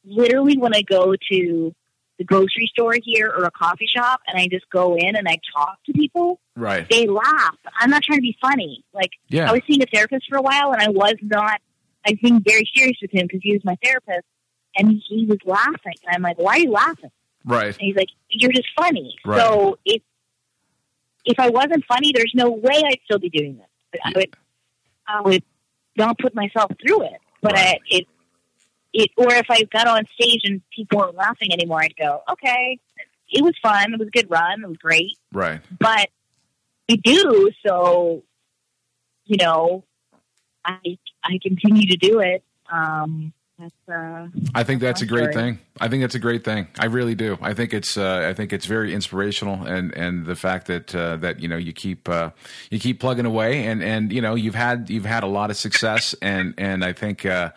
literally 0.04 0.58
when 0.58 0.74
I 0.74 0.82
go 0.82 1.14
to 1.30 1.74
the 2.18 2.24
grocery 2.24 2.68
store 2.70 2.94
here 3.02 3.28
or 3.28 3.44
a 3.44 3.50
coffee 3.50 3.86
shop 3.86 4.20
and 4.26 4.38
I 4.38 4.46
just 4.48 4.68
go 4.70 4.96
in 4.96 5.16
and 5.16 5.26
I 5.28 5.38
talk 5.56 5.78
to 5.86 5.92
people, 5.92 6.40
right. 6.56 6.86
they 6.90 7.06
laugh. 7.06 7.56
I'm 7.78 7.90
not 7.90 8.02
trying 8.02 8.18
to 8.18 8.22
be 8.22 8.36
funny. 8.40 8.84
Like 8.92 9.10
Yeah. 9.28 9.48
I 9.48 9.52
was 9.52 9.62
seeing 9.66 9.82
a 9.82 9.86
therapist 9.86 10.26
for 10.28 10.36
a 10.36 10.42
while, 10.42 10.72
and 10.72 10.82
I 10.82 10.88
was 10.88 11.14
not. 11.22 11.60
I 12.06 12.10
was 12.10 12.18
being 12.20 12.42
very 12.44 12.68
serious 12.74 12.98
with 13.00 13.12
him 13.12 13.26
because 13.26 13.40
he 13.42 13.52
was 13.52 13.64
my 13.64 13.76
therapist, 13.82 14.26
and 14.76 15.00
he 15.08 15.24
was 15.24 15.38
laughing. 15.44 15.94
And 16.04 16.14
I'm 16.16 16.22
like, 16.22 16.38
"Why 16.38 16.54
are 16.54 16.58
you 16.58 16.70
laughing?" 16.72 17.10
Right. 17.44 17.66
And 17.66 17.76
he's 17.80 17.96
like, 17.96 18.08
"You're 18.28 18.52
just 18.52 18.68
funny." 18.76 19.16
Right. 19.24 19.40
So 19.40 19.78
if 19.84 20.02
if 21.24 21.38
I 21.38 21.50
wasn't 21.50 21.84
funny, 21.86 22.12
there's 22.14 22.32
no 22.34 22.50
way 22.50 22.82
I'd 22.84 23.00
still 23.04 23.18
be 23.18 23.30
doing 23.30 23.58
this. 23.58 24.00
I 24.04 24.12
would 24.16 24.36
I 25.06 25.20
would 25.22 25.42
not 25.96 26.18
put 26.18 26.34
myself 26.34 26.70
through 26.84 27.04
it. 27.04 27.20
But 27.42 27.52
Right. 27.54 27.66
I, 27.66 27.78
it 27.88 28.06
it 28.92 29.10
or 29.16 29.32
if 29.34 29.46
I 29.50 29.62
got 29.64 29.86
on 29.86 30.04
stage 30.14 30.40
and 30.44 30.62
people 30.74 30.98
weren't 30.98 31.16
laughing 31.16 31.52
anymore, 31.52 31.80
I'd 31.82 31.96
go, 31.96 32.22
"Okay, 32.30 32.78
it 33.30 33.42
was 33.42 33.54
fun. 33.62 33.92
It 33.94 33.98
was 33.98 34.08
a 34.08 34.10
good 34.10 34.30
run. 34.30 34.62
It 34.62 34.68
was 34.68 34.76
great." 34.78 35.16
Right. 35.32 35.60
but 35.78 36.08
we 36.88 36.96
do. 36.98 37.50
So, 37.66 38.22
you 39.24 39.36
know, 39.38 39.84
I 40.64 40.98
I 41.24 41.38
continue 41.42 41.86
to 41.88 41.96
do 41.96 42.20
it. 42.20 42.42
Um, 42.70 43.32
that's 43.62 43.88
uh, 43.88 44.28
I 44.54 44.64
think 44.64 44.80
that's 44.80 45.02
a 45.02 45.06
great 45.06 45.30
story. 45.30 45.34
thing. 45.34 45.58
I 45.80 45.88
think 45.88 46.02
that's 46.02 46.14
a 46.14 46.20
great 46.20 46.44
thing. 46.44 46.66
I 46.78 46.86
really 46.86 47.14
do. 47.14 47.38
I 47.40 47.54
think 47.54 47.72
it's 47.72 47.96
uh, 47.96 48.26
I 48.28 48.34
think 48.34 48.52
it's 48.52 48.66
very 48.66 48.92
inspirational, 48.92 49.64
and 49.64 49.92
and 49.94 50.26
the 50.26 50.34
fact 50.34 50.66
that 50.66 50.94
uh, 50.94 51.16
that 51.18 51.40
you 51.40 51.48
know 51.48 51.56
you 51.56 51.72
keep 51.72 52.08
uh, 52.08 52.30
you 52.70 52.78
keep 52.78 53.00
plugging 53.00 53.26
away, 53.26 53.66
and 53.66 53.82
and 53.82 54.12
you 54.12 54.20
know 54.20 54.34
you've 54.34 54.54
had 54.54 54.90
you've 54.90 55.04
had 55.04 55.22
a 55.22 55.28
lot 55.28 55.50
of 55.50 55.56
success, 55.56 56.14
and 56.20 56.54
and 56.58 56.84
I 56.84 56.92
think. 56.92 57.24
Uh, 57.24 57.50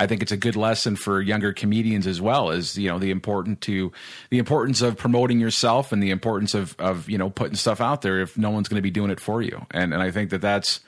I 0.00 0.06
think 0.06 0.22
it's 0.22 0.30
a 0.30 0.36
good 0.36 0.54
lesson 0.54 0.94
for 0.94 1.20
younger 1.20 1.52
comedians 1.52 2.06
as 2.06 2.20
well 2.20 2.50
as 2.50 2.78
you 2.78 2.88
know 2.88 3.00
the 3.00 3.10
important 3.10 3.60
to 3.62 3.90
the 4.30 4.38
importance 4.38 4.80
of 4.80 4.96
promoting 4.96 5.40
yourself 5.40 5.90
and 5.90 6.00
the 6.00 6.10
importance 6.10 6.54
of 6.54 6.76
of 6.78 7.10
you 7.10 7.18
know 7.18 7.30
putting 7.30 7.56
stuff 7.56 7.80
out 7.80 8.02
there 8.02 8.20
if 8.20 8.38
no 8.38 8.50
one's 8.50 8.68
going 8.68 8.76
to 8.76 8.82
be 8.82 8.92
doing 8.92 9.10
it 9.10 9.18
for 9.18 9.42
you 9.42 9.66
and 9.72 9.92
and 9.92 10.00
I 10.00 10.12
think 10.12 10.30
that 10.30 10.40
that's 10.40 10.78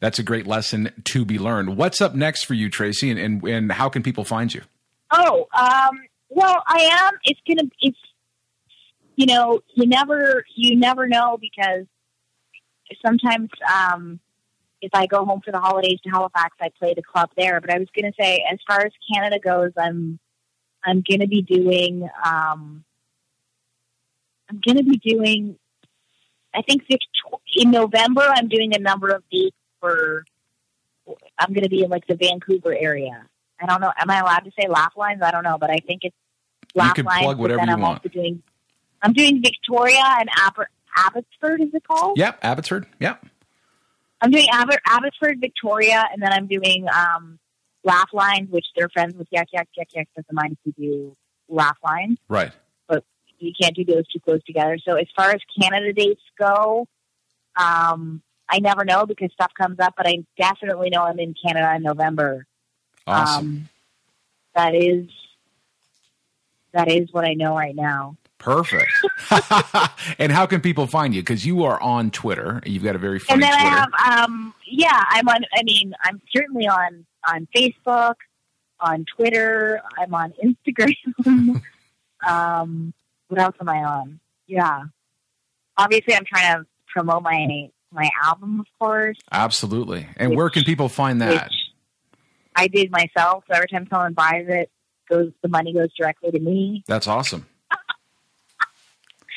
that's 0.00 0.18
a 0.18 0.22
great 0.22 0.46
lesson 0.46 0.92
to 1.04 1.24
be 1.24 1.38
learned. 1.38 1.76
What's 1.76 2.00
up 2.00 2.14
next 2.14 2.44
for 2.44 2.54
you, 2.54 2.70
Tracy, 2.70 3.10
and 3.10 3.18
and, 3.18 3.42
and 3.44 3.72
how 3.72 3.88
can 3.88 4.02
people 4.02 4.24
find 4.24 4.52
you? 4.52 4.62
oh, 5.10 5.46
um, 5.56 6.00
well, 6.28 6.62
I 6.66 7.08
am. 7.08 7.18
It's 7.24 7.40
gonna. 7.46 7.68
It's 7.80 7.98
you 9.16 9.26
know, 9.26 9.60
you 9.74 9.86
never 9.86 10.44
you 10.54 10.76
never 10.76 11.08
know 11.08 11.38
because 11.40 11.86
sometimes 13.04 13.50
um, 13.72 14.20
if 14.80 14.90
I 14.94 15.06
go 15.06 15.24
home 15.24 15.40
for 15.44 15.50
the 15.50 15.58
holidays 15.58 15.98
to 16.04 16.10
Halifax, 16.10 16.56
I 16.60 16.70
play 16.78 16.94
the 16.94 17.02
club 17.02 17.30
there. 17.36 17.60
But 17.60 17.70
I 17.72 17.78
was 17.78 17.88
gonna 17.96 18.12
say, 18.18 18.44
as 18.50 18.58
far 18.66 18.80
as 18.80 18.92
Canada 19.12 19.38
goes, 19.38 19.72
I'm 19.76 20.18
I'm 20.84 21.02
gonna 21.08 21.26
be 21.26 21.42
doing. 21.42 22.08
Um, 22.24 22.84
I'm 24.50 24.60
gonna 24.66 24.84
be 24.84 24.98
doing. 24.98 25.58
I 26.54 26.62
think 26.62 26.82
in 27.54 27.70
November 27.70 28.22
I'm 28.22 28.48
doing 28.48 28.74
a 28.74 28.78
number 28.78 29.10
of 29.10 29.22
dates 29.30 29.57
for. 29.80 30.24
I'm 31.38 31.52
going 31.54 31.64
to 31.64 31.70
be 31.70 31.82
in 31.82 31.90
like 31.90 32.06
the 32.06 32.16
Vancouver 32.16 32.74
area. 32.76 33.26
I 33.60 33.66
don't 33.66 33.80
know. 33.80 33.92
Am 33.98 34.10
I 34.10 34.18
allowed 34.20 34.40
to 34.40 34.50
say 34.60 34.68
laugh 34.68 34.92
lines? 34.96 35.22
I 35.22 35.30
don't 35.30 35.42
know, 35.42 35.56
but 35.58 35.70
I 35.70 35.78
think 35.78 36.00
it's 36.02 36.16
laugh 36.74 36.88
You 36.98 37.04
can 37.04 37.04
lines. 37.06 37.24
plug 37.24 37.38
whatever 37.38 37.64
you 37.64 37.72
I'm 37.72 37.80
want. 37.80 38.12
doing. 38.12 38.42
I'm 39.02 39.12
doing 39.14 39.42
Victoria 39.42 40.02
and 40.20 40.28
Aber- 40.46 40.68
Abbotsford. 40.96 41.62
Is 41.62 41.68
it 41.72 41.82
called? 41.86 42.18
Yep, 42.18 42.38
Abbotsford. 42.42 42.86
Yep. 43.00 43.24
I'm 44.20 44.30
doing 44.30 44.46
Abbotsford, 44.52 45.40
Victoria, 45.40 46.04
and 46.12 46.20
then 46.20 46.32
I'm 46.32 46.46
doing 46.48 46.86
um, 46.92 47.38
laugh 47.84 48.08
lines, 48.12 48.50
which 48.50 48.66
they're 48.76 48.88
friends 48.88 49.14
with 49.14 49.28
Yuk 49.30 49.46
Yuk 49.52 49.66
Yuk 49.76 49.86
Yuk. 49.94 50.08
Doesn't 50.16 50.34
mind 50.34 50.56
if 50.64 50.74
you 50.76 50.90
do 50.90 51.16
laugh 51.48 51.78
lines. 51.84 52.18
Right. 52.28 52.52
But 52.88 53.04
you 53.38 53.52
can't 53.60 53.74
do 53.76 53.84
those 53.84 54.06
too 54.08 54.18
close 54.20 54.42
together. 54.44 54.76
So 54.84 54.96
as 54.96 55.06
far 55.16 55.30
as 55.30 55.40
Canada 55.60 55.92
dates 55.92 56.20
go, 56.38 56.86
um, 57.56 58.20
I 58.48 58.60
never 58.60 58.84
know 58.84 59.06
because 59.06 59.32
stuff 59.32 59.52
comes 59.54 59.78
up, 59.78 59.94
but 59.96 60.06
I 60.06 60.24
definitely 60.38 60.90
know 60.90 61.02
I'm 61.02 61.18
in 61.18 61.34
Canada 61.34 61.74
in 61.76 61.82
November. 61.82 62.46
Awesome. 63.06 63.46
Um, 63.46 63.68
that 64.54 64.74
is 64.74 65.06
that 66.72 66.88
is 66.90 67.12
what 67.12 67.24
I 67.24 67.34
know 67.34 67.56
right 67.56 67.74
now. 67.74 68.16
Perfect. 68.38 68.90
and 70.18 70.30
how 70.32 70.46
can 70.46 70.60
people 70.60 70.86
find 70.86 71.14
you? 71.14 71.22
Because 71.22 71.44
you 71.44 71.64
are 71.64 71.80
on 71.80 72.10
Twitter. 72.10 72.60
You've 72.64 72.84
got 72.84 72.94
a 72.94 72.98
very 72.98 73.18
funny 73.18 73.34
and 73.34 73.42
then 73.42 73.60
Twitter. 73.60 73.76
I 73.98 74.10
have, 74.10 74.24
um, 74.28 74.54
yeah, 74.66 75.04
I'm 75.10 75.28
on. 75.28 75.44
I 75.54 75.62
mean, 75.64 75.92
I'm 76.04 76.20
certainly 76.34 76.66
on 76.66 77.04
on 77.28 77.48
Facebook, 77.54 78.14
on 78.80 79.04
Twitter. 79.16 79.80
I'm 79.98 80.14
on 80.14 80.32
Instagram. 80.44 81.62
um, 82.28 82.94
what 83.28 83.40
else 83.40 83.56
am 83.60 83.68
I 83.68 83.84
on? 83.84 84.20
Yeah, 84.46 84.84
obviously, 85.76 86.14
I'm 86.14 86.24
trying 86.24 86.58
to 86.58 86.66
promote 86.86 87.22
my 87.22 87.34
my 87.92 88.08
album, 88.24 88.60
of 88.60 88.66
course. 88.78 89.18
Absolutely. 89.32 90.06
And 90.16 90.30
Which- 90.30 90.36
where 90.36 90.50
can 90.50 90.64
people 90.64 90.88
find 90.88 91.20
that? 91.22 91.50
I 92.54 92.66
did 92.66 92.90
myself. 92.90 93.44
So 93.48 93.54
every 93.54 93.68
time 93.68 93.86
someone 93.88 94.14
buys 94.14 94.46
it, 94.48 94.70
goes 95.08 95.32
the 95.42 95.48
money 95.48 95.72
goes 95.72 95.88
directly 95.96 96.30
to 96.32 96.40
me. 96.40 96.82
That's 96.86 97.06
awesome. 97.06 97.46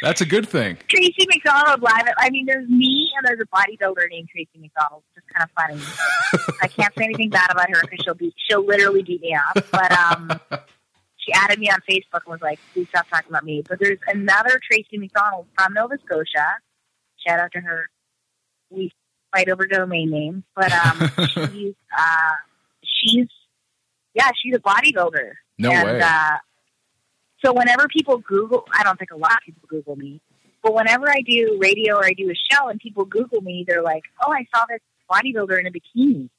That's 0.01 0.19
a 0.19 0.25
good 0.25 0.49
thing. 0.49 0.79
Tracy 0.87 1.27
McDonald 1.27 1.81
live. 1.83 2.07
I 2.17 2.31
mean, 2.31 2.47
there's 2.47 2.67
me 2.67 3.11
and 3.15 3.27
there's 3.27 3.39
a 3.39 3.55
bodybuilder 3.55 4.09
named 4.09 4.29
Tracy 4.31 4.49
McDonald. 4.59 5.03
It's 5.15 5.23
just 5.23 5.31
kind 5.31 5.47
of 5.47 5.51
funny. 5.51 6.55
I 6.63 6.67
can't 6.67 6.91
say 6.97 7.03
anything 7.03 7.29
bad 7.29 7.51
about 7.51 7.69
her 7.69 7.81
because 7.81 8.03
she'll 8.03 8.15
be 8.15 8.33
she'll 8.49 8.65
literally 8.65 9.03
beat 9.03 9.21
me 9.21 9.35
up. 9.35 9.63
But 9.71 9.91
um, 9.91 10.31
she 11.17 11.31
added 11.33 11.59
me 11.59 11.69
on 11.69 11.77
Facebook 11.87 12.21
and 12.25 12.31
was 12.31 12.41
like, 12.41 12.59
"Please 12.73 12.87
stop 12.89 13.07
talking 13.09 13.29
about 13.29 13.43
me." 13.43 13.61
But 13.69 13.79
there's 13.79 13.99
another 14.07 14.59
Tracy 14.67 14.97
McDonald 14.97 15.45
from 15.55 15.73
Nova 15.75 15.99
Scotia. 16.03 16.47
Shout 17.27 17.39
out 17.39 17.51
to 17.51 17.59
her. 17.59 17.87
We 18.71 18.91
fight 19.33 19.49
over 19.49 19.65
domain 19.67 20.09
names, 20.09 20.43
but 20.55 20.71
um, 20.71 21.11
she's 21.27 21.75
uh, 21.97 22.31
she's 22.83 23.27
yeah, 24.13 24.31
she's 24.41 24.55
a 24.55 24.59
bodybuilder. 24.59 25.31
No 25.57 25.71
and, 25.71 25.87
way. 25.87 26.01
Uh, 26.01 26.37
so 27.43 27.53
whenever 27.53 27.87
people 27.87 28.17
Google, 28.17 28.65
I 28.73 28.83
don't 28.83 28.97
think 28.97 29.11
a 29.11 29.17
lot 29.17 29.33
of 29.33 29.39
people 29.45 29.63
Google 29.67 29.95
me, 29.95 30.21
but 30.63 30.73
whenever 30.73 31.09
I 31.09 31.21
do 31.21 31.57
radio 31.61 31.95
or 31.97 32.05
I 32.05 32.13
do 32.13 32.29
a 32.29 32.35
show 32.51 32.69
and 32.69 32.79
people 32.79 33.05
Google 33.05 33.41
me, 33.41 33.65
they're 33.67 33.83
like, 33.83 34.03
"Oh, 34.25 34.31
I 34.31 34.45
saw 34.53 34.65
this 34.69 34.79
bodybuilder 35.11 35.59
in 35.59 35.67
a 35.67 35.71
bikini. 35.71 36.29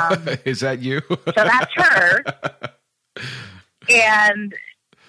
Um, 0.00 0.38
Is 0.44 0.60
that 0.60 0.80
you? 0.80 1.02
so 1.08 1.32
that's 1.36 1.72
her. 1.74 2.24
And 3.88 4.54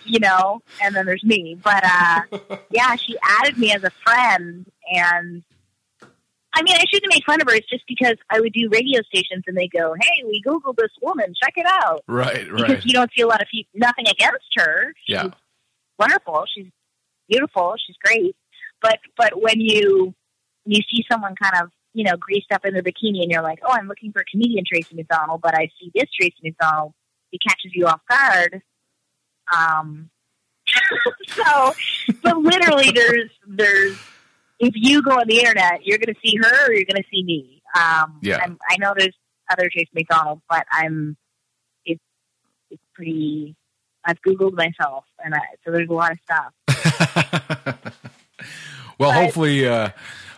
you 0.05 0.19
know, 0.19 0.61
and 0.82 0.95
then 0.95 1.05
there's 1.05 1.23
me. 1.23 1.57
But 1.61 1.84
uh 1.84 2.21
yeah, 2.71 2.95
she 2.95 3.17
added 3.23 3.57
me 3.57 3.73
as 3.73 3.84
a 3.84 3.91
friend 4.05 4.65
and 4.89 5.43
I 6.58 6.64
mean, 6.64 6.76
I 6.76 6.84
shouldn't 6.91 7.14
make 7.14 7.24
fun 7.26 7.39
of 7.39 7.47
her. 7.47 7.55
It's 7.55 7.70
just 7.70 7.84
because 7.88 8.16
I 8.32 8.39
would 8.39 8.51
do 8.53 8.68
radio 8.72 9.01
stations 9.03 9.43
and 9.45 9.55
they 9.55 9.68
go, 9.68 9.93
"Hey, 10.01 10.24
we 10.26 10.41
googled 10.45 10.76
this 10.78 10.91
woman. 11.01 11.34
Check 11.41 11.53
it 11.55 11.68
out." 11.68 12.03
right, 12.08 12.51
right. 12.51 12.68
Because 12.68 12.86
you 12.86 12.93
don't 12.93 13.12
see 13.16 13.22
a 13.22 13.28
lot 13.28 13.41
of 13.41 13.47
people. 13.49 13.70
Nothing 13.76 14.08
against 14.08 14.47
her. 14.55 14.93
She's 15.05 15.14
Yeah. 15.16 15.30
wonderful. 15.99 16.45
She's 16.53 16.66
beautiful. 17.30 17.76
She's 17.86 17.95
great. 18.03 18.36
But 18.82 18.99
but 19.16 19.39
when 19.41 19.62
you 19.62 20.16
you 20.66 20.82
see 20.89 21.05
someone 21.12 21.36
kind 21.36 21.64
of 21.64 21.70
you 21.93 22.03
know 22.03 22.18
greased 22.18 22.51
up 22.51 22.66
in 22.66 22.74
their 22.74 22.84
bikini 22.84 23.22
and 23.22 23.30
you're 23.32 23.43
like, 23.43 23.60
oh, 23.64 23.72
I'm 23.72 23.88
looking 23.88 24.12
for 24.12 24.24
comedian 24.30 24.64
Tracy 24.68 24.95
McDonald, 24.95 25.41
but 25.41 25.53
I 25.55 25.70
see 25.80 25.91
this 25.93 26.10
Tracy 26.20 26.38
McDonald. 26.43 26.93
It 27.32 27.41
catches 27.47 27.72
you 27.76 27.86
off 27.86 28.01
guard. 28.10 28.62
Um. 29.55 30.10
so, 31.30 31.74
but 32.24 32.38
literally, 32.39 32.91
there's 32.91 33.30
there's 33.47 33.97
if 34.60 34.74
you 34.76 35.01
go 35.03 35.12
on 35.12 35.28
the 35.28 35.39
internet, 35.39 35.86
you're 35.86 35.97
going 35.97 36.14
to 36.14 36.20
see 36.26 36.38
her 36.38 36.68
or 36.68 36.74
you're 36.74 36.86
going 36.86 37.01
to 37.01 37.08
see 37.12 37.24
me. 37.24 37.62
Um, 37.76 38.20
Yeah. 38.22 38.39
I'm, 38.43 38.58
I 38.70 38.78
know 38.80 38.93
there's 38.97 39.16
other 39.51 39.70
Tracy 39.72 39.89
McDonald, 39.93 40.41
but 40.49 40.66
I'm 40.72 41.16
it's 41.86 42.01
it's 42.70 42.82
pretty. 42.93 43.55
I've 44.03 44.22
googled 44.22 44.53
myself, 44.53 45.03
and 45.24 45.34
I, 45.36 45.39
so 45.66 45.72
there's 45.72 45.89
a 45.89 45.93
lot 45.93 46.12
of 46.12 46.18
stuff. 46.24 46.53
well, 48.99 49.12
But- 49.12 49.16
hopefully, 49.16 49.68
uh, 49.68 49.89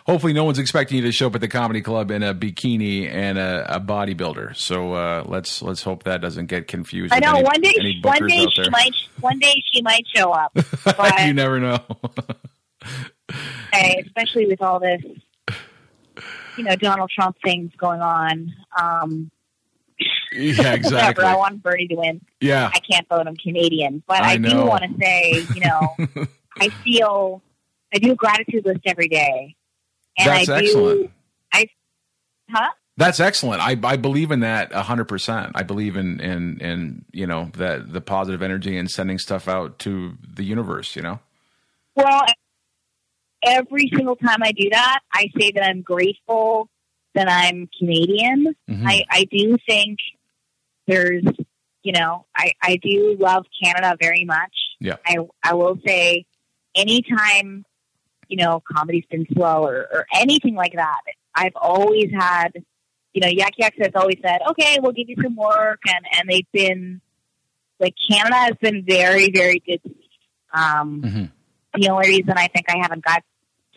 hopefully, 0.06 0.32
no 0.32 0.44
one's 0.44 0.58
expecting 0.58 0.96
you 0.98 1.04
to 1.04 1.12
show 1.12 1.28
up 1.28 1.34
at 1.36 1.40
the 1.40 1.48
comedy 1.48 1.80
club 1.80 2.10
in 2.10 2.22
a 2.22 2.34
bikini 2.34 3.08
and 3.08 3.38
a, 3.38 3.76
a 3.76 3.80
bodybuilder. 3.80 4.56
So 4.56 4.92
uh, 4.94 5.24
let's 5.26 5.62
let's 5.62 5.82
hope 5.82 6.02
that 6.04 6.20
doesn't 6.20 6.46
get 6.46 6.66
confused. 6.68 7.12
I 7.14 7.20
know 7.20 7.34
any, 7.36 7.42
one 7.44 7.60
day, 7.60 8.00
one 8.02 8.26
day 8.26 8.46
she 8.52 8.70
might, 8.70 8.94
one 9.20 9.38
day 9.38 9.62
she 9.72 9.82
might 9.82 10.04
show 10.14 10.30
up, 10.32 10.52
but 10.84 11.26
you 11.26 11.32
never 11.32 11.60
know. 11.60 11.78
hey, 13.72 14.02
especially 14.06 14.46
with 14.46 14.62
all 14.62 14.80
this, 14.80 15.02
you 16.56 16.64
know, 16.64 16.76
Donald 16.76 17.10
Trump 17.10 17.36
things 17.44 17.72
going 17.76 18.00
on. 18.00 18.52
Um, 18.78 19.30
yeah, 20.32 20.56
Whatever. 20.56 20.76
exactly. 20.76 21.24
I 21.24 21.36
want 21.36 21.62
Bernie 21.62 21.88
to 21.88 21.96
win. 21.96 22.20
Yeah, 22.40 22.70
I 22.72 22.78
can't 22.80 23.08
vote 23.08 23.26
him 23.26 23.36
Canadian, 23.36 24.02
but 24.06 24.22
I 24.22 24.32
I, 24.32 24.36
do 24.38 24.64
want 24.64 24.82
to 24.84 24.94
say, 24.98 25.46
you 25.54 25.60
know, 25.60 26.26
I 26.60 26.68
feel 26.84 27.42
I 27.94 27.98
do 27.98 28.12
a 28.12 28.16
gratitude 28.16 28.64
list 28.64 28.80
every 28.86 29.08
day, 29.08 29.56
and 30.18 30.28
that's 30.28 30.48
I 30.48 30.60
do. 30.60 30.66
excellent. 30.66 31.10
Huh? 32.52 32.70
That's 32.96 33.20
excellent. 33.20 33.62
I, 33.62 33.78
I 33.82 33.96
believe 33.96 34.30
in 34.30 34.40
that 34.40 34.72
hundred 34.72 35.06
percent. 35.06 35.52
I 35.54 35.62
believe 35.62 35.96
in, 35.96 36.20
in 36.20 36.58
in 36.60 37.04
you 37.12 37.26
know 37.26 37.50
that 37.54 37.92
the 37.92 38.00
positive 38.00 38.42
energy 38.42 38.76
and 38.76 38.90
sending 38.90 39.18
stuff 39.18 39.48
out 39.48 39.78
to 39.80 40.18
the 40.34 40.44
universe. 40.44 40.96
You 40.96 41.02
know. 41.02 41.20
Well, 41.94 42.24
every 43.42 43.90
single 43.94 44.16
time 44.16 44.38
I 44.42 44.52
do 44.52 44.68
that, 44.70 45.00
I 45.12 45.28
say 45.38 45.52
that 45.54 45.64
I'm 45.64 45.82
grateful 45.82 46.68
that 47.14 47.28
I'm 47.28 47.68
Canadian. 47.78 48.54
Mhm. 48.68 48.86
I, 48.86 49.04
I 49.10 49.24
do 49.24 49.56
think 49.66 49.98
there's, 50.86 51.24
you 51.82 51.92
know, 51.92 52.26
I, 52.36 52.52
I 52.62 52.76
do 52.76 53.16
love 53.18 53.46
Canada 53.62 53.96
very 54.00 54.24
much. 54.24 54.54
Yeah. 54.80 54.96
I, 55.06 55.16
I 55.42 55.54
will 55.54 55.78
say 55.86 56.24
anytime, 56.74 57.64
you 58.28 58.36
know, 58.36 58.62
comedy's 58.76 59.04
been 59.10 59.26
slow 59.32 59.64
or, 59.64 59.88
or 59.92 60.06
anything 60.14 60.54
like 60.54 60.74
that, 60.74 61.00
I've 61.34 61.56
always 61.56 62.10
had, 62.16 62.50
you 63.12 63.20
know, 63.20 63.28
Yuk 63.28 63.52
Yuks 63.60 63.82
has 63.82 63.92
always 63.94 64.18
said, 64.22 64.38
okay, 64.50 64.78
we'll 64.80 64.92
give 64.92 65.08
you 65.08 65.16
some 65.22 65.36
work. 65.36 65.80
And, 65.86 66.04
and 66.18 66.28
they've 66.28 66.50
been, 66.52 67.00
like, 67.80 67.94
Canada 68.10 68.36
has 68.36 68.54
been 68.60 68.84
very, 68.86 69.30
very 69.32 69.58
good 69.66 69.82
to 69.82 69.88
me. 69.88 70.08
Um, 70.52 71.02
Mhm. 71.02 71.30
The 71.74 71.88
only 71.88 72.08
reason 72.08 72.34
I 72.36 72.48
think 72.48 72.66
I 72.68 72.78
haven't 72.78 73.04
got 73.04 73.22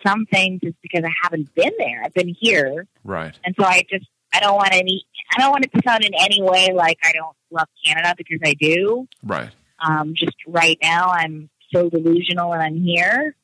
some 0.06 0.26
things 0.26 0.60
is 0.64 0.74
because 0.82 1.04
I 1.04 1.12
haven't 1.22 1.54
been 1.56 1.72
there. 1.78 2.02
I've 2.04 2.14
been 2.14 2.36
here. 2.40 2.88
Right. 3.04 3.38
And 3.44 3.56
so 3.60 3.66
I 3.66 3.84
just 3.90 4.06
I 4.34 4.40
don't 4.40 4.56
want 4.56 4.74
any 4.74 5.06
I 5.36 5.42
don't 5.42 5.52
want 5.52 5.66
it 5.66 5.74
to 5.74 5.82
sound 5.88 6.04
in 6.04 6.14
any 6.20 6.42
way 6.42 6.72
like 6.74 6.98
I 7.04 7.12
don't 7.14 7.36
love 7.52 7.68
Canada 7.86 8.16
because 8.18 8.40
I 8.44 8.54
do. 8.54 9.08
Right. 9.24 9.52
Um, 9.80 10.14
just 10.16 10.36
right 10.48 10.78
now 10.82 11.10
I'm 11.10 11.50
so 11.74 11.90
delusional 11.90 12.54
and 12.54 12.62
I'm 12.62 12.82
here. 12.82 13.36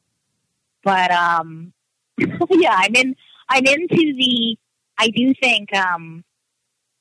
But 0.84 1.12
um 1.12 1.74
yeah, 2.18 2.76
I'm 2.76 2.95
in 2.95 3.16
I'm 3.47 3.66
into 3.66 4.14
the 4.18 4.58
I 4.97 5.10
do 5.10 5.34
think 5.41 5.74
um 5.76 6.24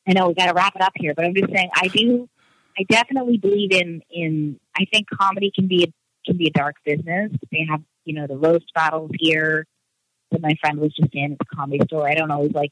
I 0.06 0.12
know 0.12 0.28
we 0.28 0.34
gotta 0.34 0.54
wrap 0.54 0.76
it 0.76 0.82
up 0.82 0.92
here, 0.96 1.14
but 1.14 1.24
I'm 1.24 1.34
just 1.34 1.52
saying 1.52 1.70
I 1.74 1.88
do 1.88 2.28
I 2.78 2.84
definitely 2.88 3.38
believe 3.38 3.72
in 3.72 4.02
in 4.10 4.60
I 4.76 4.84
think 4.92 5.08
comedy 5.08 5.50
can 5.54 5.66
be 5.66 5.84
a 5.84 5.92
can 6.28 6.36
be 6.36 6.46
a 6.46 6.50
dark 6.50 6.76
business. 6.84 7.32
They 7.50 7.66
have, 7.68 7.80
you 8.04 8.14
know, 8.14 8.26
the 8.26 8.36
roast 8.36 8.72
battles 8.74 9.10
here 9.18 9.66
that 10.30 10.40
my 10.40 10.54
friend 10.60 10.78
was 10.78 10.94
just 10.94 11.10
in 11.14 11.32
at 11.32 11.38
the 11.38 11.44
comedy 11.56 11.80
store. 11.86 12.08
I 12.08 12.14
don't 12.14 12.30
always 12.30 12.52
like 12.52 12.70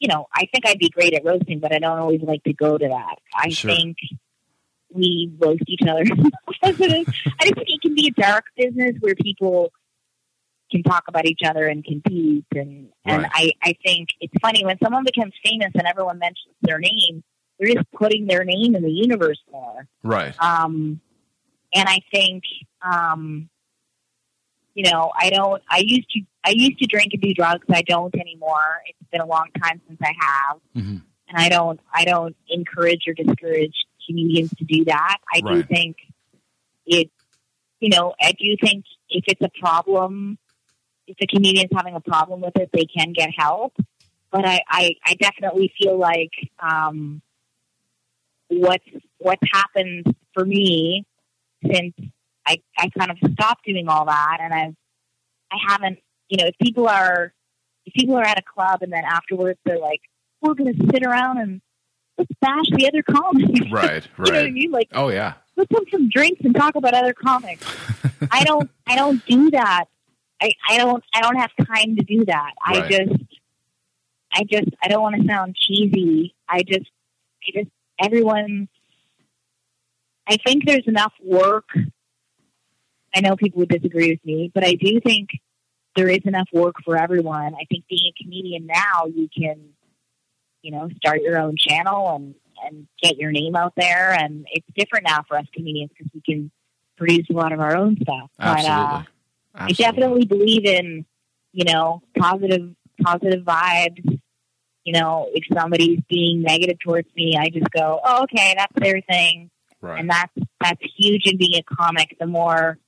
you 0.00 0.06
know, 0.06 0.26
I 0.32 0.46
think 0.52 0.64
I'd 0.64 0.78
be 0.78 0.90
great 0.90 1.12
at 1.14 1.24
roasting, 1.24 1.58
but 1.58 1.74
I 1.74 1.80
don't 1.80 1.98
always 1.98 2.20
like 2.22 2.44
to 2.44 2.52
go 2.52 2.78
to 2.78 2.86
that. 2.88 3.16
I 3.34 3.48
Sure. 3.48 3.74
think 3.74 3.96
we 4.92 5.32
roast 5.38 5.64
each 5.66 5.82
other. 5.82 6.02
I 6.62 6.70
just 6.72 6.78
think 6.78 7.08
it 7.42 7.82
can 7.82 7.94
be 7.96 8.12
a 8.16 8.20
dark 8.20 8.44
business 8.56 8.94
where 9.00 9.16
people 9.16 9.72
can 10.70 10.82
talk 10.84 11.04
about 11.08 11.26
each 11.26 11.40
other 11.44 11.66
and 11.66 11.84
compete 11.84 12.44
and 12.54 12.90
and 13.04 13.22
Right. 13.22 13.30
I, 13.34 13.52
I 13.70 13.74
think 13.84 14.10
it's 14.20 14.34
funny 14.40 14.64
when 14.64 14.78
someone 14.82 15.02
becomes 15.04 15.32
famous 15.44 15.70
and 15.74 15.86
everyone 15.86 16.18
mentions 16.18 16.54
their 16.62 16.78
name, 16.78 17.24
they're 17.58 17.74
just 17.74 17.90
putting 17.92 18.26
their 18.28 18.44
name 18.44 18.76
in 18.76 18.82
the 18.82 18.90
universe 18.90 19.42
more. 19.50 19.88
Right. 20.04 20.34
Um, 20.40 21.00
and 21.74 21.88
I 21.88 22.00
think, 22.10 22.44
um, 22.82 23.48
you 24.74 24.84
know, 24.90 25.10
I 25.14 25.30
don't. 25.30 25.62
I 25.68 25.78
used 25.84 26.10
to. 26.10 26.20
I 26.44 26.50
used 26.54 26.78
to 26.78 26.86
drink 26.86 27.12
and 27.12 27.20
do 27.22 27.34
drugs. 27.34 27.66
I 27.68 27.82
don't 27.82 28.14
anymore. 28.14 28.80
It's 28.86 29.10
been 29.10 29.20
a 29.20 29.26
long 29.26 29.48
time 29.62 29.80
since 29.88 30.00
I 30.00 30.12
have, 30.20 30.60
Mhm. 30.76 31.02
and 31.28 31.36
I 31.36 31.48
don't. 31.48 31.80
I 31.92 32.04
don't 32.04 32.36
encourage 32.48 33.06
or 33.08 33.14
discourage 33.14 33.74
comedians 34.06 34.50
to 34.58 34.64
do 34.64 34.84
that. 34.84 35.18
I 35.34 35.40
do 35.40 35.62
think 35.64 35.96
it. 36.86 37.10
You 37.80 37.90
know, 37.90 38.14
I 38.20 38.32
do 38.32 38.56
think 38.60 38.84
if 39.08 39.24
it's 39.26 39.40
a 39.40 39.50
problem, 39.60 40.38
if 41.06 41.16
the 41.18 41.26
comedian's 41.26 41.70
having 41.74 41.94
a 41.94 42.00
problem 42.00 42.40
with 42.40 42.56
it, 42.56 42.70
they 42.72 42.86
can 42.86 43.12
get 43.12 43.30
help. 43.36 43.74
But 44.30 44.46
I, 44.46 44.60
I, 44.68 44.94
I 45.04 45.14
definitely 45.14 45.72
feel 45.80 45.96
like 45.98 46.32
um, 46.60 47.22
what's 48.48 48.84
what's 49.18 49.42
happened 49.52 50.14
for 50.34 50.44
me 50.44 51.04
since 51.64 51.94
I, 52.46 52.60
I 52.76 52.88
kind 52.98 53.10
of 53.10 53.18
stopped 53.32 53.64
doing 53.66 53.88
all 53.88 54.06
that 54.06 54.38
and 54.40 54.54
I've 54.54 54.74
I 55.50 55.56
haven't 55.68 55.98
you 56.28 56.36
know, 56.38 56.46
if 56.46 56.54
people 56.60 56.88
are 56.88 57.32
if 57.86 57.94
people 57.94 58.16
are 58.16 58.24
at 58.24 58.38
a 58.38 58.42
club 58.42 58.82
and 58.82 58.92
then 58.92 59.04
afterwards 59.04 59.58
they're 59.64 59.78
like, 59.78 60.00
We're 60.42 60.54
gonna 60.54 60.74
sit 60.92 61.04
around 61.04 61.38
and 61.38 61.60
let's 62.16 62.30
bash 62.40 62.66
the 62.72 62.86
other 62.88 63.02
comics. 63.02 63.70
Right. 63.70 64.06
Right. 64.18 64.26
you 64.26 64.32
know 64.32 64.40
what 64.40 64.46
I 64.46 64.50
mean? 64.50 64.70
Like 64.70 64.88
Oh 64.92 65.08
yeah. 65.08 65.34
let's 65.56 65.70
have 65.72 65.84
some 65.90 66.08
drinks 66.08 66.40
and 66.44 66.54
talk 66.54 66.74
about 66.74 66.94
other 66.94 67.14
comics. 67.14 67.66
I 68.30 68.44
don't 68.44 68.70
I 68.86 68.96
don't 68.96 69.24
do 69.26 69.50
that. 69.52 69.84
I, 70.40 70.52
I 70.68 70.78
don't 70.78 71.02
I 71.14 71.20
don't 71.20 71.36
have 71.36 71.50
time 71.66 71.96
to 71.96 72.04
do 72.04 72.24
that. 72.26 72.52
I 72.64 72.88
just 72.88 73.22
I 74.32 74.44
just 74.44 74.68
I 74.82 74.88
don't 74.88 75.02
want 75.02 75.20
to 75.20 75.26
sound 75.26 75.56
cheesy. 75.56 76.34
I 76.48 76.62
just 76.62 76.90
I 77.46 77.60
just 77.60 77.70
everyone 78.00 78.68
I 80.28 80.36
think 80.44 80.66
there's 80.66 80.86
enough 80.86 81.12
work. 81.22 81.68
I 83.14 83.20
know 83.20 83.36
people 83.36 83.60
would 83.60 83.70
disagree 83.70 84.10
with 84.10 84.24
me, 84.24 84.50
but 84.54 84.64
I 84.64 84.74
do 84.74 85.00
think 85.00 85.30
there 85.96 86.08
is 86.08 86.20
enough 86.24 86.48
work 86.52 86.76
for 86.84 86.96
everyone. 86.96 87.54
I 87.54 87.64
think 87.68 87.84
being 87.88 88.12
a 88.12 88.22
comedian 88.22 88.66
now, 88.66 89.06
you 89.06 89.28
can, 89.34 89.70
you 90.62 90.72
know, 90.72 90.88
start 90.96 91.22
your 91.22 91.38
own 91.38 91.56
channel 91.56 92.14
and 92.14 92.34
and 92.64 92.88
get 93.00 93.16
your 93.16 93.30
name 93.30 93.56
out 93.56 93.72
there. 93.76 94.12
And 94.12 94.46
it's 94.50 94.66
different 94.76 95.06
now 95.06 95.22
for 95.26 95.38
us 95.38 95.46
comedians 95.54 95.90
because 95.96 96.10
we 96.12 96.20
can 96.20 96.50
produce 96.96 97.26
a 97.30 97.32
lot 97.32 97.52
of 97.52 97.60
our 97.60 97.76
own 97.76 97.96
stuff. 98.02 98.30
But 98.36 98.58
Absolutely. 98.58 98.72
uh, 98.74 99.02
I 99.54 99.72
definitely 99.72 100.26
believe 100.26 100.64
in, 100.64 101.06
you 101.52 101.64
know, 101.64 102.02
positive 102.18 102.74
positive 103.02 103.44
vibes. 103.44 104.20
You 104.84 104.92
know, 104.92 105.28
if 105.32 105.44
somebody's 105.56 106.00
being 106.08 106.42
negative 106.42 106.78
towards 106.84 107.08
me, 107.14 107.36
I 107.38 107.48
just 107.48 107.70
go, 107.70 108.00
oh, 108.04 108.24
okay, 108.24 108.54
that's 108.56 108.72
their 108.76 109.00
thing 109.00 109.50
Right. 109.80 110.00
and 110.00 110.10
that's 110.10 110.32
that's 110.60 110.80
huge 110.96 111.22
in 111.26 111.38
being 111.38 111.54
a 111.54 111.62
comic. 111.62 112.16
The 112.18 112.26
more 112.26 112.78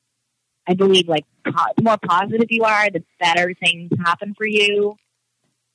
I 0.66 0.74
believe, 0.74 1.08
like 1.08 1.24
po- 1.44 1.72
the 1.76 1.82
more 1.82 1.98
positive 1.98 2.46
you 2.50 2.64
are, 2.64 2.90
the 2.90 3.02
better 3.18 3.54
things 3.54 3.90
happen 4.04 4.34
for 4.36 4.46
you, 4.46 4.96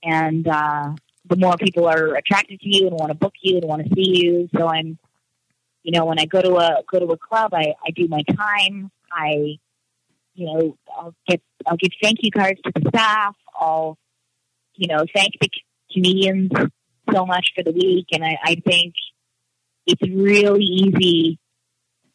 and 0.04 0.48
uh, 0.48 0.94
the 1.28 1.36
more 1.36 1.58
people 1.58 1.88
are 1.88 2.16
attracted 2.16 2.60
to 2.62 2.68
you 2.70 2.88
and 2.88 2.96
want 2.98 3.10
to 3.10 3.16
book 3.16 3.34
you 3.42 3.58
and 3.58 3.66
want 3.66 3.84
to 3.84 3.90
see 3.96 4.24
you. 4.24 4.50
So 4.56 4.68
I'm, 4.68 4.98
you 5.84 5.92
know, 5.92 6.06
when 6.06 6.20
I 6.20 6.26
go 6.26 6.42
to 6.42 6.56
a 6.58 6.84
go 6.90 7.00
to 7.00 7.06
a 7.08 7.18
club, 7.18 7.54
I 7.54 7.74
I 7.86 7.92
do 7.92 8.08
my 8.08 8.24
time. 8.24 8.92
I, 9.12 9.58
you 10.34 10.46
know, 10.46 10.78
I'll 10.96 11.16
get 11.28 11.42
I'll 11.66 11.78
give 11.78 11.92
thank 12.02 12.20
you 12.22 12.32
cards 12.32 12.60
to 12.64 12.72
the 12.76 12.90
staff. 12.90 13.36
I'll, 13.60 13.98
you 14.76 14.88
know, 14.88 15.06
thank 15.14 15.34
the 15.42 15.50
comedians 15.92 16.52
so 17.14 17.26
much 17.26 17.52
for 17.56 17.64
the 17.64 17.72
week, 17.72 18.08
and 18.12 18.24
I, 18.24 18.38
I 18.44 18.56
think 18.66 18.94
it's 19.88 20.02
really 20.02 20.64
easy 20.64 21.40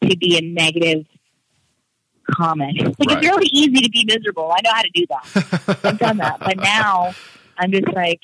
to 0.03 0.17
be 0.17 0.37
a 0.37 0.41
negative 0.41 1.05
comic. 2.29 2.75
Like 2.77 2.87
Right. 2.99 3.17
it's 3.17 3.27
really 3.27 3.47
easy 3.51 3.81
to 3.83 3.89
be 3.89 4.05
miserable. 4.05 4.51
I 4.51 4.61
know 4.63 4.71
how 4.73 4.81
to 4.81 4.89
do 4.93 5.05
that. 5.09 5.79
I've 5.83 5.99
done 5.99 6.17
that, 6.17 6.39
but 6.39 6.57
now 6.57 7.13
I'm 7.57 7.71
just 7.71 7.87
like, 7.93 8.21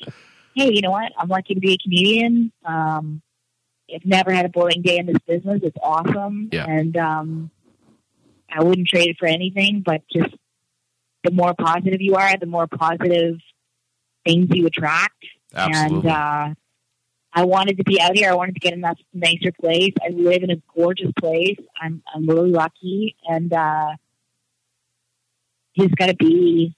hey, 0.55 0.71
you 0.73 0.81
know 0.81 0.91
what? 0.91 1.11
I'm 1.17 1.27
lucky 1.27 1.53
to 1.53 1.59
be 1.59 1.73
a 1.73 1.77
comedian. 1.77 2.51
Um, 2.65 3.21
I've 3.93 4.05
never 4.05 4.31
had 4.31 4.45
a 4.45 4.49
boring 4.49 4.81
day 4.81 4.97
in 4.97 5.05
this 5.05 5.17
business. 5.27 5.61
It's 5.63 5.77
awesome, 5.81 6.49
Yeah. 6.51 6.65
and 6.67 6.95
um, 6.97 7.51
I 8.49 8.63
wouldn't 8.63 8.87
trade 8.87 9.09
it 9.09 9.17
for 9.17 9.27
anything. 9.27 9.81
But 9.85 10.01
just 10.11 10.33
the 11.23 11.31
more 11.31 11.53
positive 11.53 12.01
you 12.01 12.15
are, 12.15 12.35
the 12.37 12.45
more 12.47 12.67
positive 12.67 13.37
things 14.25 14.47
you 14.51 14.65
attract. 14.67 15.15
Absolutely. 15.55 16.09
And 16.09 16.17
uh, 16.17 16.55
I 17.38 17.45
wanted 17.45 17.77
to 17.77 17.83
be 17.83 18.01
out 18.01 18.17
here. 18.17 18.31
I 18.31 18.33
wanted 18.33 18.55
to 18.55 18.59
get 18.59 18.73
in 18.73 18.81
that 18.81 18.97
nicer 19.13 19.51
place. 19.61 19.93
I 20.03 20.09
live 20.09 20.41
in 20.41 20.49
a 20.49 20.55
gorgeous 20.75 21.11
place. 21.19 21.59
I'm 21.79 22.01
I'm 22.11 22.25
really 22.25 22.49
lucky, 22.49 23.15
and 23.27 23.53
uh, 23.53 23.91
you 25.75 25.85
just 25.85 25.95
got 25.97 26.07
to 26.07 26.15
be. 26.15 26.75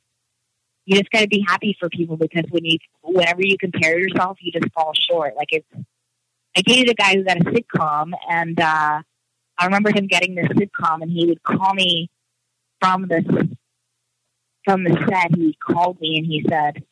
You 0.86 0.98
just 0.98 1.12
got 1.12 1.22
to 1.22 1.30
be 1.30 1.46
happy 1.48 1.78
for 1.80 1.88
people 1.88 2.18
because 2.18 2.44
when 2.50 2.66
you, 2.66 2.78
whenever 3.04 3.42
you 3.42 3.58
compare 3.58 3.98
yourself, 3.98 4.38
you 4.42 4.52
just 4.52 4.70
fall 4.74 4.92
short. 5.10 5.38
Like 5.38 5.48
it's. 5.52 5.66
I 6.58 6.62
dated 6.62 6.90
a 6.90 6.94
guy 6.94 7.14
who 7.14 7.24
got 7.24 7.38
a 7.38 7.46
sitcom, 7.46 8.12
and 8.30 8.60
uh, 8.60 9.02
I 9.58 9.66
remember 9.66 9.92
him 9.96 10.08
getting 10.08 10.36
this 10.36 10.48
sitcom, 10.48 11.02
and 11.02 11.10
he 11.10 11.26
would 11.26 11.42
call 11.42 11.74
me 11.74 12.10
from 12.82 13.08
the 13.08 13.50
from 14.66 14.84
the 14.84 14.92
set. 15.10 15.38
He 15.38 15.58
called 15.66 16.02
me 16.02 16.18
and 16.18 16.26
he 16.26 16.46
said, 16.50 16.84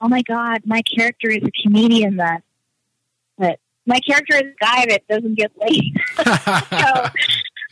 "Oh 0.00 0.06
my 0.06 0.22
God, 0.22 0.60
my 0.64 0.82
character 0.82 1.30
is 1.30 1.42
a 1.42 1.62
comedian 1.64 2.18
that 2.18 2.44
that 3.38 3.58
my 3.86 4.00
character 4.00 4.36
is 4.36 4.42
a 4.42 4.54
guy 4.64 4.86
that 4.88 5.02
doesn't 5.08 5.34
get 5.36 5.52
laid." 5.58 5.94
so 6.16 6.24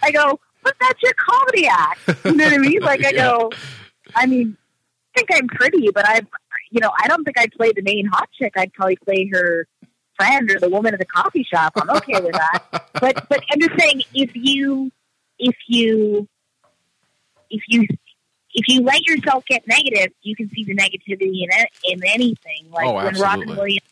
I 0.03 0.11
go, 0.13 0.39
"But 0.63 0.75
that's 0.81 1.03
your 1.03 1.13
comedy 1.19 1.67
act." 1.69 2.01
You 2.25 2.33
know 2.37 2.45
what 2.45 2.53
I 2.55 2.59
mean? 2.59 2.81
Like 2.81 3.05
I 3.05 3.13
go, 3.13 3.51
I 4.15 4.27
mean, 4.27 4.57
I 5.17 5.21
think 5.21 5.31
I'm 5.33 5.49
pretty, 5.49 5.91
but 5.95 6.09
I, 6.09 6.21
you 6.71 6.81
know, 6.81 6.91
I 7.03 7.09
don't 7.09 7.25
think 7.25 7.39
I'd 7.39 7.53
play 7.53 7.73
the 7.75 7.83
main 7.83 8.07
hot 8.07 8.29
chick. 8.39 8.53
I'd 8.57 8.73
probably 8.73 8.97
play 8.97 9.31
her 9.33 9.67
friend 10.17 10.51
or 10.51 10.59
the 10.59 10.69
woman 10.71 10.95
at 10.95 10.99
the 10.99 11.07
coffee 11.07 11.45
shop. 11.45 11.73
I'm 11.77 11.91
okay 11.91 12.21
with 12.21 12.33
that. 12.33 12.63
But 13.01 13.29
but 13.29 13.41
I'm 13.51 13.61
just 13.61 13.79
saying, 13.79 14.03
if 14.15 14.31
you 14.35 14.91
if 15.39 15.57
you 15.69 16.27
if 17.51 17.63
you 17.69 17.87
if 18.55 18.65
you 18.69 18.81
let 18.81 19.03
yourself 19.07 19.45
get 19.47 19.67
negative, 19.69 20.13
you 20.23 20.35
can 20.35 20.49
see 20.51 20.65
the 20.65 20.75
negativity 20.75 21.43
in 21.45 21.49
it, 21.51 21.69
in 21.85 22.01
anything. 22.07 22.71
Like 22.71 22.87
Oh, 22.87 22.95
when 22.95 23.15
Robin. 23.19 23.49
Williams, 23.49 23.83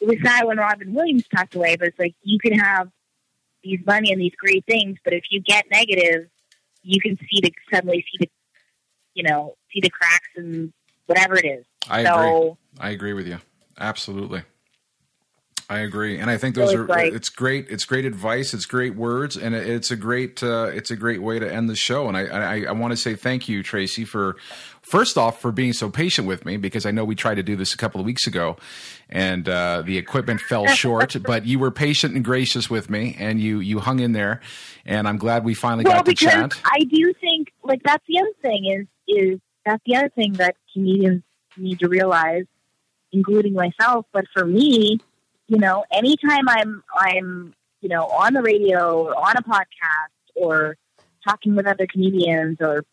it 0.00 0.06
was 0.08 0.16
sad 0.24 0.44
when 0.46 0.58
Robin 0.58 0.92
Williams 0.94 1.24
passed 1.34 1.54
away, 1.54 1.76
but 1.76 1.88
it's 1.88 1.98
like 1.98 2.14
you 2.22 2.38
can 2.38 2.58
have 2.58 2.88
these 3.62 3.80
money 3.86 4.12
and 4.12 4.20
these 4.20 4.34
great 4.38 4.64
things, 4.66 4.98
but 5.04 5.12
if 5.12 5.24
you 5.30 5.40
get 5.40 5.64
negative, 5.70 6.28
you 6.82 7.00
can 7.00 7.16
see 7.18 7.40
the 7.42 7.52
suddenly 7.72 8.04
see 8.12 8.18
the 8.20 8.30
you 9.14 9.22
know 9.22 9.56
see 9.72 9.80
the 9.80 9.90
cracks 9.90 10.28
and 10.36 10.72
whatever 11.06 11.36
it 11.36 11.44
is. 11.44 11.64
I 11.88 12.00
agree. 12.00 12.52
I 12.78 12.90
agree 12.90 13.12
with 13.12 13.26
you. 13.26 13.38
Absolutely. 13.78 14.42
I 15.68 15.78
agree, 15.80 16.20
and 16.20 16.30
I 16.30 16.38
think 16.38 16.54
So 16.54 16.60
those 16.60 16.70
it's 16.74 16.78
are 16.78 16.86
like- 16.86 17.12
it's 17.12 17.28
great. 17.28 17.66
It's 17.68 17.84
great 17.84 18.04
advice. 18.04 18.54
It's 18.54 18.66
great 18.66 18.94
words, 18.94 19.36
and 19.36 19.52
it's 19.52 19.90
a 19.90 19.96
great 19.96 20.40
uh, 20.40 20.70
it's 20.72 20.92
a 20.92 20.96
great 20.96 21.20
way 21.22 21.40
to 21.40 21.52
end 21.52 21.68
the 21.68 21.74
show. 21.74 22.06
And 22.06 22.16
I 22.16 22.22
I, 22.26 22.60
I 22.68 22.72
want 22.72 22.92
to 22.92 22.96
say 22.96 23.16
thank 23.16 23.48
you, 23.48 23.64
Tracy, 23.64 24.04
for 24.04 24.36
first 24.82 25.18
off 25.18 25.40
for 25.40 25.50
being 25.50 25.72
so 25.72 25.90
patient 25.90 26.28
with 26.28 26.44
me 26.44 26.56
because 26.56 26.86
I 26.86 26.92
know 26.92 27.04
we 27.04 27.16
tried 27.16 27.34
to 27.34 27.42
do 27.42 27.56
this 27.56 27.74
a 27.74 27.76
couple 27.76 27.98
of 28.00 28.06
weeks 28.06 28.28
ago, 28.28 28.56
and 29.08 29.48
uh, 29.48 29.82
the 29.82 29.98
equipment 29.98 30.40
fell 30.40 30.66
short. 30.66 31.16
but 31.26 31.46
you 31.46 31.58
were 31.58 31.70
patient 31.70 32.14
and 32.14 32.24
gracious 32.24 32.68
with 32.68 32.90
me, 32.90 33.16
and 33.18 33.40
you 33.40 33.60
you 33.60 33.80
hung 33.80 34.00
in 34.00 34.12
there, 34.12 34.40
and 34.84 35.06
I'm 35.08 35.18
glad 35.18 35.44
we 35.44 35.54
finally 35.54 35.84
well, 35.84 35.96
got 35.96 36.06
to 36.06 36.14
chat. 36.14 36.52
I 36.64 36.80
do 36.80 37.12
think 37.20 37.52
like 37.62 37.82
that's 37.82 38.04
the 38.06 38.18
other 38.18 38.32
thing 38.42 38.66
is 38.66 38.86
is 39.08 39.40
that's 39.64 39.82
the 39.86 39.96
other 39.96 40.08
thing 40.10 40.34
that 40.34 40.56
comedians 40.72 41.22
need 41.56 41.78
to 41.80 41.88
realize, 41.88 42.44
including 43.12 43.54
myself. 43.54 44.06
But 44.12 44.26
for 44.32 44.44
me, 44.44 44.98
you 45.48 45.58
know, 45.58 45.84
anytime 45.92 46.48
I'm 46.48 46.82
I'm 46.94 47.54
you 47.80 47.88
know 47.88 48.06
on 48.06 48.34
the 48.34 48.42
radio 48.42 49.04
or 49.04 49.14
on 49.14 49.36
a 49.36 49.42
podcast 49.42 50.34
or 50.34 50.76
talking 51.26 51.56
with 51.56 51.66
other 51.66 51.86
comedians 51.86 52.58
or 52.60 52.84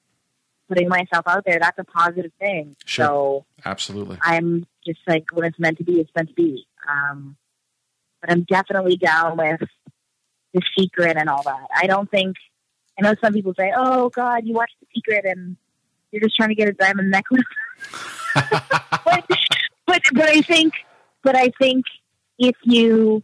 putting 0.68 0.88
myself 0.88 1.28
out 1.28 1.44
there, 1.46 1.60
that's 1.60 1.78
a 1.78 1.84
positive 1.84 2.32
thing. 2.40 2.76
Sure. 2.86 3.06
So 3.06 3.46
Absolutely. 3.66 4.18
I'm 4.22 4.66
just 4.86 5.00
like 5.08 5.26
when 5.34 5.46
it's 5.46 5.60
meant 5.60 5.78
to 5.78 5.84
be, 5.84 6.00
it's 6.00 6.12
meant 6.16 6.30
to 6.30 6.36
be. 6.36 6.66
Um, 6.90 7.36
but 8.22 8.32
I'm 8.32 8.44
definitely 8.44 8.98
down 8.98 9.38
with 9.38 9.62
the 10.54 10.62
secret 10.78 11.18
and 11.18 11.30
all 11.30 11.44
that. 11.44 11.68
I 11.76 11.88
don't 11.88 12.10
think. 12.10 12.36
I 12.98 13.02
know 13.02 13.16
some 13.24 13.34
people 13.34 13.54
say, 13.58 13.74
"Oh 13.76 14.10
God, 14.10 14.46
you 14.46 14.54
watched 14.54 14.76
the 14.80 14.88
secret 14.96 15.26
and 15.26 15.58
you're 16.12 16.22
just 16.22 16.36
trying 16.36 16.50
to 16.50 16.56
get 16.56 16.70
a 16.70 16.74
diamond 16.74 17.12
necklace." 17.12 17.44
but, 18.36 19.26
but 19.86 20.02
but 20.14 20.30
I 20.30 20.42
think 20.42 20.74
but 21.24 21.36
I 21.36 21.52
think 21.60 21.86
if 22.38 22.56
you 22.64 23.24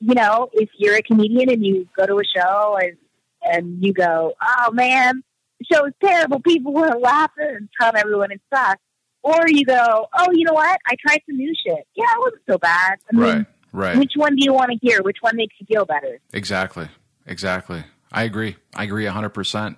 you 0.00 0.14
know 0.14 0.48
if 0.52 0.70
you're 0.76 0.96
a 0.96 1.02
comedian 1.02 1.50
and 1.50 1.64
you 1.64 1.88
go 1.96 2.06
to 2.06 2.18
a 2.18 2.24
show 2.24 2.78
and 2.80 2.96
and 3.42 3.84
you 3.84 3.92
go, 3.92 4.34
"Oh 4.40 4.70
man, 4.72 5.22
the 5.58 5.66
show 5.74 5.84
is 5.86 5.92
terrible. 6.02 6.40
People 6.40 6.72
weren't 6.72 7.00
laughing 7.00 7.46
and 7.56 7.68
telling 7.80 7.96
everyone 7.96 8.30
it 8.30 8.40
sucks." 8.52 8.80
Or 9.24 9.48
you 9.48 9.64
go, 9.64 10.06
"Oh, 10.18 10.26
you 10.32 10.44
know 10.44 10.52
what? 10.52 10.78
I 10.86 10.94
tried 11.06 11.20
some 11.26 11.36
new 11.36 11.52
shit. 11.66 11.86
Yeah, 11.96 12.04
it 12.04 12.18
wasn't 12.20 12.42
so 12.50 12.58
bad." 12.58 12.98
I 13.12 13.16
mean, 13.16 13.22
Right. 13.24 13.46
Right. 13.72 13.98
which 13.98 14.12
one 14.16 14.36
do 14.36 14.44
you 14.44 14.52
want 14.52 14.70
to 14.70 14.78
hear? 14.80 15.02
Which 15.02 15.16
one 15.20 15.34
makes 15.36 15.54
you 15.58 15.66
feel 15.66 15.84
better? 15.86 16.20
Exactly. 16.32 16.88
Exactly. 17.26 17.82
I 18.12 18.22
agree. 18.24 18.56
I 18.76 18.84
agree 18.84 19.06
100%. 19.06 19.76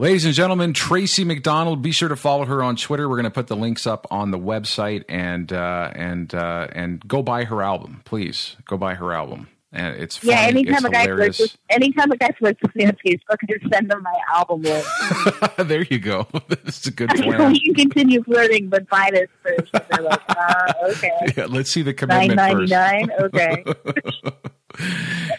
Ladies 0.00 0.24
and 0.24 0.34
gentlemen, 0.34 0.72
Tracy 0.74 1.24
McDonald. 1.24 1.82
Be 1.82 1.90
sure 1.92 2.08
to 2.08 2.16
follow 2.16 2.44
her 2.44 2.62
on 2.62 2.76
Twitter. 2.76 3.08
We're 3.08 3.16
going 3.16 3.24
to 3.24 3.30
put 3.30 3.46
the 3.46 3.56
links 3.56 3.86
up 3.86 4.06
on 4.10 4.30
the 4.30 4.38
website 4.38 5.04
and 5.08 5.52
uh, 5.52 5.90
and 5.94 6.32
uh, 6.34 6.68
and 6.72 7.00
go 7.08 7.22
buy 7.22 7.44
her 7.44 7.62
album, 7.62 8.02
please. 8.04 8.56
Go 8.66 8.76
buy 8.76 8.94
her 8.94 9.12
album. 9.12 9.48
And 9.70 9.96
it's 9.96 10.16
funny, 10.16 10.32
yeah, 10.32 10.40
anytime 10.40 10.74
it's 10.76 10.84
a 10.84 10.88
guy 10.90 11.02
hilarious. 11.02 11.36
flirts 11.36 11.52
with, 11.52 11.58
anytime 11.68 12.10
a 12.10 12.16
guy 12.16 12.30
flirts 12.38 12.58
with 12.62 12.74
me 12.74 12.86
on 12.86 12.92
Facebook, 13.04 13.36
I 13.42 13.46
just 13.50 13.70
send 13.72 13.90
them 13.90 14.02
my 14.02 14.14
album 14.32 14.62
there 15.68 15.82
you 15.82 15.98
go. 15.98 16.26
this 16.48 16.78
is 16.80 16.86
a 16.86 16.90
good 16.92 17.10
plan. 17.16 17.54
you 17.54 17.74
can 17.74 17.90
continue 17.90 18.22
flirting, 18.22 18.68
but 18.70 18.88
buy 18.88 19.10
this 19.12 19.28
first. 19.42 19.74
And 19.74 19.84
they're 19.90 20.02
like, 20.02 20.22
uh, 20.30 20.72
okay, 20.90 21.10
Yeah, 21.36 21.46
let's 21.50 21.70
see 21.70 21.82
the 21.82 21.90
nine 22.08 22.30
commitment 22.30 22.36
ninety 22.36 22.60
first. 22.62 22.72
nine. 22.72 23.10
Okay, 23.20 23.64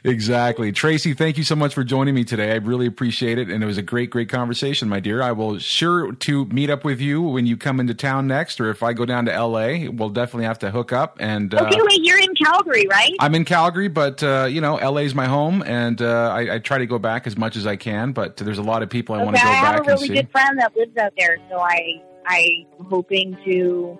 Exactly. 0.03 0.71
Tracy, 0.71 1.13
thank 1.13 1.37
you 1.37 1.43
so 1.43 1.55
much 1.55 1.73
for 1.73 1.83
joining 1.83 2.15
me 2.15 2.23
today. 2.23 2.51
I 2.51 2.55
really 2.55 2.85
appreciate 2.85 3.37
it. 3.37 3.49
And 3.49 3.63
it 3.63 3.65
was 3.65 3.77
a 3.77 3.81
great, 3.81 4.09
great 4.09 4.29
conversation, 4.29 4.89
my 4.89 4.99
dear. 4.99 5.21
I 5.21 5.31
will 5.31 5.59
sure 5.59 6.13
to 6.13 6.45
meet 6.45 6.69
up 6.69 6.83
with 6.85 7.01
you 7.01 7.21
when 7.21 7.45
you 7.45 7.57
come 7.57 7.79
into 7.79 7.93
town 7.93 8.27
next, 8.27 8.59
or 8.59 8.69
if 8.69 8.83
I 8.83 8.93
go 8.93 9.05
down 9.05 9.25
to 9.25 9.31
LA, 9.31 9.89
we'll 9.89 10.09
definitely 10.09 10.45
have 10.45 10.59
to 10.59 10.71
hook 10.71 10.93
up. 10.93 11.17
And 11.19 11.53
uh, 11.53 11.67
okay. 11.67 11.79
Wait, 11.81 12.03
you're 12.03 12.19
in 12.19 12.33
Calgary, 12.35 12.87
right? 12.89 13.13
I'm 13.19 13.35
in 13.35 13.45
Calgary, 13.45 13.87
but, 13.87 14.23
uh, 14.23 14.47
you 14.49 14.61
know, 14.61 14.75
LA's 14.75 15.13
my 15.13 15.25
home, 15.25 15.63
and 15.63 16.01
uh, 16.01 16.31
I, 16.33 16.55
I 16.55 16.59
try 16.59 16.77
to 16.77 16.85
go 16.85 16.99
back 16.99 17.27
as 17.27 17.37
much 17.37 17.55
as 17.55 17.67
I 17.67 17.75
can, 17.75 18.11
but 18.11 18.37
there's 18.37 18.57
a 18.57 18.63
lot 18.63 18.83
of 18.83 18.89
people 18.89 19.15
I 19.15 19.23
want 19.23 19.35
to 19.35 19.41
go 19.41 19.47
back. 19.47 19.63
I 19.63 19.67
have 19.67 19.85
back 19.85 19.87
a 19.87 19.93
really 19.93 20.07
good 20.09 20.31
friend 20.31 20.59
that 20.59 20.75
lives 20.75 20.95
out 20.97 21.13
there, 21.17 21.37
so 21.49 21.59
I 21.59 22.01
I'm 22.29 22.85
hoping 22.85 23.37
to. 23.45 23.99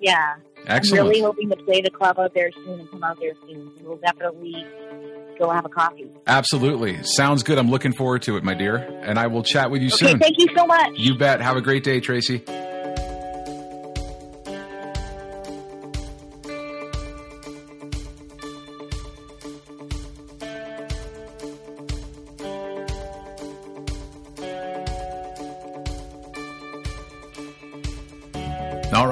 Yeah, 0.00 0.36
Excellent. 0.66 1.00
I'm 1.02 1.08
really 1.08 1.20
hoping 1.22 1.50
to 1.50 1.56
play 1.56 1.80
the 1.82 1.90
club 1.90 2.18
out 2.18 2.34
there 2.34 2.50
soon 2.64 2.80
and 2.80 2.90
come 2.90 3.02
out 3.04 3.18
there 3.20 3.32
soon. 3.46 3.70
We'll 3.82 3.96
definitely 3.98 4.66
go 5.38 5.50
have 5.50 5.64
a 5.64 5.68
coffee. 5.68 6.06
Absolutely. 6.26 7.02
Sounds 7.02 7.42
good. 7.42 7.58
I'm 7.58 7.68
looking 7.70 7.92
forward 7.92 8.22
to 8.22 8.36
it, 8.36 8.44
my 8.44 8.54
dear. 8.54 8.76
And 8.76 9.18
I 9.18 9.26
will 9.26 9.42
chat 9.42 9.70
with 9.70 9.82
you 9.82 9.88
Okay, 9.88 10.06
soon. 10.12 10.18
thank 10.18 10.36
you 10.38 10.46
so 10.56 10.64
much. 10.66 10.92
You 10.96 11.16
bet. 11.18 11.40
Have 11.40 11.56
a 11.56 11.60
great 11.60 11.84
day, 11.84 12.00
Tracy. 12.00 12.42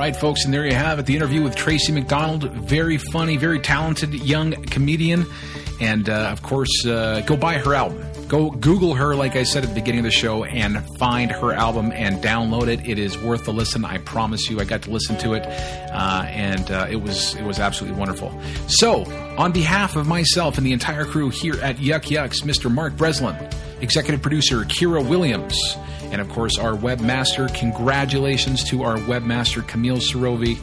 Right, 0.02 0.16
folks, 0.16 0.44
and 0.44 0.52
there 0.52 0.66
you 0.66 0.74
have 0.74 0.98
it. 0.98 1.06
The 1.06 1.14
interview 1.14 1.44
with 1.44 1.54
Tracy 1.54 1.92
McDonald. 1.92 2.50
Very 2.50 2.98
funny, 2.98 3.36
very 3.36 3.60
talented 3.60 4.12
young 4.12 4.50
comedian. 4.64 5.26
And 5.80 6.08
uh, 6.08 6.30
of 6.32 6.42
course, 6.42 6.84
uh, 6.84 7.22
go 7.24 7.36
buy 7.36 7.58
her 7.58 7.72
album. 7.72 8.04
Go 8.26 8.50
Google 8.50 8.94
her, 8.96 9.14
like 9.14 9.36
I 9.36 9.44
said 9.44 9.62
at 9.62 9.68
the 9.68 9.74
beginning 9.76 10.00
of 10.00 10.04
the 10.04 10.10
show, 10.10 10.42
and 10.42 10.84
find 10.98 11.30
her 11.30 11.52
album 11.52 11.92
and 11.92 12.16
download 12.16 12.66
it. 12.66 12.84
It 12.84 12.98
is 12.98 13.16
worth 13.16 13.44
the 13.44 13.52
listen. 13.52 13.84
I 13.84 13.98
promise 13.98 14.50
you. 14.50 14.58
I 14.58 14.64
got 14.64 14.82
to 14.82 14.90
listen 14.90 15.16
to 15.18 15.34
it, 15.34 15.46
uh, 15.46 16.24
and 16.26 16.68
uh, 16.72 16.88
it 16.90 16.96
was 16.96 17.36
it 17.36 17.44
was 17.44 17.60
absolutely 17.60 17.96
wonderful. 17.96 18.36
So, 18.66 19.04
on 19.38 19.52
behalf 19.52 19.94
of 19.94 20.08
myself 20.08 20.58
and 20.58 20.66
the 20.66 20.72
entire 20.72 21.04
crew 21.04 21.30
here 21.30 21.60
at 21.62 21.78
Yuk 21.78 22.02
Yuks, 22.02 22.42
Mr. 22.42 22.68
Mark 22.74 22.96
Breslin, 22.96 23.36
executive 23.80 24.20
producer 24.20 24.64
Kira 24.64 25.08
Williams, 25.08 25.76
And 26.12 26.20
of 26.20 26.28
course, 26.28 26.58
our 26.58 26.74
webmaster, 26.74 27.52
congratulations 27.54 28.62
to 28.64 28.82
our 28.82 28.98
webmaster, 28.98 29.66
Camille 29.66 29.96
Sorovi, 29.96 30.56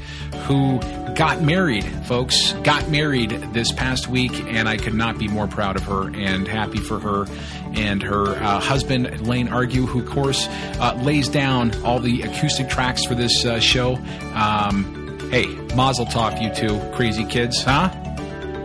who 0.45 0.79
got 1.15 1.41
married, 1.41 1.83
folks. 2.05 2.53
Got 2.63 2.89
married 2.89 3.31
this 3.51 3.71
past 3.71 4.07
week, 4.07 4.31
and 4.45 4.69
I 4.69 4.77
could 4.77 4.93
not 4.93 5.17
be 5.17 5.27
more 5.27 5.47
proud 5.47 5.75
of 5.75 5.83
her 5.83 6.15
and 6.15 6.47
happy 6.47 6.77
for 6.77 6.99
her 6.99 7.25
and 7.73 8.01
her 8.03 8.27
uh, 8.27 8.59
husband, 8.59 9.27
Lane 9.27 9.47
Argue, 9.47 9.87
who, 9.87 10.01
of 10.01 10.09
course, 10.09 10.47
uh, 10.79 10.97
lays 11.01 11.27
down 11.27 11.75
all 11.83 11.99
the 11.99 12.21
acoustic 12.21 12.69
tracks 12.69 13.03
for 13.03 13.15
this 13.15 13.43
uh, 13.43 13.59
show. 13.59 13.95
Um, 14.35 15.29
hey, 15.31 15.47
Mazel 15.75 16.05
Tov, 16.05 16.39
you 16.41 16.53
two 16.53 16.79
crazy 16.95 17.25
kids, 17.25 17.63
huh? 17.63 17.89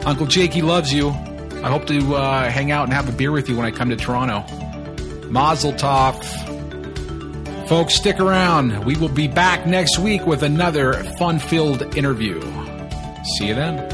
Uncle 0.05 0.27
Jakey 0.27 0.61
loves 0.61 0.93
you. 0.93 1.09
I 1.09 1.71
hope 1.71 1.87
to 1.87 2.17
uh, 2.17 2.51
hang 2.51 2.71
out 2.71 2.85
and 2.85 2.93
have 2.93 3.09
a 3.09 3.13
beer 3.13 3.33
with 3.33 3.49
you 3.49 3.57
when 3.57 3.65
I 3.65 3.71
come 3.71 3.89
to 3.89 3.97
Toronto. 3.97 4.45
Mazel 5.31 5.73
Tov. 5.73 6.54
Folks, 7.67 7.95
stick 7.95 8.21
around. 8.21 8.85
We 8.85 8.95
will 8.97 9.09
be 9.09 9.27
back 9.27 9.67
next 9.67 9.99
week 9.99 10.27
with 10.27 10.43
another 10.43 11.03
fun 11.19 11.39
filled 11.39 11.97
interview. 11.97 12.41
See 13.39 13.49
you 13.49 13.55
then. 13.55 13.94